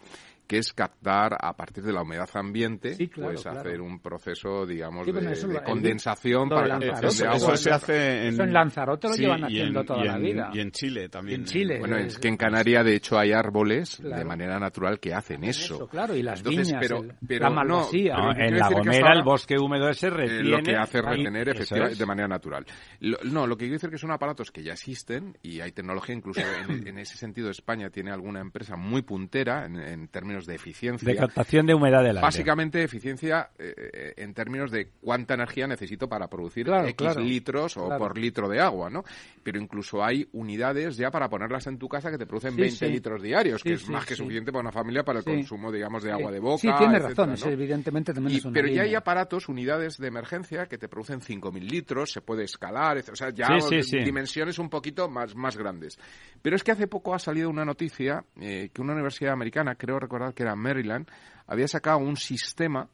que 0.48 0.58
es 0.58 0.74
captar 0.74 1.38
a 1.40 1.54
partir 1.56 1.84
de 1.84 1.94
la 1.94 2.02
humedad 2.02 2.30
ambiente, 2.34 2.94
Sí, 2.96 3.08
claro, 3.08 3.32
pues 3.32 3.44
claro. 3.44 3.60
hacer 3.62 3.82
un 3.82 4.00
proceso, 4.00 4.66
digamos, 4.66 5.06
Sí, 5.06 5.12
de, 5.14 5.32
eso 5.32 5.48
condensación 5.64 6.50
para 6.50 6.68
la 6.68 6.74
Lanzarote, 6.80 6.96
obtención 7.08 7.30
de 7.32 7.36
Eso, 7.38 7.46
agua. 7.46 7.54
eso 7.56 7.64
se 7.64 7.72
hace 7.72 8.28
en... 8.28 8.34
Eso 8.34 8.44
en 8.44 8.54
Lanzarote 8.54 9.08
lo 9.08 9.14
sí, 9.14 9.22
llevan 9.22 9.40
y 9.42 9.44
haciendo 9.46 9.80
en- 9.80 9.86
toda 9.86 10.04
la 10.04 10.16
en- 10.18 10.22
vida. 10.24 10.50
Y 10.54 10.60
en 10.60 10.72
Chile 10.72 11.10
también. 11.10 11.40
En 11.42 11.46
Chile. 11.46 11.80
Bueno, 11.80 11.98
Es- 11.98 12.08
es 12.14 12.20
que 12.20 12.28
en 12.28 12.38
Canarias, 12.38 12.84
de 12.86 12.96
hecho, 12.96 13.18
hay 13.18 13.32
árboles 13.32 14.02
de 14.04 14.26
manera 14.26 14.60
natural 14.60 15.00
que 15.00 15.14
hacen 15.14 15.44
eso. 15.46 15.76
Eso, 15.76 15.88
claro, 15.88 16.16
y 16.16 16.22
las 16.36 16.48
Entonces, 16.48 16.68
viñas, 16.68 16.82
pero- 16.82 17.04
el- 17.04 17.14
pero 17.28 17.44
la 17.44 17.50
no, 17.50 17.56
malvasía. 17.56 18.16
en 18.38 18.58
La 18.58 18.70
Gomera 18.70 19.14
el 19.14 19.24
bosque 19.24 19.58
húmedo 19.58 19.90
ese 19.90 20.08
eh, 20.08 20.10
retiene... 20.12 20.44
lo 20.44 20.64
que 20.64 20.76
hace 20.76 21.02
retener 21.02 21.50
efectivamente 21.50 21.94
es. 21.94 22.00
de 22.00 22.06
manera 22.06 22.28
natural. 22.28 22.66
Lo- 23.00 23.18
no, 23.24 23.48
lo 23.48 23.58
que 23.58 23.66
quiero 23.66 23.74
decir 23.76 23.90
que 23.90 23.98
son 23.98 24.12
aparatos 24.12 24.52
que 24.52 24.64
ya 24.64 24.74
existen 24.74 25.38
y 25.44 25.60
hay 25.62 25.72
tecnología, 25.72 26.16
incluso 26.16 26.42
en, 26.70 26.88
en 26.88 27.00
ese 27.00 27.18
sentido 27.18 27.50
España 27.50 27.90
tiene 27.90 28.12
alguna 28.12 28.40
empresa 28.42 28.76
muy 28.76 29.02
puntera 29.02 29.66
en, 29.66 29.76
en 29.78 30.08
términos 30.08 30.46
de 30.46 30.56
eficiencia. 30.56 31.08
De 31.08 31.16
captación 31.18 31.66
de 31.66 31.74
humedad 31.74 32.00
del 32.00 32.18
aire. 32.18 32.22
Básicamente 32.22 32.84
eficiencia 32.84 33.50
eh, 33.58 33.74
eh, 33.94 34.14
en 34.18 34.34
términos 34.34 34.72
de 34.72 34.90
cuánta 35.02 35.34
energía 35.36 35.68
necesito 35.68 36.08
para 36.10 36.28
producir 36.28 36.66
Claro, 36.66 36.88
X 36.88 36.96
claro. 36.96 37.22
litros 37.22 37.78
o 37.78 37.86
Claro. 37.88 38.00
por 38.00 38.18
litro 38.18 38.48
de 38.50 38.60
agua, 38.60 38.90
¿no? 38.90 39.04
Pero 39.44 39.60
incluso 39.60 40.04
hay 40.04 40.28
unidades 40.34 40.98
ya 40.98 41.12
para 41.12 41.30
ponerlas 41.30 41.68
en 41.68 41.78
tu 41.78 41.88
casa 41.88 42.10
que 42.12 42.18
te 42.18 42.26
producen 42.26 42.56
Sí, 42.56 42.62
20 42.62 42.86
sí. 42.88 42.92
litros 42.92 43.22
diarios, 43.22 43.62
Sí, 43.62 43.70
que 43.70 43.76
es 43.76 43.82
sí, 43.84 43.92
más 43.92 44.06
que 44.06 44.16
sí. 44.16 44.22
suficiente 44.22 44.52
para 44.52 44.62
una 44.62 44.72
familia 44.72 45.04
para 45.04 45.20
el 45.20 45.26
Sí. 45.26 45.32
consumo, 45.32 45.72
digamos, 45.72 46.04
de 46.04 46.12
agua 46.16 46.32
de 46.32 46.40
boca. 46.40 46.58
Sí, 46.62 46.70
tiene 46.78 46.98
etcétera, 46.98 47.28
razón. 47.34 47.52
evidentemente 47.52 48.14
también 48.14 48.36
Y- 48.36 48.40
es 48.40 48.46
una 48.46 48.54
pero 48.54 48.68
ya 48.68 48.82
hay 48.84 48.96
aparatos, 48.96 49.48
unidades 49.50 49.98
de 49.98 50.08
emergencia 50.08 50.66
que 50.66 50.78
te 50.78 50.88
producen 50.88 51.22
5.000 51.22 51.68
litros, 51.70 52.12
se 52.12 52.22
puede 52.22 52.44
escalar, 52.44 52.98
o 53.12 53.16
sea, 53.16 53.30
ya 53.30 53.60
sí. 53.60 54.00
dimensiones 54.04 54.60
un 54.60 54.70
poquito 54.70 55.10
más, 55.10 55.36
más 55.36 55.58
grandes. 55.58 55.98
Pero 56.42 56.56
es 56.56 56.64
que 56.64 56.72
hace 56.72 56.88
poco 56.88 57.14
ha 57.14 57.20
salido 57.20 57.50
una 57.50 57.66
noticia 57.66 58.24
eh, 58.40 58.70
que 58.74 58.82
una 58.82 58.94
universidad 58.94 59.34
americana, 59.34 59.76
creo 59.76 60.00
recordar 60.00 60.34
que 60.34 60.44
era 60.44 60.56
Maryland, 60.56 61.08
había 61.48 61.68
sacado 61.68 62.00
un 62.00 62.16
sistema 62.18 62.90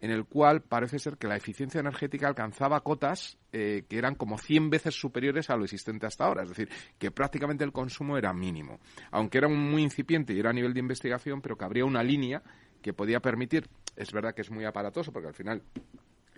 en 0.00 0.10
el 0.10 0.24
cual 0.24 0.62
parece 0.62 0.98
ser 0.98 1.16
que 1.16 1.26
la 1.26 1.36
eficiencia 1.36 1.80
energética 1.80 2.28
alcanzaba 2.28 2.80
cotas 2.82 3.38
eh, 3.52 3.84
que 3.88 3.98
eran 3.98 4.14
como 4.14 4.38
100 4.38 4.70
veces 4.70 4.94
superiores 4.94 5.50
a 5.50 5.56
lo 5.56 5.64
existente 5.64 6.06
hasta 6.06 6.24
ahora. 6.24 6.42
Es 6.42 6.50
decir, 6.50 6.68
que 6.98 7.10
prácticamente 7.10 7.64
el 7.64 7.72
consumo 7.72 8.16
era 8.16 8.32
mínimo. 8.32 8.78
Aunque 9.10 9.38
era 9.38 9.48
muy 9.48 9.82
incipiente 9.82 10.32
y 10.32 10.40
era 10.40 10.50
a 10.50 10.52
nivel 10.52 10.74
de 10.74 10.80
investigación, 10.80 11.40
pero 11.40 11.56
que 11.56 11.64
habría 11.64 11.84
una 11.84 12.02
línea 12.02 12.42
que 12.82 12.92
podía 12.92 13.20
permitir, 13.20 13.68
es 13.96 14.12
verdad 14.12 14.34
que 14.34 14.42
es 14.42 14.50
muy 14.50 14.64
aparatoso, 14.64 15.12
porque 15.12 15.28
al 15.28 15.34
final 15.34 15.62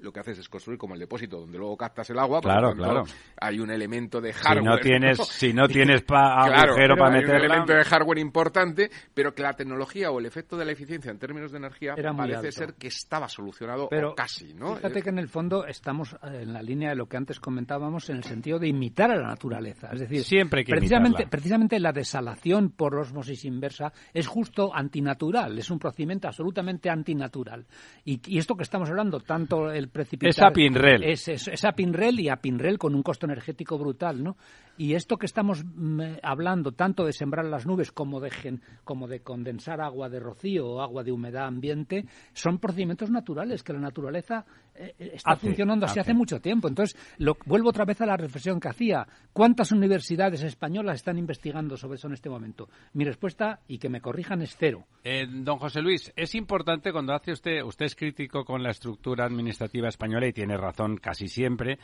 lo 0.01 0.12
que 0.12 0.20
haces 0.20 0.38
es 0.38 0.48
construir 0.48 0.78
como 0.78 0.94
el 0.94 1.01
depósito 1.01 1.40
donde 1.40 1.59
luego 1.59 1.76
captas 1.76 2.09
el 2.11 2.18
agua. 2.18 2.40
por 2.40 2.51
Claro, 2.51 2.68
tanto, 2.70 2.82
claro. 2.84 3.05
Hay 3.40 3.61
un 3.61 3.70
elemento 3.70 4.20
de 4.20 4.32
Si 4.32 4.38
hardware. 4.40 4.64
no 4.64 4.78
tienes, 4.78 5.18
¿no? 5.18 5.24
si 5.24 5.53
no 5.53 5.68
tienes 5.68 6.03
pa- 6.03 6.44
Claro, 6.46 6.72
agujero 6.72 6.96
para 6.96 7.18
hay 7.18 7.24
un 7.24 7.30
elemento 7.30 7.72
de 7.72 7.84
hardware 7.84 8.18
importante, 8.18 8.90
pero 9.14 9.34
que 9.34 9.42
la 9.42 9.53
tecnología 9.55 10.11
o 10.11 10.18
el 10.18 10.26
efecto 10.26 10.57
de 10.57 10.64
la 10.64 10.72
eficiencia 10.72 11.11
en 11.11 11.18
términos 11.18 11.53
de 11.53 11.59
energía 11.59 11.94
Era 11.96 12.12
parece 12.14 12.36
alto. 12.38 12.53
ser 12.53 12.74
que 12.74 12.88
estaba 12.88 13.28
solucionado 13.28 13.88
Pero 13.88 14.12
o 14.12 14.14
casi, 14.14 14.55
¿no? 14.55 14.76
Fíjate 14.76 15.03
que 15.03 15.11
en 15.11 15.18
el 15.18 15.28
fondo 15.28 15.66
estamos 15.66 16.12
eh, 16.14 16.40
en 16.42 16.53
la 16.53 16.62
línea 16.62 16.90
de 16.90 16.96
lo 16.96 17.07
que 17.09 17.16
antes 17.16 17.38
comentábamos 17.40 18.09
en 18.11 18.16
el 18.16 18.24
sentido 18.24 18.59
de 18.59 18.68
imitar 18.68 19.11
a 19.11 19.16
la 19.16 19.28
naturaleza. 19.28 19.90
Es 19.92 20.01
decir, 20.01 20.24
Siempre 20.24 20.64
que 20.64 20.70
precisamente, 20.72 21.22
imitarla. 21.22 21.30
precisamente 21.30 21.78
la 21.80 21.92
desalación 21.92 22.70
por 22.70 22.94
osmosis 22.96 23.44
inversa 23.44 23.92
es 24.14 24.26
justo 24.26 24.74
antinatural, 24.74 25.59
es 25.59 25.70
un 25.70 25.78
procedimiento 25.78 26.28
absolutamente 26.28 26.88
antinatural. 26.90 27.66
Y, 28.05 28.20
y 28.26 28.38
esto 28.38 28.57
que 28.57 28.62
estamos 28.62 28.88
hablando, 28.88 29.20
tanto 29.20 29.70
el 29.70 29.88
precipitar... 29.91 30.30
Es 30.30 30.41
Apinrel. 30.43 31.05
Es, 31.05 31.28
es, 31.28 31.49
es 31.49 31.64
Apinrel 31.64 32.18
y 32.20 32.28
Apinrel 32.28 32.78
con 32.78 32.95
un 32.95 33.03
costo 33.03 33.26
energético 33.26 33.78
brutal, 33.78 34.22
¿no? 34.22 34.36
Y 34.78 34.95
esto 34.95 35.18
que 35.18 35.26
estamos 35.26 35.62
mm, 35.64 36.01
hablando, 36.22 36.72
tanto 36.72 37.05
de 37.05 37.12
sembrar 37.12 37.45
las 37.45 37.66
nubes 37.66 37.93
como 37.93 38.18
de, 38.20 38.30
gen- 38.30 38.62
como 38.84 39.09
de 39.09 39.20
condensar 39.20 39.80
agua 39.82 40.09
de 40.09 40.20
rocío 40.20 40.66
o 40.66 40.80
agua 40.80 41.05
de 41.05 41.12
humedad 41.12 41.47
ambiente, 41.47 42.07
son 42.32 42.59
procedimientos 42.59 43.11
naturales 43.11 43.62
que 43.62 43.74
la 43.74 43.80
naturaleza 43.80 44.47
eh, 44.74 44.95
eh, 44.99 45.11
está 45.14 45.32
Hace, 45.32 45.49
funcionando 45.49 45.84
así 45.84 45.99
hace. 45.99 46.12
hace 46.12 46.14
mucho 46.14 46.41
tiempo. 46.41 46.68
Entonces, 46.68 46.97
lo, 47.18 47.36
vuelvo 47.45 47.68
otra 47.68 47.84
vez 47.84 48.01
a 48.01 48.07
la 48.07 48.16
reflexión 48.16 48.59
que 48.59 48.68
hacía. 48.68 49.07
¿Cuántas 49.34 49.70
universidades 49.72 50.43
españolas 50.43 50.97
están 50.97 51.18
investigando 51.18 51.76
sobre 51.76 51.97
eso 51.97 52.07
en 52.07 52.14
este 52.14 52.30
momento? 52.30 52.68
Mi 52.95 53.05
respuesta, 53.05 53.61
y 53.68 53.76
que 53.78 53.91
me 53.91 54.01
corrijan, 54.01 54.41
es 54.41 54.57
cero. 54.59 54.84
Eh, 55.05 55.26
don 55.28 55.59
José 55.59 55.82
Luis, 55.82 56.11
es 56.16 56.34
importante 56.34 56.91
cuando 56.93 57.12
hace 57.12 57.32
usted, 57.32 57.62
usted 57.62 57.84
es 57.86 57.95
crítico 57.97 58.45
con 58.47 58.62
la 58.62 58.70
estructura 58.70 59.26
administrativa 59.26 59.80
española 59.89 60.26
y 60.26 60.33
tiene 60.33 60.57
razón 60.57 60.97
casi 60.97 61.28
siempre, 61.28 61.78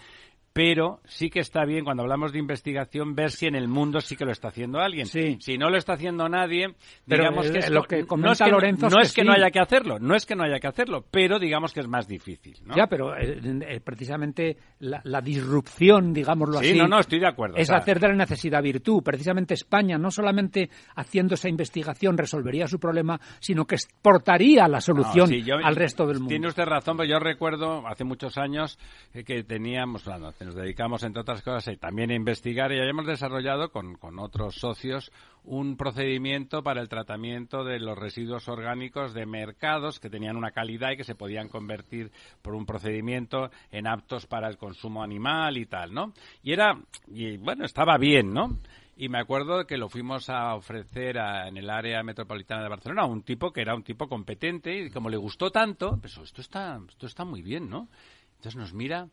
pero 0.53 1.01
sí 1.05 1.29
que 1.29 1.41
está 1.41 1.67
bien 1.67 1.85
cuando 1.85 2.03
hablamos 2.03 2.33
de 2.33 2.39
investigación 2.39 3.15
ver 3.15 3.31
si 3.31 3.45
en 3.47 3.55
el 3.57 3.69
mundo 3.69 4.01
sí 4.01 4.17
que 4.17 4.25
lo 4.25 4.33
está 4.33 4.49
haciendo 4.49 4.79
alguien. 4.81 5.05
Sí. 5.05 5.37
Si 5.39 5.59
no 5.59 5.69
lo 5.69 5.77
está 5.77 5.93
haciendo 5.93 6.31
nadie, 6.31 6.75
Pero, 7.07 7.25
digamos 7.25 7.51
que 7.51 7.59
es 7.59 7.69
lo 7.71 7.83
que 7.83 8.07
no 8.17 8.33
es 8.33 8.39
que, 8.39 8.51
Lorenzo 8.51 8.89
no 8.89 9.03
es 9.03 9.13
que 9.13 9.21
sí. 9.21 9.27
no 9.27 9.35
haya 9.35 9.51
que 9.51 9.61
hacerlo, 9.61 9.99
no 9.99 10.15
es 10.15 10.25
que 10.25 10.35
no 10.35 10.45
haya 10.45 10.59
que 10.59 10.67
hacerlo, 10.67 11.05
pero 11.11 11.39
digamos 11.39 11.75
que 11.75 11.81
es 11.81 11.89
más 11.89 12.09
difícil. 12.09 12.57
¿no? 12.65 12.75
Ya, 12.75 12.87
pero 12.87 13.15
eh, 13.19 13.39
eh, 13.69 13.81
precisamente 13.85 14.57
la, 14.79 15.03
la 15.05 15.21
disrupción, 15.21 16.15
digámoslo 16.15 16.59
Sí, 16.61 16.71
así. 16.71 16.79
no, 16.79 16.89
no, 16.89 17.01
estoy 17.01 17.19
de 17.21 17.27
acuerdo. 17.29 17.57
Es 17.59 17.69
o 17.69 17.73
sea, 17.73 17.77
hacer 17.77 18.01
de 18.01 18.09
la 18.09 18.15
necesidad 18.15 18.63
virtud. 18.63 19.03
Precisamente 19.03 19.53
España, 19.53 19.99
no 19.99 20.11
solamente 20.11 20.71
haciendo 20.95 21.35
esa 21.35 21.51
investigación 21.51 22.17
resolvería 22.17 22.67
su 22.67 22.81
problema, 22.81 23.21
sino 23.41 23.67
que 23.67 23.75
exportaría 23.75 24.69
la 24.69 24.81
solución 24.81 25.29
No, 25.29 25.37
sí, 25.37 25.43
yo- 25.43 25.57
al 25.63 25.77
resto 25.77 26.07
del 26.07 26.17
mundo. 26.17 26.31
Tiene 26.31 26.49
usted 26.49 26.65
razón, 26.65 26.97
pero 26.97 27.11
yo 27.11 27.19
recuerdo 27.19 27.86
hace 27.87 28.05
muchos 28.05 28.37
años 28.39 28.79
eh, 29.15 29.25
que 29.25 29.43
teníamos, 29.45 30.05
bueno, 30.05 30.33
nos 30.41 30.55
dedicamos 30.55 31.03
entre 31.03 31.23
otras 31.23 31.43
cosas 31.43 31.69
eh, 31.69 31.77
también 31.77 32.11
a 32.11 32.15
investigar 32.15 32.73
y 32.73 32.79
habíamos 32.79 33.07
desarrollado 33.07 33.71
con, 33.71 33.95
con 33.97 34.19
otros 34.19 34.57
socios 34.57 35.13
un 35.47 35.77
procedimiento 35.77 36.63
para 36.63 36.81
el 36.81 36.89
tratamiento 36.89 37.65
de 37.65 37.79
los 37.79 37.97
residuos 37.97 38.49
orgánicos 38.49 39.15
de 39.15 39.27
mercados 39.27 40.01
que 40.01 40.11
tenían 40.11 40.37
una 40.37 40.51
calidad 40.51 40.91
y 40.91 40.97
que 40.97 41.05
se 41.05 41.15
podían 41.15 41.49
convertir 41.49 42.11
por 42.43 42.55
un 42.55 42.67
procedimiento 42.67 43.51
en 43.71 43.87
aptos 43.87 44.27
para 44.27 44.49
el 44.49 44.57
consumo 44.57 45.03
animal 45.03 45.57
y 45.57 45.67
tal, 45.67 45.95
¿no? 45.95 46.13
Y 46.43 46.53
era, 46.53 46.77
y 47.07 47.37
bueno, 47.37 47.65
estaba 47.65 47.97
bien, 47.97 48.35
¿no? 48.35 48.59
Y 48.99 49.09
me 49.11 49.19
acuerdo 49.19 49.67
que 49.67 49.77
lo 49.77 49.89
fuimos 49.91 50.31
a 50.31 50.55
ofrecer 50.55 51.19
a- 51.19 51.49
en 51.49 51.59
el 51.59 51.69
área 51.69 52.03
metropolitana 52.03 52.63
de 52.63 52.69
Barcelona 52.71 53.03
a 53.03 53.07
un 53.07 53.23
tipo 53.23 53.53
que 53.53 53.61
era 53.61 53.75
un 53.75 53.83
tipo 53.83 54.09
competente 54.09 54.75
y 54.87 54.91
como 54.91 55.11
le 55.11 55.19
gustó 55.19 55.51
tanto, 55.51 55.99
pues 56.01 56.17
esto 56.17 56.41
está, 56.41 56.81
esto 56.89 57.07
está 57.07 57.25
muy 57.25 57.43
bien, 57.43 57.69
¿no? 57.69 57.89
Entonces 58.37 58.57
nos 58.57 58.73
mira, 58.73 59.07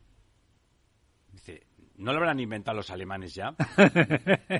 dice, 1.32 1.64
¿no 1.96 2.12
lo 2.12 2.18
habrán 2.18 2.40
inventado 2.40 2.78
los 2.78 2.90
alemanes 2.90 3.34
ya? 3.34 3.54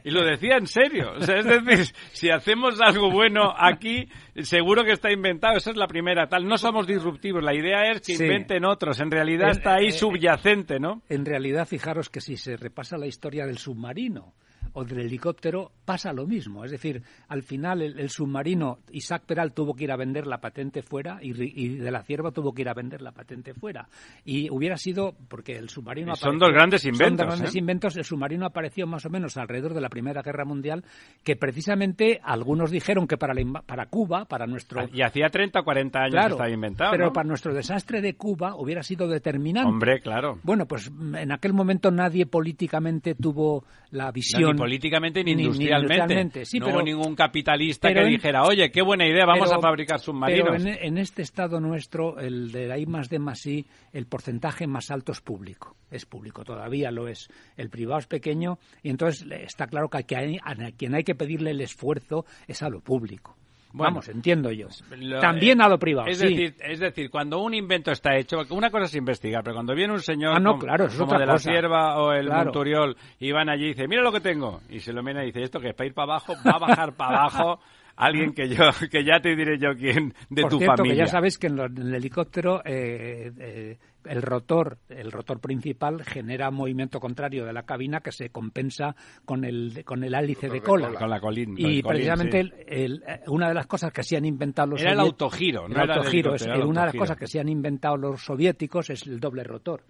Y 0.04 0.10
lo 0.10 0.24
decía 0.26 0.56
en 0.58 0.66
serio. 0.66 1.12
O 1.16 1.20
sea, 1.22 1.38
es 1.38 1.44
decir, 1.46 1.94
si 2.12 2.28
hacemos 2.30 2.78
algo 2.82 3.10
bueno 3.10 3.52
aquí, 3.56 4.06
seguro 4.42 4.84
que 4.84 4.92
está 4.92 5.10
inventado. 5.10 5.56
Esa 5.56 5.70
es 5.70 5.76
la 5.76 5.86
primera 5.86 6.28
tal. 6.28 6.46
No 6.46 6.58
somos 6.58 6.86
disruptivos. 6.86 7.42
La 7.42 7.54
idea 7.54 7.90
es 7.90 8.00
que 8.02 8.14
Sí. 8.16 8.24
inventen 8.24 8.64
otros. 8.66 9.00
En 9.00 9.10
realidad 9.10 9.48
Eh, 9.48 9.52
está 9.52 9.76
ahí 9.76 9.86
eh, 9.86 9.92
subyacente, 9.92 10.78
¿no? 10.78 11.02
En 11.08 11.24
realidad, 11.24 11.66
fijaros 11.66 12.10
que 12.10 12.20
si 12.20 12.36
se 12.36 12.56
repasa 12.58 12.98
la 12.98 13.06
historia 13.06 13.46
del 13.46 13.56
submarino 13.58 14.34
o 14.74 14.84
del 14.84 15.00
helicóptero, 15.00 15.72
pasa 15.84 16.12
lo 16.12 16.26
mismo. 16.26 16.64
Es 16.64 16.70
decir, 16.70 17.02
al 17.28 17.42
final 17.42 17.82
el, 17.82 17.98
el 17.98 18.10
submarino, 18.10 18.78
Isaac 18.90 19.22
Peral 19.26 19.52
tuvo 19.52 19.74
que 19.74 19.84
ir 19.84 19.92
a 19.92 19.96
vender 19.96 20.26
la 20.26 20.38
patente 20.38 20.82
fuera 20.82 21.18
y, 21.22 21.32
y 21.64 21.76
de 21.76 21.90
la 21.90 22.02
cierva 22.02 22.30
tuvo 22.30 22.52
que 22.52 22.62
ir 22.62 22.68
a 22.68 22.74
vender 22.74 23.02
la 23.02 23.12
patente 23.12 23.54
fuera. 23.54 23.88
Y 24.24 24.50
hubiera 24.50 24.76
sido, 24.76 25.14
porque 25.28 25.56
el 25.56 25.68
submarino... 25.68 26.14
Son 26.16 26.38
dos 26.38 26.50
grandes 26.50 26.82
son 26.82 26.94
inventos, 26.94 27.26
dos 27.26 27.36
grandes 27.36 27.54
¿eh? 27.54 27.58
inventos. 27.58 27.96
El 27.96 28.04
submarino 28.04 28.46
apareció 28.46 28.86
más 28.86 29.04
o 29.06 29.10
menos 29.10 29.36
alrededor 29.36 29.74
de 29.74 29.80
la 29.80 29.88
Primera 29.88 30.22
Guerra 30.22 30.44
Mundial, 30.44 30.84
que 31.22 31.36
precisamente 31.36 32.20
algunos 32.22 32.70
dijeron 32.70 33.06
que 33.06 33.16
para, 33.16 33.34
la 33.34 33.62
para 33.62 33.86
Cuba, 33.86 34.24
para 34.24 34.46
nuestro... 34.46 34.88
Y 34.92 35.02
hacía 35.02 35.28
30 35.28 35.60
o 35.60 35.64
40 35.64 35.98
años 35.98 36.14
que 36.26 36.32
estaba 36.32 36.50
inventado. 36.50 36.90
pero 36.90 37.06
¿no? 37.06 37.12
para 37.12 37.28
nuestro 37.28 37.54
desastre 37.54 38.00
de 38.00 38.14
Cuba 38.14 38.56
hubiera 38.56 38.82
sido 38.82 39.08
determinante. 39.08 39.68
Hombre, 39.68 40.00
claro. 40.00 40.38
Bueno, 40.42 40.66
pues 40.66 40.90
en 41.14 41.32
aquel 41.32 41.52
momento 41.52 41.90
nadie 41.90 42.26
políticamente 42.26 43.14
tuvo 43.14 43.64
la 43.90 44.10
visión. 44.10 44.56
Políticamente 44.64 45.22
ni 45.24 45.34
ni 45.34 45.42
industrialmente. 45.44 45.94
industrialmente, 45.94 46.44
sí, 46.44 46.58
no 46.58 46.66
pero- 46.66 46.76
hubo 46.78 46.84
ningún 46.84 47.14
capitalista 47.14 47.92
que 47.92 48.00
en- 48.00 48.08
dijera, 48.08 48.42
oye, 48.44 48.70
qué 48.70 48.82
buena 48.82 49.06
idea, 49.06 49.24
vamos 49.26 49.48
Pero- 49.48 49.58
a 49.58 49.62
fabricar 49.62 50.00
submarinos. 50.00 50.48
Pero 50.50 50.56
en, 50.76 50.78
en 50.84 50.98
este 50.98 51.22
estado 51.22 51.60
nuestro, 51.60 52.18
el 52.18 52.52
de 52.52 52.66
la 52.66 52.78
I 52.78 52.86
más 52.86 53.08
D 53.08 53.18
más 53.18 53.44
I, 53.46 53.64
el 53.92 54.06
porcentaje 54.06 54.66
más 54.66 54.90
alto 54.90 55.12
es 55.12 55.20
público. 55.20 55.76
Es 55.90 56.06
público, 56.06 56.44
todavía 56.44 56.90
lo 56.90 57.06
es. 57.08 57.28
El 57.56 57.70
privado 57.70 57.98
es 58.00 58.06
pequeño 58.06 58.58
y 58.82 58.90
entonces 58.90 59.26
está 59.30 59.66
claro 59.68 59.88
que 59.88 59.98
a 59.98 60.02
quien 60.02 60.94
hay 60.94 61.04
que 61.04 61.14
pedirle 61.14 61.52
el 61.52 61.60
esfuerzo 61.60 62.24
es 62.48 62.62
a 62.62 62.68
lo 62.68 62.80
público. 62.80 63.36
Bueno, 63.76 63.94
Vamos, 63.94 64.08
entiendo 64.08 64.52
yo. 64.52 64.68
Lo- 64.96 65.18
También 65.18 65.60
a 65.60 65.68
lo 65.68 65.80
privado, 65.80 66.06
Es 66.08 66.18
sí. 66.18 66.28
decir, 66.28 66.54
es 66.60 66.78
decir, 66.78 67.10
cuando 67.10 67.40
un 67.40 67.54
invento 67.54 67.90
está 67.90 68.16
hecho, 68.16 68.38
una 68.50 68.70
cosa 68.70 68.84
es 68.84 68.94
investigar, 68.94 69.42
pero 69.42 69.54
cuando 69.54 69.74
viene 69.74 69.92
un 69.92 70.00
señor 70.00 70.32
Ah, 70.36 70.38
no, 70.38 70.52
como, 70.52 70.62
claro, 70.62 70.84
eso 70.84 70.92
es 70.94 70.98
como 71.00 71.10
otra 71.12 71.26
de 71.26 71.32
la. 71.32 71.38
Sierva 71.38 71.98
o 72.00 72.12
el 72.12 72.26
Claro. 72.26 72.44
Monturiol 72.44 72.96
y 73.18 73.32
van 73.32 73.48
allí 73.48 73.64
y 73.64 73.68
dice, 73.68 73.88
mira 73.88 74.02
lo 74.02 74.12
que 74.12 74.20
tengo, 74.20 74.60
y 74.70 74.78
se 74.78 74.92
lo 74.92 75.02
mira 75.02 75.24
y 75.24 75.26
dice, 75.26 75.42
esto 75.42 75.58
que 75.58 75.70
es 75.70 75.74
para 75.74 75.88
ir 75.88 75.92
para 75.94 76.04
abajo, 76.12 76.34
va 76.46 76.52
a 76.52 76.58
bajar 76.60 76.92
para 76.94 77.18
abajo 77.18 77.58
alguien 77.96 78.32
que 78.32 78.48
yo 78.48 78.62
que 78.90 79.04
ya 79.04 79.18
te 79.20 79.34
diré 79.34 79.58
yo 79.58 79.74
quién 79.76 80.14
de 80.30 80.42
Por 80.42 80.52
tu 80.52 80.58
cierto, 80.58 80.76
familia. 80.76 80.94
que 80.94 81.06
ya 81.08 81.12
sabes 81.12 81.36
que 81.36 81.48
en 81.48 81.58
el 81.58 81.94
helicóptero 81.96 82.62
eh, 82.64 83.32
eh, 83.38 83.76
el 84.04 84.22
rotor, 84.22 84.78
el 84.88 85.10
rotor 85.12 85.40
principal 85.40 86.02
genera 86.04 86.50
movimiento 86.50 87.00
contrario 87.00 87.44
de 87.44 87.52
la 87.52 87.62
cabina 87.64 88.00
que 88.00 88.12
se 88.12 88.30
compensa 88.30 88.94
con 89.24 89.44
el 89.44 89.84
con 89.84 90.04
el 90.04 90.14
hélice 90.14 90.48
de 90.48 90.60
cola. 90.60 90.92
Con 90.92 91.10
la 91.10 91.20
colín. 91.20 91.56
con 91.56 91.58
Y 91.70 91.82
colín, 91.82 91.84
precisamente 91.84 92.42
sí. 92.42 92.48
el- 92.68 93.02
el- 93.06 93.20
una 93.28 93.48
de 93.48 93.54
las 93.54 93.66
cosas 93.66 93.92
que 93.92 94.02
se 94.02 94.16
han 94.16 94.24
inventado 94.24 94.68
los 94.68 94.80
Era 94.82 94.92
el 94.92 95.00
autogiro, 95.00 95.62
no 95.62 95.66
el 95.68 95.72
era 95.72 95.84
el 95.84 95.90
autogiro, 95.98 96.34
es- 96.34 96.42
era 96.42 96.66
una 96.66 96.80
de 96.82 96.86
las 96.86 96.94
cosas 96.96 97.16
que 97.16 97.26
se 97.26 97.40
han 97.40 97.48
inventado 97.48 97.96
los 97.96 98.22
soviéticos 98.24 98.90
es 98.90 99.06
el 99.06 99.20
doble 99.20 99.44
rotor. 99.44 99.82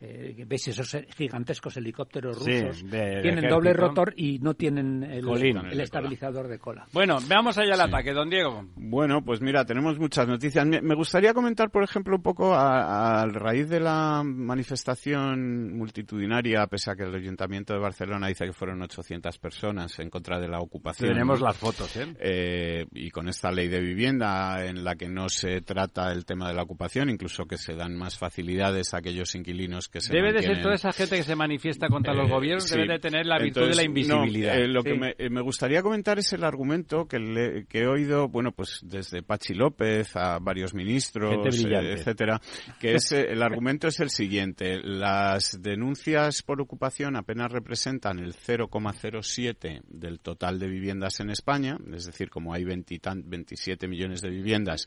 Eh, 0.00 0.44
¿Veis 0.46 0.68
esos 0.68 0.96
gigantescos 1.16 1.76
helicópteros 1.76 2.38
Sí, 2.44 2.60
rusos? 2.62 2.88
de- 2.90 3.20
tienen 3.22 3.42
de 3.42 3.48
doble 3.48 3.72
rotor 3.72 4.14
y 4.16 4.38
no 4.38 4.54
tienen 4.54 5.02
el, 5.02 5.24
Colín. 5.24 5.56
el 5.58 5.80
estabilizador 5.80 6.46
de 6.46 6.58
cola. 6.58 6.86
Bueno, 6.92 7.18
veamos 7.28 7.58
allá 7.58 7.72
el 7.74 7.80
Sí. 7.80 7.86
ataque, 7.88 8.12
don 8.12 8.30
Diego. 8.30 8.64
Bueno, 8.76 9.24
pues 9.24 9.40
mira, 9.40 9.64
tenemos 9.64 9.98
muchas 9.98 10.28
noticias. 10.28 10.64
Me, 10.66 10.94
gustaría 10.94 11.34
comentar, 11.34 11.70
por 11.70 11.82
ejemplo, 11.82 12.14
un 12.16 12.22
poco 12.22 12.54
a, 12.54 13.22
a 13.22 13.26
raíz 13.26 13.68
de 13.68 13.80
la 13.80 14.22
manifestación 14.24 15.76
multitudinaria, 15.76 16.66
pese 16.66 16.90
a 16.90 16.94
que 16.94 17.02
el 17.02 17.14
Ayuntamiento 17.14 17.72
de 17.72 17.80
Barcelona 17.80 18.28
dice 18.28 18.44
que 18.46 18.52
fueron 18.52 18.80
800 18.82 19.38
personas 19.38 19.98
en 19.98 20.10
contra 20.10 20.38
de 20.38 20.48
la 20.48 20.60
ocupación. 20.60 21.10
Tenemos 21.10 21.40
las 21.40 21.56
fotos, 21.56 21.96
¿eh? 21.96 22.06
Eh, 22.20 22.86
y 22.92 23.10
con 23.10 23.28
esta 23.28 23.50
ley 23.50 23.68
de 23.68 23.80
vivienda 23.80 24.64
en 24.64 24.84
la 24.84 24.94
que 24.96 25.08
no 25.08 25.28
se 25.28 25.60
trata 25.62 26.12
el 26.12 26.24
tema 26.24 26.48
de 26.48 26.54
la 26.54 26.62
ocupación, 26.62 27.10
incluso 27.10 27.46
que 27.46 27.56
se 27.58 27.74
dan 27.74 27.96
más 27.96 28.16
facilidades 28.16 28.94
a 28.94 28.98
aquellos 28.98 29.34
inquilinos 29.34 29.87
que 29.90 30.00
se 30.00 30.12
Debe 30.12 30.32
de 30.32 30.40
ser 30.40 30.50
mantienen- 30.50 30.62
toda 30.62 30.74
esa 30.74 30.92
gente 30.92 31.16
que 31.16 31.22
se 31.22 31.34
manifiesta 31.36 31.88
contra 31.88 32.12
los 32.14 32.28
eh, 32.28 32.32
gobiernos, 32.32 32.64
sí. 32.64 32.76
debe 32.78 32.92
de 32.94 32.98
tener 32.98 33.26
la 33.26 33.38
virtud 33.38 33.62
Entonces, 33.62 33.76
de 33.76 33.82
la 33.82 33.86
invisibilidad. 33.86 34.54
no, 34.54 34.60
eh, 34.60 34.68
lo 34.68 34.82
Sí. 34.82 34.88
que 34.90 34.94
me, 34.98 35.14
eh, 35.18 35.30
me 35.30 35.40
gustaría 35.40 35.82
comentar 35.82 36.18
es 36.18 36.32
el 36.32 36.44
argumento 36.44 37.06
que, 37.06 37.18
le- 37.18 37.66
que 37.66 37.80
he 37.80 37.86
oído, 37.86 38.28
bueno, 38.28 38.52
pues 38.52 38.80
desde 38.82 39.22
Pachi 39.22 39.54
López 39.54 40.14
a 40.16 40.38
varios 40.40 40.74
ministros, 40.74 41.32
eh, 41.46 41.92
etcétera, 41.94 42.40
que 42.80 42.94
es 42.94 43.12
el 43.12 43.42
argumento 43.42 43.88
es 43.88 44.00
el 44.00 44.10
siguiente: 44.10 44.78
las 44.82 45.58
denuncias 45.62 46.42
por 46.42 46.60
ocupación 46.60 47.16
apenas 47.16 47.50
representan 47.50 48.18
el 48.18 48.34
0,07 48.34 49.80
del 49.88 50.20
total 50.20 50.58
de 50.58 50.68
viviendas 50.68 51.20
en 51.20 51.30
España, 51.30 51.78
es 51.94 52.06
decir, 52.06 52.30
como 52.30 52.52
hay 52.54 52.64
20 52.64 52.94
y 52.94 52.98
tan- 52.98 53.28
27 53.28 53.88
millones 53.88 54.20
de 54.20 54.30
viviendas. 54.30 54.86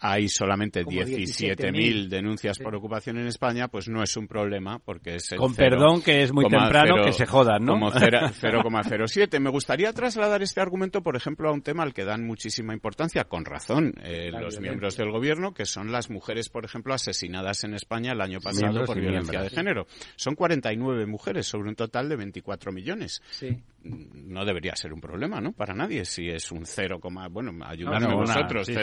Hay 0.00 0.28
solamente 0.28 0.84
Como 0.84 0.96
17.000 1.00 1.56
17.000 1.56 2.08
denuncias 2.08 2.56
Sí. 2.58 2.62
por 2.62 2.74
ocupación 2.74 3.16
en 3.18 3.26
España, 3.26 3.68
pues 3.68 3.88
no 3.88 4.02
es 4.02 4.16
un 4.16 4.26
problema 4.28 4.78
porque 4.78 5.16
es 5.16 5.32
el 5.32 5.38
Con 5.38 5.54
perdón, 5.54 6.02
que 6.02 6.22
es 6.22 6.32
muy 6.32 6.46
temprano, 6.48 7.02
que 7.04 7.12
se 7.12 7.26
jodan, 7.26 7.64
¿no? 7.64 7.72
Como 7.72 7.90
cera- 7.90 8.30
0,07. 8.40 9.40
Me 9.40 9.50
gustaría 9.50 9.92
trasladar 9.92 10.42
este 10.42 10.60
argumento, 10.60 11.02
por 11.02 11.16
ejemplo, 11.16 11.48
a 11.48 11.52
un 11.52 11.62
tema 11.62 11.82
al 11.84 11.94
que 11.94 12.04
dan 12.04 12.26
muchísima 12.26 12.74
importancia, 12.74 13.24
con 13.24 13.44
razón, 13.44 13.94
eh, 14.02 14.30
los 14.30 14.60
miembros 14.60 14.96
del 14.96 15.10
gobierno, 15.10 15.54
que 15.54 15.64
son 15.64 15.90
las 15.92 16.10
mujeres, 16.10 16.48
por 16.48 16.64
ejemplo, 16.64 16.92
asesinadas 16.94 17.64
en 17.64 17.74
España 17.74 18.12
el 18.12 18.20
año 18.20 18.40
pasado 18.40 18.62
Miembros 18.66 18.86
por 18.86 19.00
violencia 19.00 19.30
miembros. 19.40 19.50
de 19.52 19.56
género. 19.56 19.86
Son 20.16 20.34
49 20.34 21.06
mujeres 21.06 21.46
sobre 21.46 21.68
un 21.70 21.76
total 21.76 22.08
de 22.08 22.16
24 22.16 22.72
millones. 22.72 23.22
Sí. 23.30 23.56
No 23.84 24.44
debería 24.46 24.74
ser 24.74 24.92
un 24.94 25.00
problema, 25.00 25.40
¿no? 25.42 25.52
Para 25.52 25.74
nadie. 25.74 26.06
Si 26.06 26.26
es 26.28 26.50
un 26.50 26.64
0, 26.64 26.98
bueno, 27.30 27.52
ayudadme 27.66 28.06
Bueno, 28.06 28.22
una- 28.22 28.34
vosotros, 28.34 28.66
sí, 28.66 28.72
sí. 28.74 28.80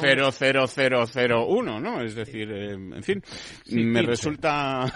0,00001, 0.00 1.80
¿no? 1.80 2.00
Es 2.02 2.14
decir, 2.14 2.50
eh, 2.52 2.72
en 2.74 3.02
fin, 3.02 3.20
me 3.70 4.00
15. 4.00 4.02
resulta 4.02 4.86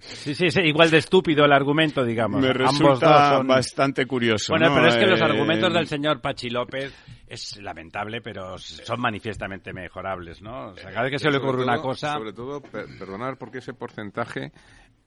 Sí, 0.00 0.34
sí, 0.34 0.50
sí, 0.50 0.60
igual 0.62 0.90
de 0.90 0.98
estúpido 0.98 1.44
el 1.44 1.52
argumento, 1.52 2.04
digamos. 2.04 2.40
me 2.40 2.48
Ambos 2.48 2.58
resulta 2.72 3.06
dos 3.28 3.38
son... 3.38 3.46
bastante 3.46 4.06
curioso. 4.06 4.52
Bueno, 4.52 4.68
¿no? 4.70 4.74
pero 4.76 4.88
es 4.88 4.96
que 4.96 5.06
los 5.06 5.20
Eh, 5.20 5.24
argumentos 5.24 5.72
del 5.72 5.86
señor 5.86 6.20
Pachi 6.20 6.48
López 6.50 6.94
es 7.28 7.60
lamentable, 7.60 8.20
pero 8.22 8.56
son 8.58 9.00
manifiestamente 9.00 9.72
mejorables, 9.72 10.40
¿no? 10.42 10.68
O 10.70 10.74
sea, 10.76 10.90
cada 10.90 11.02
vez 11.02 11.12
que 11.12 11.18
se 11.18 11.26
le 11.28 11.34
Sobre 11.38 11.48
ocurre 11.48 11.62
una 11.64 11.74
todo- 11.74 11.82
cosa... 11.84 12.14
Sobre 12.14 12.32
todo, 12.32 12.60
per- 12.62 12.86
perdonar 12.98 13.36
porque 13.36 13.58
ese 13.58 13.74
porcentaje 13.74 14.52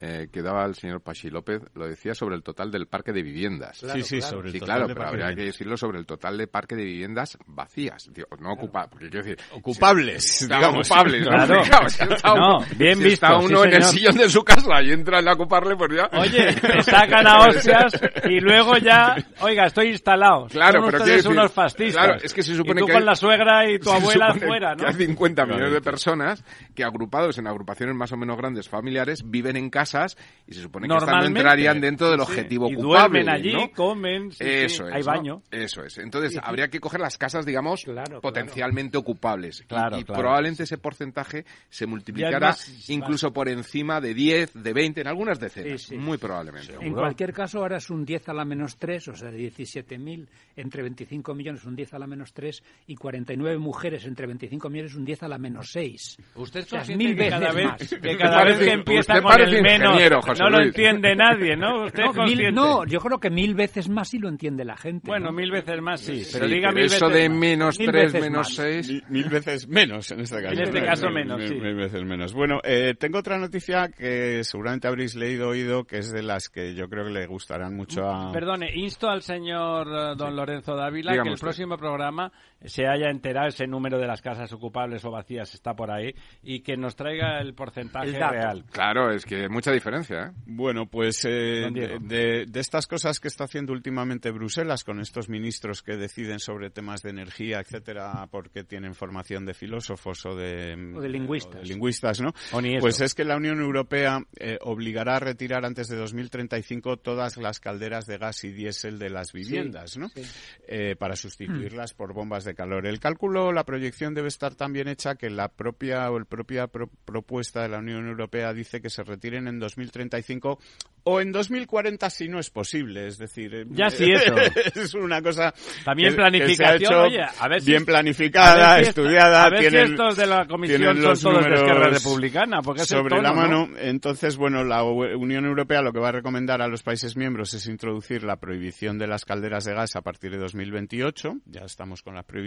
eh, 0.00 0.28
que 0.32 0.40
daba 0.42 0.64
el 0.64 0.74
señor 0.74 1.02
Pachi 1.02 1.28
López 1.30 1.62
lo 1.74 1.86
decía 1.86 2.14
sobre 2.14 2.34
el 2.36 2.42
total 2.42 2.70
del 2.70 2.86
parque 2.86 3.12
de 3.12 3.22
viviendas. 3.22 3.78
sí, 3.78 4.02
sí, 4.02 4.22
sobre 4.22 4.48
el 4.48 4.52
Sí, 4.54 4.58
total 4.60 4.76
claro, 4.76 4.88
de 4.88 4.94
pero 4.94 5.08
habría 5.08 5.34
que 5.34 5.44
decirlo 5.44 5.76
sobre 5.76 5.98
el 5.98 6.06
total 6.06 6.38
de 6.38 6.46
parque 6.46 6.74
de 6.74 6.84
viviendas 6.84 7.36
vacías, 7.46 8.08
digo, 8.12 8.28
no 8.38 8.52
ocupadas, 8.52 8.88
porque 8.90 9.10
quiero 9.10 9.24
decir, 9.26 9.38
Ocupables, 9.52 10.44
Claro, 10.46 10.66
digamos. 10.68 10.90
ocupables, 10.90 11.20
¿no? 11.24 11.30
Claro. 11.30 11.62
Claro, 11.62 11.88
si 11.88 12.02
está 12.02 12.28
No, 12.28 12.34
uno, 12.58 12.66
bien 12.76 12.96
si 12.98 13.04
visto, 13.04 13.26
está 13.26 13.40
sí, 13.40 13.46
uno 13.46 13.64
en 13.64 13.72
el 13.74 13.82
sillón 13.84 14.16
de 14.16 14.28
su 14.30 14.42
casa 14.44 14.82
y 14.82 14.90
entra 14.92 15.18
a 15.20 15.32
ocuparle, 15.34 15.76
pues 15.76 15.90
ya. 15.96 16.08
Oye, 16.18 16.54
te 16.54 16.82
sacan 16.82 17.26
a 17.26 17.38
hostias 17.48 17.92
y 18.24 18.40
luego 18.40 18.76
ya, 18.78 19.16
oiga, 19.40 19.66
estoy 19.66 19.88
instalado. 19.90 20.46
Claro, 20.46 20.80
Son 20.80 20.90
pero 20.90 20.98
ustedes 21.02 21.24
decir- 21.24 21.30
unos 21.38 21.52
fascistas. 21.52 22.04
claro, 22.06 22.20
es 22.22 22.32
que 22.34 22.42
se 22.42 22.54
supone 22.56 22.80
y 22.80 22.82
tú 22.82 22.86
que 22.86 22.92
con 22.92 23.02
hay- 23.02 23.06
la 23.06 23.14
suegra 23.14 23.70
y 23.70 23.78
tu 23.78 23.90
abuela 23.92 24.34
fuera, 24.34 24.74
que 24.76 24.82
¿no? 24.82 24.88
hay 24.88 24.94
50 24.94 25.42
Claro, 25.44 25.54
millones 25.54 25.72
de 25.74 25.78
sí. 25.80 25.84
personas 25.84 26.44
que 26.74 26.84
agrupados 26.84 27.38
en 27.38 27.46
agrupaciones 27.46 27.94
más 27.94 28.12
o 28.12 28.16
menos 28.16 28.36
grandes 28.36 28.68
familiares 28.68 29.22
viven 29.28 29.56
en 29.56 29.70
casas 29.90 30.16
y 30.46 30.54
se 30.54 30.62
supone 30.62 30.86
que 30.88 30.94
estas 30.94 31.06
no 31.06 31.12
Normalmente. 31.12 31.40
entrarían 31.40 31.80
dentro 31.80 32.10
del 32.10 32.20
Sí, 32.20 32.22
objetivo 32.22 32.70
y 32.70 32.74
ocupable. 32.74 33.22
duermen 33.22 33.28
allí, 33.28 33.52
¿no? 33.52 33.70
comen, 33.72 34.30
sí, 34.32 34.38
sí, 34.40 34.44
Eso 34.46 34.88
es. 34.88 34.94
hay 34.94 35.00
¿no? 35.02 35.06
baño. 35.06 35.42
Eso 35.50 35.84
es. 35.84 35.98
Entonces, 35.98 36.38
habría 36.42 36.68
que 36.68 36.80
coger 36.80 37.00
las 37.00 37.16
casas, 37.18 37.44
digamos, 37.46 37.84
Claro, 37.84 38.20
potencialmente 38.20 38.96
ocupables. 38.98 39.60
Y- 39.60 39.64
Claro, 39.64 39.98
y 39.98 40.04
claro. 40.04 40.20
probablemente 40.22 40.64
ese 40.64 40.78
porcentaje 40.78 41.44
se 41.68 41.86
multiplicará 41.86 42.48
más- 42.48 42.88
incluso 42.90 43.32
por 43.32 43.48
encima 43.48 44.00
de 44.00 44.14
10, 44.14 44.52
de 44.54 44.72
20, 44.72 45.00
en 45.02 45.06
algunas 45.08 45.38
decenas. 45.38 45.82
Sí, 45.82 45.88
sí. 45.90 45.96
Muy 45.96 46.18
probablemente. 46.18 46.74
En 46.80 46.92
cualquier 46.92 47.32
caso, 47.32 47.58
ahora 47.60 47.76
es 47.78 47.88
un 47.90 48.04
10 48.04 48.28
a 48.28 48.34
la 48.34 48.44
menos 48.44 48.76
3, 48.76 49.08
o 49.08 49.14
sea, 49.16 49.30
de 49.30 49.38
17.000 49.38 50.28
entre 50.60 50.82
25 50.82 51.34
millones, 51.34 51.64
un 51.64 51.76
10 51.76 51.94
a 51.94 51.98
la 51.98 52.06
menos 52.06 52.32
3, 52.32 52.62
y 52.86 52.96
49 52.96 53.58
mujeres 53.58 54.04
entre 54.06 54.26
25 54.26 54.68
millones, 54.70 54.94
un 54.94 55.04
10 55.04 55.22
a 55.22 55.28
la 55.28 55.38
menos 55.38 55.70
6. 55.72 56.16
Usted 56.34 56.60
O 56.62 56.66
sea, 56.84 56.96
mil 56.96 57.08
que 57.08 57.14
veces 57.14 57.30
cada 57.40 57.52
vez, 57.52 57.66
más. 57.66 57.76
que 57.78 57.84
Usted 57.84 58.18
cada 58.18 58.44
vez 58.44 58.54
parece- 58.54 58.64
que 58.64 58.72
empieza 58.72 59.22
con 59.22 59.40
el 59.40 59.62
menos 59.62 60.24
José 60.24 60.42
no 60.42 60.50
lo 60.50 60.62
entiende 60.62 61.14
nadie, 61.14 61.56
¿no? 61.56 61.84
Usted 61.86 62.02
No, 62.04 62.24
mil- 62.24 62.54
no, 62.54 62.84
yo 62.86 62.98
creo 63.00 63.18
que 63.18 63.30
mil 63.30 63.54
veces 63.54 63.88
más 63.88 64.08
sí 64.08 64.18
lo 64.18 64.28
entiende 64.28 64.64
la 64.64 64.76
gente. 64.76 65.06
Bueno, 65.08 65.26
¿no? 65.26 65.32
mil 65.32 65.50
veces 65.50 65.80
más 65.80 66.00
sí, 66.00 66.22
pero 66.32 66.46
Sí, 66.46 66.54
diga 66.54 66.68
pero 66.68 66.74
mil 66.82 66.84
eso 66.92 67.06
veces 67.08 67.22
de 67.22 67.28
más. 67.28 67.38
menos 67.38 67.78
Mil 67.78 67.90
3, 67.90 68.04
veces 68.12 68.20
menos 68.20 68.38
más. 68.48 68.54
6. 68.54 68.88
Mil, 68.90 69.04
mil 69.08 69.28
veces 69.28 69.68
menos 69.68 70.10
en 70.10 70.20
este 70.20 70.42
caso. 70.42 70.52
En 70.54 70.60
este 70.62 70.82
caso 70.84 71.06
mil- 71.06 71.14
menos, 71.14 71.38
mil- 71.38 71.48
sí. 71.48 71.54
mil 71.54 71.74
veces 71.74 72.04
menos. 72.04 72.32
Bueno, 72.34 72.60
eh, 72.64 72.94
tengo 72.98 73.18
otra 73.18 73.38
noticia 73.38 73.88
que 73.88 74.42
seguramente 74.44 74.88
habréis 74.88 75.14
leído 75.14 75.48
oído, 75.48 75.84
que 75.84 75.98
es 75.98 76.10
de 76.12 76.22
las 76.22 76.48
que 76.48 76.74
yo 76.74 76.88
creo 76.88 77.04
que 77.04 77.10
le 77.12 77.26
gustarán 77.26 77.74
mucho 77.76 78.04
a... 78.10 78.32
Perdone, 78.32 78.70
insto 78.74 79.08
al 79.08 79.22
señor 79.22 79.86
eh, 79.88 80.14
don 80.16 80.34
Lorenzo 80.36 80.49
Dávila 80.58 81.12
Dígame 81.12 81.30
que 81.30 81.34
el 81.34 81.40
próximo 81.40 81.76
programa 81.76 82.32
se 82.64 82.86
haya 82.86 83.10
enterado 83.10 83.48
ese 83.48 83.66
número 83.66 83.98
de 83.98 84.06
las 84.06 84.20
casas 84.22 84.52
ocupables 84.52 85.04
o 85.04 85.10
vacías 85.10 85.54
está 85.54 85.74
por 85.74 85.90
ahí 85.90 86.14
y 86.42 86.60
que 86.60 86.76
nos 86.76 86.96
traiga 86.96 87.38
el 87.40 87.54
porcentaje 87.54 88.08
El 88.08 88.28
real. 88.30 88.64
Claro, 88.72 89.10
es 89.12 89.24
que 89.24 89.48
mucha 89.48 89.72
diferencia, 89.72 90.26
¿eh? 90.26 90.30
Bueno, 90.46 90.86
pues 90.86 91.24
eh, 91.24 91.28
de, 91.30 91.70
Diego. 91.72 91.98
de- 92.00 92.46
de 92.46 92.60
estas 92.60 92.86
cosas 92.86 93.18
que 93.20 93.28
está 93.28 93.44
haciendo 93.44 93.72
últimamente 93.72 94.30
Bruselas 94.30 94.84
con 94.84 95.00
estos 95.00 95.28
ministros 95.28 95.82
que 95.82 95.96
deciden 95.96 96.38
sobre 96.38 96.70
temas 96.70 97.02
de 97.02 97.10
energía, 97.10 97.60
etcétera, 97.60 98.26
porque 98.30 98.64
tienen 98.64 98.94
formación 98.94 99.44
de 99.46 99.54
filósofos 99.54 100.24
o 100.26 100.34
de, 100.34 100.74
O 100.96 101.00
de 101.00 101.08
lingüistas. 101.08 101.56
o 101.56 101.62
de 101.62 101.68
lingüistas, 101.68 102.20
¿no? 102.20 102.32
O 102.52 102.60
ni 102.60 102.74
eso. 102.74 102.80
Pues 102.80 103.00
es 103.00 103.14
que 103.14 103.24
la 103.24 103.36
Unión 103.36 103.60
Europea 103.60 104.18
eh, 104.38 104.58
obligará 104.60 105.16
a 105.16 105.20
retirar 105.20 105.64
antes 105.64 105.88
de 105.88 105.96
2035 105.96 106.98
todas 106.98 107.36
las 107.36 107.60
calderas 107.60 108.06
de 108.06 108.18
gas 108.18 108.44
y 108.44 108.52
diésel 108.52 108.98
de 108.98 109.10
las 109.10 109.32
viviendas, 109.32 109.96
¿no? 109.96 110.08
sí. 110.08 110.22
Eh, 110.68 110.94
para 110.96 111.16
sustituirlas 111.16 111.94
por 111.94 112.12
bombas 112.12 112.44
de 112.44 112.49
calor. 112.54 112.86
El 112.86 113.00
cálculo, 113.00 113.52
la 113.52 113.64
proyección 113.64 114.14
debe 114.14 114.28
estar 114.28 114.54
tan 114.54 114.72
bien 114.72 114.88
hecha 114.88 115.14
que 115.16 115.30
la 115.30 115.48
propia 115.48 116.10
o 116.10 116.16
el 116.18 116.26
propia 116.26 116.66
pro- 116.66 116.90
propuesta 117.04 117.62
de 117.62 117.68
la 117.68 117.78
Unión 117.78 118.06
Europea 118.08 118.52
dice 118.52 118.80
que 118.80 118.90
se 118.90 119.02
retiren 119.02 119.48
en 119.48 119.58
2035 119.58 120.58
o 121.04 121.20
en 121.20 121.32
2040 121.32 122.10
si 122.10 122.28
no 122.28 122.38
es 122.38 122.50
posible, 122.50 123.06
es 123.06 123.16
decir, 123.18 123.54
eh, 123.54 123.64
Ya 123.70 123.88
sí, 123.88 124.10
eso. 124.12 124.34
es 124.74 124.94
una 124.94 125.22
cosa 125.22 125.54
También 125.84 126.10
que- 126.10 126.16
que 126.16 126.22
se 126.54 126.64
ha 126.64 126.76
planificación, 126.76 126.76
hecho 126.82 127.02
oye, 127.02 127.22
a 127.38 127.48
ver 127.48 127.60
si- 127.62 127.70
bien 127.70 127.84
planificada, 127.86 128.72
A 128.72 128.76
ver 128.76 128.84
si 128.84 128.88
esta- 128.90 129.00
estudiada, 129.02 129.44
a 129.44 129.50
ver 129.50 129.70
si 129.70 129.76
estos 129.76 130.16
de 130.16 130.26
la 130.26 130.46
comisión 130.46 130.78
tienen 130.80 130.96
son 130.96 131.04
los 131.10 131.20
todos 131.22 131.44
de 131.46 131.54
Esquerra 131.54 131.88
Republicana, 131.88 132.60
porque 132.62 132.84
sobre 132.84 133.20
la 133.22 133.32
mano. 133.32 133.68
Entonces, 133.78 134.36
bueno, 134.36 134.62
la 134.64 134.82
Unión 134.84 135.46
Europea 135.46 135.80
lo 135.82 135.92
que 135.92 136.00
va 136.00 136.10
a 136.10 136.12
recomendar 136.12 136.60
a 136.60 136.68
los 136.68 136.82
países 136.82 137.16
miembros 137.16 137.54
es 137.54 137.66
introducir 137.66 138.22
la 138.22 138.36
prohibición 138.36 138.98
de 138.98 139.06
las 139.06 139.24
calderas 139.24 139.64
de 139.64 139.74
gas 139.74 139.96
a 139.96 140.02
partir 140.02 140.30
de 140.32 140.38
2028, 140.38 141.36
ya 141.46 141.60
estamos 141.62 142.02
con 142.02 142.14
las 142.14 142.24
prohibiciones, 142.24 142.39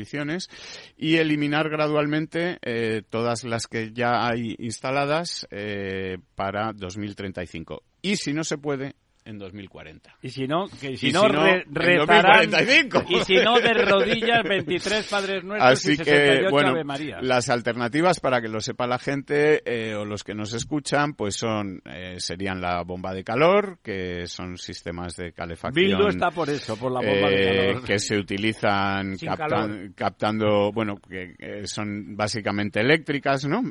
y 0.98 1.16
eliminar 1.18 1.70
gradualmente 1.70 2.58
eh, 2.62 3.04
todas 3.10 3.44
las 3.44 3.68
que 3.68 3.92
ya 3.94 4.28
hay 4.28 4.56
instaladas 4.60 5.48
eh, 5.52 6.18
para 6.36 6.74
2035. 6.74 7.84
Y 8.02 8.18
si 8.18 8.34
no 8.34 8.44
se 8.44 8.58
puede, 8.58 8.96
en 9.26 9.38
2040. 9.38 10.16
Y 10.22 10.30
si 10.30 10.48
no, 10.48 10.68
que 10.82 10.98
si 10.98 11.10
Y 11.10 11.12
no, 11.12 11.22
si 11.24 11.28
no, 11.34 11.44
re- 11.44 11.64
en 11.68 11.74
rezarán, 11.76 12.52
2045. 12.52 13.04
y 13.10 13.20
si 13.26 13.36
no, 13.44 13.60
de 13.60 13.74
rodillas, 13.74 14.44
23 14.44 15.08
Padres 15.08 15.44
Nuestros 15.44 15.72
Así 15.72 15.94
y 15.94 15.98
que, 15.98 16.04
68 16.06 16.50
bueno, 16.52 16.70
Ave 16.70 16.84
María. 16.84 17.18
las 17.22 17.50
alternativas 17.50 18.20
para 18.20 18.42
que 18.42 18.48
lo 18.50 18.60
sepa 18.62 18.88
la 18.88 19.00
gente 19.00 19.62
eh, 19.66 19.96
o 19.96 20.06
los 20.06 20.24
que 20.24 20.34
nos 20.36 20.54
escuchan, 20.54 21.14
pues 21.14 21.36
son 21.36 21.82
eh, 21.86 22.16
serían 22.20 22.62
la 22.62 22.84
bomba 22.84 23.14
de 23.14 23.24
calor, 23.24 23.80
que 23.84 24.28
son 24.28 24.58
sistemas 24.58 25.16
de 25.16 25.32
calefacción. 25.32 25.74
Bildu 25.86 26.08
está 26.08 26.32
por 26.32 26.50
eso, 26.50 26.78
por 26.78 26.92
la 26.92 27.00
bomba 27.00 27.30
de 27.30 27.44
eh, 27.44 27.68
calor. 27.74 27.84
que 27.86 28.00
se 28.00 28.18
utilizan 28.18 29.18
captan- 29.18 29.94
captando, 29.96 30.72
bueno, 30.72 30.96
que, 30.98 31.36
que 31.38 31.68
son 31.68 32.16
básicamente 32.16 32.80
eléctricas, 32.82 33.46
¿no? 33.46 33.62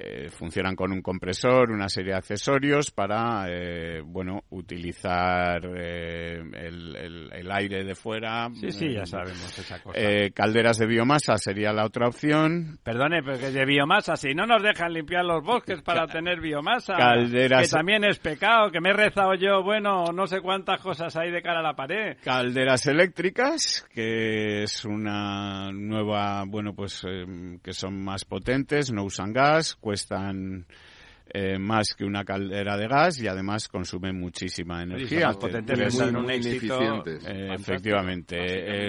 Eh, 0.00 0.28
funcionan 0.30 0.76
con 0.76 0.92
un 0.92 1.02
compresor, 1.02 1.72
una 1.72 1.88
serie 1.88 2.12
de 2.12 2.18
accesorios 2.18 2.92
para, 2.92 3.46
eh, 3.48 4.00
bueno, 4.04 4.44
utilizar 4.50 5.60
eh, 5.76 6.40
el, 6.52 6.94
el- 6.96 7.32
el 7.32 7.50
aire 7.50 7.82
de 7.82 7.94
fuera. 7.96 8.48
Sí, 8.54 8.70
sí, 8.70 8.92
ya 8.94 9.04
sabemos 9.06 9.58
esa 9.58 9.82
cosa. 9.82 9.98
eh, 10.00 10.30
calderas 10.32 10.78
de 10.78 10.86
biomasa 10.86 11.36
sería 11.36 11.72
la 11.72 11.84
otra 11.84 12.06
opción. 12.06 12.78
Perdone, 12.84 13.22
pero 13.24 13.38
que 13.38 13.50
de 13.50 13.64
biomasa, 13.66 14.14
si 14.16 14.34
no 14.34 14.46
nos 14.46 14.62
dejan 14.62 14.92
limpiar 14.92 15.24
los 15.24 15.42
bosques 15.42 15.82
para 15.82 16.06
tener 16.06 16.40
biomasa, 16.40 16.94
calderas- 16.94 17.62
que 17.62 17.68
también 17.76 18.04
es 18.04 18.20
pecado, 18.20 18.70
que 18.70 18.80
me 18.80 18.90
he 18.90 18.92
rezado 18.92 19.34
yo, 19.34 19.64
bueno, 19.64 20.04
no 20.14 20.26
sé 20.28 20.40
cuántas 20.40 20.80
cosas 20.80 21.16
hay 21.16 21.32
de 21.32 21.42
cara 21.42 21.58
a 21.58 21.62
la 21.64 21.74
pared. 21.74 22.16
Calderas 22.22 22.86
eléctricas, 22.86 23.84
que 23.92 24.62
es 24.62 24.84
una 24.84 25.72
nueva, 25.72 26.44
bueno, 26.46 26.72
pues 26.74 27.02
eh, 27.04 27.58
que 27.62 27.72
son 27.72 28.02
más 28.04 28.24
potentes, 28.24 28.92
no 28.92 29.02
usan 29.04 29.32
gas, 29.32 29.74
cuestan 29.88 30.66
eh, 31.30 31.58
más 31.58 31.94
que 31.96 32.04
una 32.04 32.24
caldera 32.24 32.76
de 32.76 32.88
gas 32.88 33.20
y 33.22 33.26
además 33.28 33.68
consumen 33.68 34.18
muchísima 34.18 34.82
energía. 34.82 35.28
te- 35.38 35.90
son 35.90 36.12
muy, 36.12 36.20
un 36.20 36.24
muy 36.26 36.34
éxito. 36.34 36.82
ineficientes. 36.82 37.24
Eh, 37.26 37.48
efectivamente, 37.54 38.36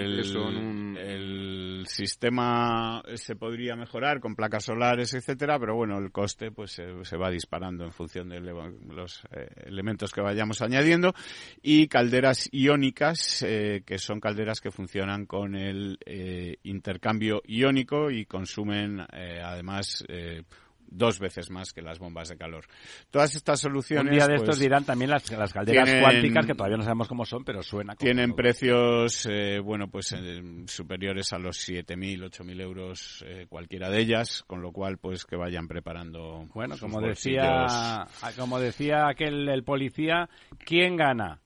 el, 0.05 0.23
son 0.25 0.55
un- 0.57 0.97
el 0.97 1.85
sistema 1.87 3.01
se 3.15 3.35
podría 3.35 3.75
mejorar 3.75 4.19
con 4.21 4.35
placas 4.35 4.63
solares, 4.65 5.13
etcétera, 5.13 5.57
pero 5.59 5.75
bueno, 5.75 5.97
el 5.99 6.11
coste 6.11 6.51
pues 6.51 6.71
se, 6.71 6.85
se 7.03 7.17
va 7.17 7.29
disparando 7.29 7.83
en 7.85 7.91
función 7.91 8.29
de 8.29 8.39
los 8.41 9.23
eh, 9.31 9.47
elementos 9.65 10.11
que 10.11 10.21
vayamos 10.21 10.61
añadiendo 10.61 11.13
y 11.61 11.87
calderas 11.87 12.47
iónicas, 12.53 13.43
eh, 13.47 13.83
que 13.85 13.97
son 13.97 14.19
calderas 14.21 14.61
que 14.61 14.71
funcionan 14.71 15.25
con 15.25 15.55
el 15.55 15.97
eh, 16.05 16.55
intercambio 16.63 17.41
iónico 17.45 18.11
y 18.11 18.25
consumen 18.25 19.01
eh, 19.13 19.41
además 19.43 20.05
eh, 20.07 20.43
dos 20.91 21.19
veces 21.19 21.49
más 21.49 21.73
que 21.73 21.81
las 21.81 21.99
bombas 21.99 22.29
de 22.29 22.37
calor. 22.37 22.65
Todas 23.11 23.35
estas 23.35 23.59
soluciones 23.59 24.05
Un 24.11 24.11
día 24.17 24.27
de 24.27 24.35
pues, 24.37 24.41
estos 24.43 24.59
dirán 24.59 24.83
también 24.85 25.11
las, 25.11 25.29
las 25.31 25.53
calderas 25.53 25.85
tienen- 25.85 26.03
cuánticas, 26.03 26.45
que 26.45 26.53
todavía 26.55 26.77
no 26.77 26.83
sabemos 26.83 27.07
cómo 27.07 27.25
son, 27.25 27.43
pero 27.43 27.61
suena 27.63 27.95
como... 27.95 28.05
tienen 28.05 28.33
precios, 28.33 29.25
eh, 29.29 29.59
bueno, 29.59 29.87
pues 29.89 30.13
eh, 30.17 30.41
superiores 30.67 31.31
a 31.33 31.37
los 31.39 31.57
7.000, 31.67 32.29
8.000 32.29 32.61
euros 32.61 33.23
eh, 33.27 33.45
cualquiera 33.49 33.89
de 33.89 33.99
ellas, 33.99 34.43
con 34.47 34.61
lo 34.61 34.71
cual, 34.71 34.97
pues 34.97 35.25
que 35.25 35.35
vayan 35.35 35.67
preparando. 35.67 36.45
Bueno, 36.53 36.75
sus 36.75 36.81
como 36.81 36.99
bolsillos. 37.01 37.43
decía, 37.43 38.07
como 38.37 38.59
decía 38.59 39.07
aquel 39.07 39.47
el 39.49 39.63
policía, 39.63 40.29
¿quién 40.65 40.95
gana? 40.97 41.39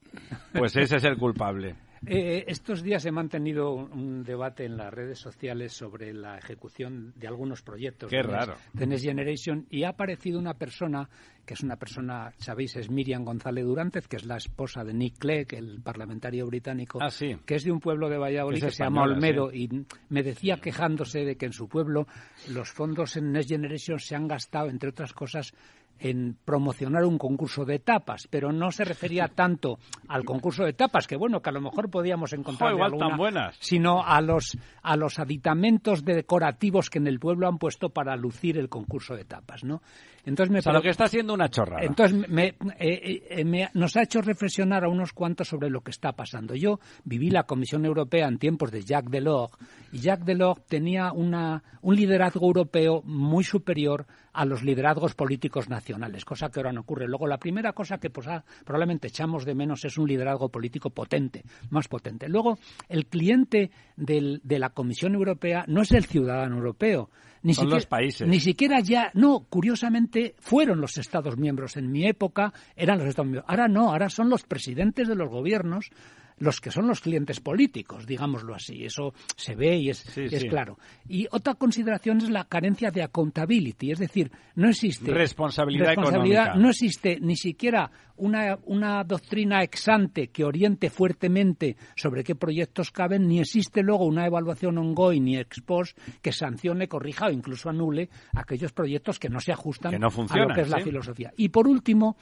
Pues 0.52 0.76
ese 0.76 0.96
es 0.96 1.04
el 1.04 1.16
culpable. 1.16 1.74
Eh, 2.06 2.44
estos 2.48 2.82
días 2.82 3.04
he 3.06 3.12
mantenido 3.12 3.72
un, 3.72 4.22
debate 4.24 4.64
en 4.64 4.76
las 4.76 4.92
redes 4.92 5.18
sociales 5.18 5.72
sobre 5.72 6.12
la 6.12 6.36
ejecución 6.38 7.12
de 7.16 7.26
algunos 7.28 7.62
proyectos 7.62 8.10
Qué 8.10 8.16
de, 8.18 8.22
Next- 8.24 8.30
raro. 8.30 8.54
de 8.72 8.86
Next 8.86 9.04
Generation 9.04 9.66
y 9.70 9.84
ha 9.84 9.90
aparecido 9.90 10.38
una 10.38 10.54
persona, 10.54 11.08
que 11.46 11.54
es 11.54 11.62
una 11.62 11.76
persona, 11.76 12.32
sabéis, 12.38 12.76
es 12.76 12.90
Miriam 12.90 13.24
González 13.24 13.64
Durantez, 13.64 14.06
que 14.08 14.16
es 14.16 14.24
la 14.26 14.36
esposa 14.36 14.84
de 14.84 14.92
Nick 14.94 15.18
Clegg, 15.18 15.54
el 15.54 15.80
parlamentario 15.82 16.46
británico, 16.46 16.98
Ah, 17.02 17.10
sí. 17.10 17.36
que 17.46 17.54
es 17.56 17.64
de 17.64 17.72
un 17.72 17.80
pueblo 17.80 18.08
de 18.08 18.18
Valladolid 18.18 18.58
Es 18.58 18.64
que 18.64 18.70
se 18.70 18.84
llama 18.84 19.02
Olmedo 19.04 19.52
y 19.52 19.68
me 20.08 20.22
decía 20.22 20.56
quejándose 20.60 21.24
de 21.24 21.36
que 21.36 21.46
en 21.46 21.52
su 21.52 21.68
pueblo 21.68 22.06
los 22.50 22.70
fondos 22.70 23.16
en 23.16 23.32
Next 23.32 23.48
Generation 23.50 23.98
se 23.98 24.14
han 24.14 24.28
gastado, 24.28 24.68
entre 24.68 24.90
otras 24.90 25.12
cosas, 25.12 25.52
en 25.98 26.36
promocionar 26.44 27.04
un 27.04 27.18
concurso 27.18 27.64
de 27.64 27.78
tapas, 27.78 28.26
pero 28.30 28.52
no 28.52 28.70
se 28.70 28.84
refería 28.84 29.28
tanto 29.34 29.78
al 30.08 30.24
concurso 30.24 30.64
de 30.64 30.72
tapas, 30.72 31.06
que 31.06 31.16
bueno, 31.16 31.40
que 31.40 31.50
a 31.50 31.52
lo 31.52 31.60
mejor 31.60 31.90
podíamos 31.90 32.32
encontrar 32.32 32.70
Jo, 32.70 32.76
igual 32.76 32.98
tan 32.98 33.16
buenas. 33.16 33.56
sino 33.60 34.04
a 34.04 34.20
los 34.20 34.56
a 34.82 34.96
los 34.96 35.18
aditamentos 35.18 36.04
decorativos 36.04 36.90
que 36.90 36.98
en 36.98 37.06
el 37.06 37.18
pueblo 37.18 37.48
han 37.48 37.58
puesto 37.58 37.90
para 37.90 38.16
lucir 38.16 38.58
el 38.58 38.68
concurso 38.68 39.16
de 39.16 39.24
tapas, 39.24 39.64
¿no? 39.64 39.82
Entonces 40.26 40.50
me 40.52 40.58
O 40.60 40.62
sea, 40.62 40.72
lo 40.72 40.80
que 40.82 40.88
está 40.90 41.04
haciendo 41.04 41.34
una 41.34 41.48
chorrada. 41.50 41.84
entonces, 41.84 42.28
me- 42.28 42.46
eh, 42.46 42.54
eh, 42.78 43.22
eh, 43.30 43.44
me- 43.44 43.68
nos 43.74 43.96
ha 43.96 44.02
hecho 44.02 44.22
reflexionar 44.22 44.84
a 44.84 44.88
unos 44.88 45.12
cuantos 45.12 45.48
sobre 45.48 45.68
lo 45.70 45.82
que 45.82 45.90
está 45.90 46.12
pasando. 46.12 46.54
Yo 46.54 46.80
viví 47.04 47.30
la 47.30 47.44
Comisión 47.44 47.84
Europea 47.84 48.26
en 48.28 48.38
tiempos 48.38 48.70
de 48.70 48.82
Jacques 48.82 49.10
Delors 49.10 49.52
y 49.92 49.98
Jacques 49.98 50.24
Delors 50.26 50.64
tenía 50.66 51.12
una, 51.12 51.62
un 51.82 51.94
liderazgo 51.96 52.46
europeo 52.46 53.02
muy 53.04 53.44
superior 53.44 54.06
a 54.32 54.44
los 54.44 54.62
liderazgos 54.64 55.14
políticos 55.14 55.68
nacionales, 55.68 56.24
cosa 56.24 56.48
que 56.50 56.58
ahora 56.58 56.72
no 56.72 56.80
ocurre. 56.80 57.06
Luego, 57.06 57.26
la 57.28 57.38
primera 57.38 57.72
cosa 57.72 57.98
que 57.98 58.10
pues, 58.10 58.26
ah, 58.26 58.44
probablemente 58.64 59.08
echamos 59.08 59.44
de 59.44 59.54
menos 59.54 59.84
es 59.84 59.96
un 59.96 60.08
liderazgo 60.08 60.48
político 60.48 60.90
potente, 60.90 61.44
más 61.70 61.86
potente. 61.86 62.28
Luego, 62.28 62.58
el 62.88 63.06
cliente 63.06 63.70
del- 63.96 64.40
de 64.42 64.58
la 64.58 64.70
Comisión 64.70 65.14
Europea 65.14 65.64
no 65.68 65.82
es 65.82 65.92
el 65.92 66.04
ciudadano 66.06 66.56
europeo. 66.56 67.10
Ni 67.44 67.52
Son 67.52 67.64
siquiera, 67.64 67.76
los 67.76 67.86
países. 67.86 68.26
Ni 68.26 68.40
siquiera 68.40 68.80
ya, 68.80 69.10
no, 69.12 69.46
curiosamente 69.50 70.34
fueron 70.38 70.80
los 70.80 70.96
Estados 70.96 71.36
miembros. 71.36 71.76
En 71.76 71.92
mi 71.92 72.06
época 72.06 72.54
eran 72.74 72.98
los 72.98 73.06
Estados 73.06 73.26
miembros. 73.26 73.44
Ahora 73.46 73.68
no, 73.68 73.90
ahora 73.90 74.08
son 74.08 74.30
los 74.30 74.44
presidentes 74.44 75.06
de 75.08 75.14
los 75.14 75.28
gobiernos 75.28 75.90
los 76.38 76.60
que 76.60 76.70
son 76.70 76.86
los 76.86 77.00
clientes 77.00 77.40
políticos, 77.40 78.06
digámoslo 78.06 78.54
así. 78.54 78.84
Eso 78.84 79.14
se 79.36 79.54
ve 79.54 79.76
y 79.76 79.90
es, 79.90 79.98
Sí, 79.98 80.22
y 80.22 80.34
es 80.34 80.42
sí. 80.42 80.48
claro. 80.48 80.78
Y 81.08 81.26
otra 81.30 81.54
consideración 81.54 82.18
es 82.18 82.30
la 82.30 82.44
carencia 82.44 82.90
de 82.90 83.02
accountability, 83.02 83.90
es 83.92 83.98
decir, 83.98 84.30
no 84.56 84.68
existe 84.68 85.12
Responsabilidad 85.12 85.88
responsabilidad, 85.88 86.42
económica. 86.44 86.62
no 86.62 86.70
existe 86.70 87.18
ni 87.20 87.36
siquiera 87.36 87.90
una, 88.16 88.58
una 88.66 89.02
doctrina 89.04 89.62
exante 89.62 90.28
que 90.28 90.44
oriente 90.44 90.90
fuertemente 90.90 91.76
sobre 91.96 92.22
qué 92.22 92.34
proyectos 92.34 92.90
caben, 92.90 93.26
ni 93.26 93.40
existe 93.40 93.82
luego 93.82 94.04
una 94.04 94.26
evaluación 94.26 94.78
ongoing 94.78 95.24
ni 95.24 95.36
ex 95.38 95.60
post 95.60 95.98
que 96.22 96.32
sancione, 96.32 96.88
corrija 96.88 97.26
o 97.26 97.30
incluso 97.30 97.68
anule 97.70 98.08
aquellos 98.34 98.72
proyectos 98.72 99.18
que 99.18 99.28
no 99.28 99.40
se 99.40 99.52
ajustan 99.52 99.92
Que 99.92 99.98
no 99.98 100.08
a 100.08 100.36
lo 100.38 100.54
que 100.54 100.60
es 100.60 100.68
la 100.68 100.80
filosofía. 100.80 101.32
Y 101.36 101.48
por 101.48 101.66
último, 101.66 102.16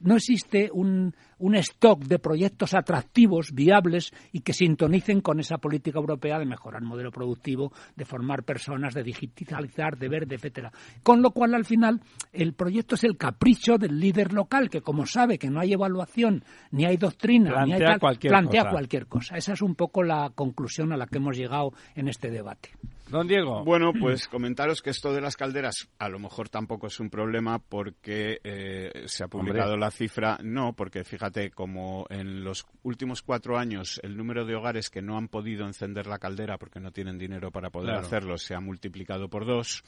no 0.00 0.16
existe 0.16 0.70
un, 0.72 1.14
un 1.38 1.54
stock 1.56 2.04
de 2.04 2.18
proyectos 2.18 2.74
atractivos, 2.74 3.52
viables 3.52 4.12
y 4.32 4.40
que 4.40 4.52
sintonicen 4.52 5.20
con 5.20 5.40
esa 5.40 5.58
política 5.58 5.98
europea 5.98 6.38
de 6.38 6.46
mejorar 6.46 6.82
el 6.82 6.88
modelo 6.88 7.10
productivo, 7.10 7.72
de 7.96 8.04
formar 8.04 8.44
personas, 8.44 8.94
de 8.94 9.02
digitalizar, 9.02 9.96
de 9.98 10.08
verde, 10.08 10.36
etcétera. 10.36 10.72
Con 11.02 11.22
lo 11.22 11.30
cual, 11.30 11.54
al 11.54 11.64
final, 11.64 12.00
el 12.32 12.54
proyecto 12.54 12.94
es 12.94 13.04
el 13.04 13.16
capricho 13.16 13.78
del 13.78 13.98
líder 13.98 14.32
local 14.32 14.70
que, 14.70 14.80
como 14.80 15.06
sabe 15.06 15.38
que 15.38 15.50
no 15.50 15.60
hay 15.60 15.72
evaluación, 15.72 16.44
ni 16.70 16.84
hay 16.84 16.96
doctrina, 16.96 17.64
ni 17.64 17.72
hay 17.72 17.78
Plantea 17.78 17.88
tal, 17.88 18.00
cualquier 18.00 18.30
plantea 18.30 18.62
cosa. 18.62 18.72
cualquier 18.72 19.06
cosa. 19.06 19.36
Esa 19.36 19.52
es 19.52 19.62
un 19.62 19.74
poco 19.74 20.02
la 20.02 20.30
conclusión 20.34 20.92
a 20.92 20.96
la 20.96 21.06
que 21.06 21.18
hemos 21.18 21.36
llegado 21.36 21.72
en 21.94 22.08
este 22.08 22.30
debate. 22.30 22.70
Don 23.10 23.26
Diego. 23.26 23.64
Bueno, 23.64 23.92
pues 23.98 24.28
comentaros 24.28 24.82
que 24.82 24.90
esto 24.90 25.12
de 25.12 25.20
las 25.20 25.36
calderas 25.36 25.88
a 25.98 26.08
lo 26.08 26.18
mejor 26.18 26.48
tampoco 26.48 26.86
es 26.88 27.00
un 27.00 27.10
problema 27.10 27.58
porque 27.58 28.40
eh, 28.44 29.04
se 29.06 29.24
ha 29.24 29.28
publicado 29.28 29.76
la 29.76 29.90
cifra. 29.90 30.38
No, 30.42 30.72
porque 30.74 31.04
fíjate, 31.04 31.50
como 31.50 32.06
en 32.10 32.44
los 32.44 32.66
últimos 32.82 33.22
cuatro 33.22 33.58
años 33.58 34.00
el 34.02 34.16
número 34.16 34.44
de 34.44 34.54
hogares 34.54 34.90
que 34.90 35.02
no 35.02 35.16
han 35.16 35.28
podido 35.28 35.66
encender 35.66 36.06
la 36.06 36.18
caldera 36.18 36.58
porque 36.58 36.80
no 36.80 36.90
tienen 36.90 37.18
dinero 37.18 37.50
para 37.50 37.70
poder 37.70 37.88
Claro. 37.92 38.06
hacerlo 38.06 38.38
se 38.38 38.54
ha 38.54 38.60
multiplicado 38.60 39.28
por 39.28 39.46
dos. 39.46 39.82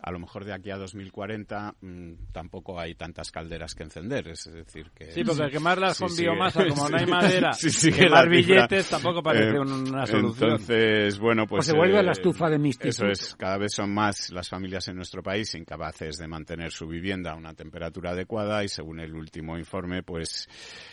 A 0.00 0.10
lo 0.10 0.18
mejor 0.18 0.44
de 0.44 0.52
aquí 0.54 0.70
a 0.70 0.76
2040 0.76 1.74
mm, 1.80 2.12
tampoco 2.32 2.78
hay 2.78 2.94
tantas 2.94 3.30
calderas 3.30 3.74
que 3.74 3.84
encender. 3.84 4.28
Es 4.28 4.44
decir, 4.52 4.90
que. 4.94 5.12
Sí, 5.12 5.24
porque 5.24 5.50
quemarlas 5.50 5.96
Sí, 5.96 6.04
con 6.04 6.12
sí. 6.12 6.22
biomasa, 6.22 6.66
como 6.68 6.88
no 6.88 6.96
hay 6.96 7.06
madera, 7.10 7.50
quemar 7.94 8.28
billetes 8.28 8.88
tampoco 8.90 9.22
parece 9.22 9.56
Eh, 9.56 9.60
una 9.60 10.06
solución. 10.06 10.50
Entonces, 10.50 11.18
bueno, 11.18 11.46
pues. 11.46 11.58
Pues 11.58 11.66
se 11.66 11.76
vuelve 11.76 11.98
a 11.98 12.02
la 12.02 12.10
eh, 12.10 12.12
estufa 12.12 12.50
de 12.50 12.58
instituto. 12.66 13.06
Eso 13.10 13.26
es, 13.26 13.34
cada 13.36 13.58
vez 13.58 13.72
son 13.72 13.92
más 13.92 14.30
las 14.30 14.48
familias 14.48 14.88
en 14.88 14.96
nuestro 14.96 15.22
país 15.22 15.54
incapaces 15.54 16.16
de 16.16 16.28
mantener 16.28 16.70
su 16.70 16.86
vivienda 16.86 17.32
a 17.32 17.36
una 17.36 17.54
temperatura 17.54 18.10
adecuada 18.10 18.64
y 18.64 18.68
según 18.68 19.00
el 19.00 19.14
último 19.14 19.58
informe, 19.58 20.02
pues 20.02 20.48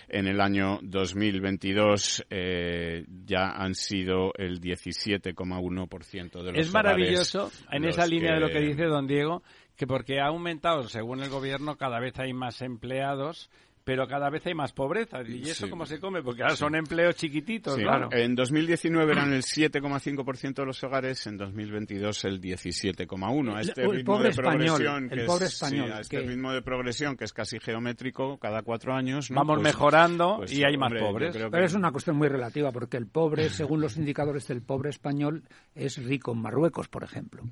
en 0.08 0.28
el 0.28 0.40
año 0.40 0.80
2022 0.82 2.26
eh, 2.30 3.06
ya 3.26 3.52
han 3.52 3.76
sido 3.76 4.32
el 4.36 4.62
17,1% 4.62 6.44
de 6.44 6.52
los 6.52 6.58
Es 6.58 6.74
maravilloso 6.74 7.52
en 7.72 7.86
esa 7.86 8.06
línea 8.06 8.34
de 8.36 8.40
lo 8.40 8.50
que 8.50 8.60
dice 8.60 8.86
don 8.86 9.08
Diego, 9.08 9.44
que 9.76 9.88
porque 9.88 10.20
ha 10.20 10.28
aumentado, 10.28 10.84
según 10.84 11.22
el 11.22 11.30
gobierno, 11.30 11.78
cada 11.78 12.00
vez 12.00 12.18
hay 12.20 12.34
más 12.34 12.62
empleados, 12.62 13.50
pero 13.84 14.08
cada 14.08 14.30
vez 14.30 14.46
hay 14.46 14.54
más 14.54 14.72
pobreza. 14.74 15.22
¿Y 15.28 15.42
eso 15.50 15.66
Sí. 15.66 15.70
cómo 15.70 15.86
se 15.86 16.00
come? 16.00 16.22
Porque 16.24 16.42
ahora 16.44 16.56
son 16.56 16.76
empleos 16.76 17.16
chiquititos, 17.16 17.76
Sí, 17.76 17.82
claro. 17.82 18.10
En 18.12 18.36
2019 18.36 19.12
eran 19.12 19.34
el 19.34 19.44
7,5% 19.44 20.62
de 20.62 20.66
los 20.66 20.84
hogares, 20.84 21.26
en 21.28 21.38
2022 21.38 22.24
el 22.26 22.40
17,1%. 22.40 23.56
A 23.56 23.62
este 23.62 23.82
El- 23.82 23.90
el 23.90 23.96
ritmo 23.98 24.14
pobre 24.14 24.24
de 24.26 24.30
español, 24.32 24.58
progresión, 24.78 25.04
el 25.12 25.20
que 25.20 25.26
pobre 25.26 25.46
es, 25.46 25.52
sí, 25.52 25.66
español, 25.66 25.92
a 25.92 26.00
este 26.02 26.18
que- 26.18 26.28
ritmo 26.28 26.52
de 26.54 26.62
progresión 26.62 27.18
que 27.18 27.26
es 27.26 27.34
casi 27.34 27.60
geométrico 27.60 28.38
cada 28.38 28.62
cuatro 28.62 28.94
años. 28.94 29.30
¿no? 29.32 29.36
Vamos 29.38 29.56
Pues- 29.58 29.64
mejorando 29.74 30.36
pues, 30.38 30.54
y 30.54 30.64
hay 30.64 30.78
más 30.78 30.88
hombre, 30.88 31.02
pobres. 31.02 31.36
que- 31.38 31.50
Pero 31.50 31.66
es 31.66 31.74
una 31.74 31.92
cuestión 31.92 32.16
muy 32.16 32.28
relativa, 32.30 32.72
porque 32.72 32.98
el 32.98 33.08
pobre, 33.08 33.50
según 33.70 33.82
los 33.82 33.98
indicadores 33.98 34.48
del 34.48 34.62
pobre 34.62 34.90
español, 34.90 35.44
es 35.76 35.98
rico 36.04 36.32
en 36.34 36.40
Marruecos, 36.42 36.88
por 36.88 37.04
ejemplo. 37.04 37.44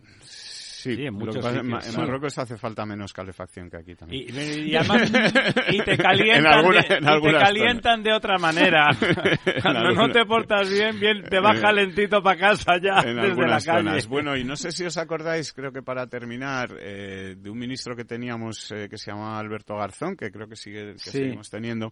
Sí, 0.82 0.96
Sí, 0.96 1.06
en 1.06 1.14
lo 1.14 1.20
que 1.20 1.26
muchos 1.26 1.44
pasa 1.44 1.62
sitios. 1.62 1.88
en 1.88 2.02
Marruecos 2.02 2.38
hace 2.38 2.58
falta 2.58 2.86
menos 2.86 3.14
calefacción 3.14 3.70
que 3.70 3.78
aquí 3.78 3.96
también. 3.96 4.26
Y, 4.30 4.72
y 4.72 4.76
además, 4.76 5.12
y 5.70 5.82
te 5.84 5.98
calientan, 5.98 6.46
En 6.46 6.48
alguna- 6.48 6.82
de, 6.82 6.96
y 6.96 7.22
te 7.34 7.40
calientan 7.40 8.04
de 8.04 8.14
otra 8.14 8.38
manera. 8.38 8.88
Cuando 9.62 9.92
no 9.92 10.10
te 10.12 10.26
portas 10.26 10.70
bien, 10.70 11.00
bien 11.00 11.24
te 11.24 11.40
vas 11.40 11.56
En- 11.58 11.62
calentito 11.62 12.22
para 12.24 12.40
casa 12.40 12.74
ya 12.82 13.00
en 13.02 13.04
desde 13.04 13.16
la 13.16 13.22
algunas 13.24 13.66
calle. 13.66 13.78
zonas. 13.90 14.08
Bueno, 14.08 14.36
y 14.38 14.44
no 14.44 14.56
sé 14.56 14.72
si 14.72 14.84
os 14.86 14.98
acordáis, 14.98 15.54
creo 15.54 15.72
que 15.72 15.82
para 15.84 16.08
terminar, 16.08 16.76
eh, 16.80 17.36
de 17.38 17.50
un 17.50 17.58
ministro 17.60 17.96
que 17.96 18.06
teníamos 18.06 18.72
eh, 18.72 18.88
que 18.90 18.98
se 18.98 19.12
llamaba 19.12 19.40
Alberto 19.40 19.76
Garzón, 19.76 20.16
que 20.16 20.32
creo 20.32 20.48
que 20.48 20.56
sigue 20.56 20.94
que 20.94 21.00
Sí. 21.00 21.12
seguimos 21.12 21.50
teniendo, 21.50 21.92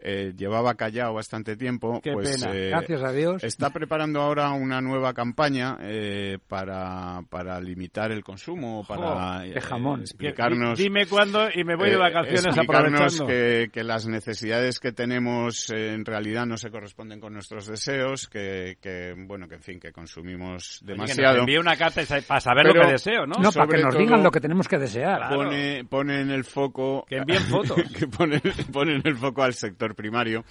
eh, 0.00 0.32
llevaba 0.36 0.74
callado 0.74 1.14
bastante 1.14 1.56
tiempo. 1.56 2.00
Qué 2.02 2.12
pues, 2.12 2.40
pena. 2.42 2.54
eh, 2.54 2.68
Gracias 2.70 3.02
a 3.02 3.12
Dios. 3.12 3.44
Está 3.44 3.70
preparando 3.70 4.20
ahora 4.20 4.50
una 4.50 4.80
nueva 4.80 5.12
campaña 5.14 5.76
eh, 5.80 6.38
para, 6.48 7.20
para 7.28 7.60
limitar 7.60 8.12
el 8.12 8.22
consumo, 8.30 8.84
para 8.86 9.42
qué 9.52 9.60
jamón. 9.60 10.00
Explicarnos... 10.00 10.78
di- 10.78 10.84
Dime 10.84 11.06
cuándo 11.06 11.48
y 11.54 11.64
me 11.64 11.76
voy 11.76 11.90
de 11.90 11.96
eh, 11.96 11.98
vacaciones 11.98 12.46
explicarnos 12.46 13.20
aprovechando. 13.20 13.26
que, 13.26 13.70
que 13.72 13.84
las 13.84 14.06
necesidades 14.06 14.78
que 14.80 14.92
tenemos 14.92 15.70
eh, 15.70 15.92
en 15.94 16.04
realidad 16.04 16.46
no 16.46 16.56
se 16.56 16.70
corresponden 16.70 17.20
con 17.20 17.32
nuestros 17.32 17.66
deseos, 17.66 18.28
que, 18.28 18.76
que, 18.80 19.14
bueno, 19.16 19.48
que 19.48 19.56
en 19.56 19.62
fin, 19.62 19.80
que 19.80 19.92
consumimos 19.92 20.80
Oye, 20.82 20.86
que 20.86 20.92
demasiado. 20.92 21.32
nos 21.34 21.40
envíe 21.42 21.58
una 21.58 21.76
carta 21.76 22.02
y- 22.02 22.06
para 22.22 22.40
saber 22.40 22.66
lo 22.66 22.72
Pero- 22.72 22.86
que 22.86 22.92
deseo, 22.92 23.26
¿no? 23.26 23.34
No, 23.40 23.52
para 23.52 23.66
que 23.66 23.82
nos 23.82 23.96
digan 23.96 24.22
lo 24.22 24.30
que 24.30 24.40
tenemos 24.40 24.66
que 24.68 24.78
desear. 24.78 25.18
Claro. 25.18 25.36
Pone, 25.36 25.84
pone 25.84 26.20
en 26.20 26.30
el 26.30 26.44
foco 26.44 27.04
Que 27.08 27.16
envíen 27.16 27.42
fotos. 27.42 27.76
que 27.98 28.06
pone, 28.06 28.40
pone 28.72 28.96
en 28.96 29.02
el 29.04 29.16
foco 29.16 29.42
al 29.42 29.54
sector 29.54 29.94
primario 29.94 30.44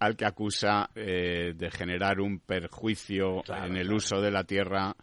al 0.00 0.14
que 0.14 0.24
acusa 0.24 0.90
eh, 0.94 1.54
de 1.56 1.70
generar 1.72 2.20
un 2.20 2.38
perjuicio 2.38 3.42
Claro, 3.44 3.66
en 3.66 3.76
el 3.76 3.82
claro. 3.82 3.96
uso 3.96 4.20
de 4.20 4.30
la 4.30 4.44
tierra 4.44 4.94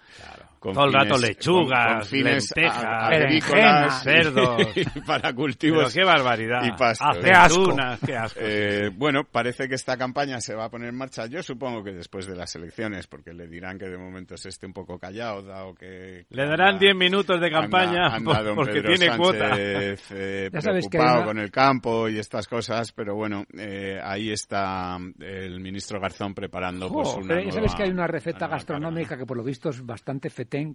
con 0.65 0.73
Todo 0.73 0.85
el 0.85 0.93
rato 0.93 1.17
lechugas, 1.19 1.85
con- 1.87 1.95
con 1.99 2.05
fines 2.07 2.51
lentejas, 2.55 3.09
berenjenas, 3.09 4.03
cerdos. 4.03 4.61
para 5.05 5.21
Pero 5.29 5.35
cultivos 5.35 5.93
qué 5.93 6.03
barbaridad. 6.03 6.63
y 6.65 6.71
pastos. 6.71 7.17
Qué 7.23 7.31
asco. 7.31 7.75
Qué 8.05 8.15
asco. 8.17 8.39
Eh, 8.41 8.89
bueno, 8.95 9.23
parece 9.23 9.67
que 9.67 9.75
esta 9.75 9.95
campaña 9.97 10.39
se 10.41 10.55
va 10.55 10.65
a 10.65 10.69
poner 10.69 10.89
en 10.89 10.97
marcha. 10.97 11.27
Yo 11.27 11.43
supongo 11.43 11.83
que 11.83 11.91
después 11.91 12.25
de 12.25 12.35
las 12.35 12.55
elecciones, 12.55 13.05
porque 13.07 13.31
le 13.33 13.47
dirán 13.47 13.77
que 13.77 13.85
de 13.87 13.97
momento 13.97 14.37
se 14.37 14.49
esté 14.49 14.65
un 14.65 14.73
poco 14.73 14.97
callado, 14.97 15.43
dado 15.43 15.75
que... 15.75 16.25
Le 16.29 16.45
darán 16.47 16.79
10 16.79 16.95
minutos 16.95 17.39
de 17.39 17.51
campaña 17.51 18.07
anda- 18.07 18.15
anda 18.37 18.43
don 18.43 18.55
porque 18.55 18.81
Pedro 18.81 18.93
tiene 18.95 19.17
cuota. 19.17 19.49
Sánchez, 19.49 20.11
eh, 20.11 20.49
Ya 20.53 20.61
sabes 20.61 20.85
que 20.89 20.97
preocupado 20.97 21.25
con 21.25 21.39
el 21.39 21.51
campo 21.51 22.09
y 22.09 22.17
estas 22.17 22.47
cosas, 22.47 22.91
pero 22.91 23.13
bueno, 23.15 23.45
eh, 23.57 23.99
ahí 24.03 24.31
está 24.31 24.97
el 25.19 25.59
ministro 25.59 25.99
Garzón 25.99 26.33
preparando 26.33 26.89
pues 26.91 27.07
Jo, 27.09 27.17
una 27.17 27.27
pero 27.27 27.41
ya 27.41 27.51
sabes 27.51 27.71
nueva- 27.71 27.77
que 27.77 27.83
hay 27.83 27.89
una 27.91 28.07
receta 28.07 28.45
una 28.47 28.55
gastronómica 28.55 29.17
que 29.17 29.25
por 29.25 29.37
lo 29.37 29.43
visto 29.43 29.69
es 29.69 29.85
bastante 29.85 30.29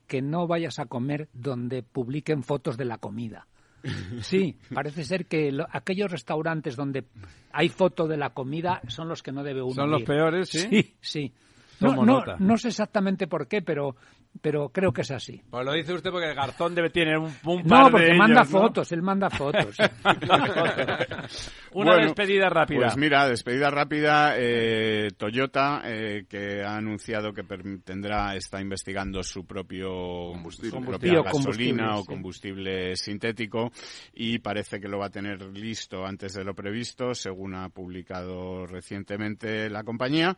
que 0.07 0.23
no 0.23 0.47
vayas 0.47 0.79
a 0.79 0.87
comer 0.87 1.29
donde 1.33 1.83
publiquen 1.83 2.43
fotos 2.43 2.77
de 2.77 2.85
la 2.85 2.99
comida. 2.99 3.47
Sí, 4.21 4.57
parece 4.75 5.05
ser 5.05 5.27
que 5.27 5.51
lo- 5.51 5.67
aquellos 5.71 6.11
restaurantes 6.11 6.77
donde 6.77 7.05
hay 7.53 7.69
foto 7.71 8.07
de 8.07 8.17
la 8.19 8.31
comida 8.31 8.83
son 8.89 9.09
los 9.09 9.23
que 9.23 9.33
no 9.33 9.43
debe 9.43 9.63
uno 9.63 9.75
Son 9.75 9.91
los 9.91 10.03
peores, 10.03 10.49
¿sí? 10.51 10.59
Sí, 10.71 10.95
sí. 11.01 11.33
No, 11.81 11.89
no, 12.05 12.19
no 12.41 12.57
sé 12.59 12.69
exactamente 12.69 13.27
por 13.27 13.49
qué, 13.49 13.63
pero, 13.63 13.97
pero 14.41 14.69
creo 14.71 14.93
que 14.93 15.03
es 15.03 15.11
así. 15.11 15.43
Pues 15.51 15.65
lo 15.65 15.73
dice 15.73 15.93
usted 15.93 16.11
porque 16.11 16.29
el 16.29 16.35
Garzón 16.35 16.75
debe 16.75 16.91
tener 16.91 17.19
un, 17.19 17.33
un 17.45 17.63
par 17.65 17.79
No, 17.81 17.85
de 17.87 17.91
porque 17.91 18.07
ellos, 18.07 18.19
manda 18.19 18.41
¿no? 18.41 18.47
fotos, 18.47 18.93
él 18.93 19.03
manda 19.03 19.29
fotos. 19.31 19.77
Una 21.73 21.93
Bueno, 21.93 21.97
despedida 22.07 22.49
rápida. 22.49 22.81
Pues 22.87 22.97
mira, 22.97 23.29
despedida 23.29 23.71
rápida. 23.71 24.35
eh, 24.37 25.11
Toyota, 25.17 25.83
eh, 25.85 26.25
que 26.29 26.63
ha 26.63 26.77
anunciado 26.77 27.33
que 27.33 27.43
tendrá, 27.85 28.35
está 28.37 28.61
investigando 28.61 29.23
su 29.23 29.47
propio 29.47 29.89
Combustible. 30.33 30.71
su 30.71 30.85
propia 30.85 31.23
gasolina 31.23 31.97
o 31.97 32.01
sí. 32.03 32.07
combustible 32.07 32.97
sintético 32.97 33.71
y 34.15 34.39
parece 34.39 34.81
que 34.81 34.89
lo 34.89 34.99
va 34.99 35.07
a 35.07 35.11
tener 35.11 35.41
listo 35.43 36.05
antes 36.05 36.35
de 36.35 36.45
lo 36.45 36.55
previsto, 36.55 37.15
según 37.15 37.55
ha 37.55 37.69
publicado 37.69 38.67
recientemente 38.67 39.69
la 39.71 39.85
compañía. 39.85 40.37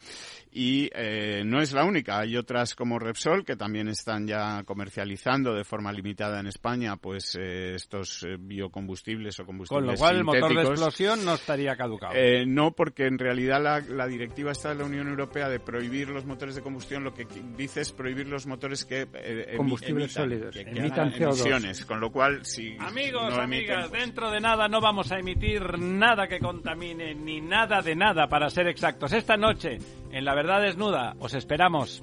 Y 0.51 0.91
eh, 0.95 1.43
no 1.47 1.61
es 1.61 1.73
la 1.73 1.85
única, 1.85 2.19
hay 2.21 2.37
otras 2.37 2.75
como 2.75 2.99
Repsol 2.99 3.45
que 3.45 3.57
también 3.57 3.82
están 3.89 4.27
ya 4.27 4.63
comercializando 4.65 5.55
de 5.55 5.65
forma 5.65 5.93
limitada 5.93 6.41
en 6.41 6.47
España, 6.47 6.97
pues 6.97 7.37
eh, 7.41 7.75
estos 7.75 8.23
eh, 8.25 8.37
biocombustibles 8.39 9.39
o 9.41 9.47
combustibles 9.47 9.85
Con 9.87 9.93
lo 9.93 9.99
cual 9.99 10.17
el 10.17 10.25
motor 10.25 10.55
de 10.55 10.63
explosión 10.63 11.25
no 11.25 11.35
estaría 11.35 11.77
caducado. 11.77 12.15
Eh, 12.17 12.45
no, 12.47 12.73
porque 12.73 13.07
en 13.07 13.19
realidad 13.19 13.63
la, 13.63 13.81
la 13.81 14.07
directiva 14.07 14.53
está 14.53 14.71
de 14.71 14.77
la 14.77 14.85
Unión 14.85 15.09
Europea 15.09 15.49
de 15.49 15.61
prohibir 15.61 16.09
los 16.09 16.25
motores 16.25 16.55
de 16.55 16.63
combustión, 16.63 17.05
lo 17.05 17.15
que 17.15 17.27
dice 17.57 17.81
es 17.81 17.93
prohibir 17.93 18.29
los 18.29 18.47
motores 18.47 18.85
que 18.85 19.07
eh, 19.15 19.55
Combustibles 19.57 20.17
emitan, 20.17 20.23
sólidos, 20.25 20.57
que- 20.57 20.65
que 20.65 20.71
emitan 20.79 21.09
hagan 21.09 21.13
CO2. 21.13 21.23
emisiones, 21.41 21.85
con 21.85 22.01
lo 22.01 22.11
cual 22.13 22.45
si 22.45 22.77
Amigos, 22.79 23.35
no 23.35 23.43
emiten, 23.43 23.73
amigas, 23.75 23.89
pues- 23.91 24.01
dentro 24.01 24.31
de 24.31 24.41
nada 24.41 24.69
no 24.69 24.81
vamos 24.81 25.11
a 25.13 25.19
emitir 25.19 25.79
nada 25.79 26.27
que 26.29 26.39
contamine, 26.39 27.15
ni 27.15 27.41
nada 27.41 27.83
de 27.83 27.95
nada, 27.95 28.29
para 28.29 28.49
ser 28.51 28.67
exactos. 28.69 29.13
Esta 29.13 29.37
noche, 29.37 29.79
en 30.11 30.25
La 30.25 30.35
Verdad 30.35 30.63
Desnuda, 30.63 31.15
os 31.19 31.35
esperamos. 31.35 32.03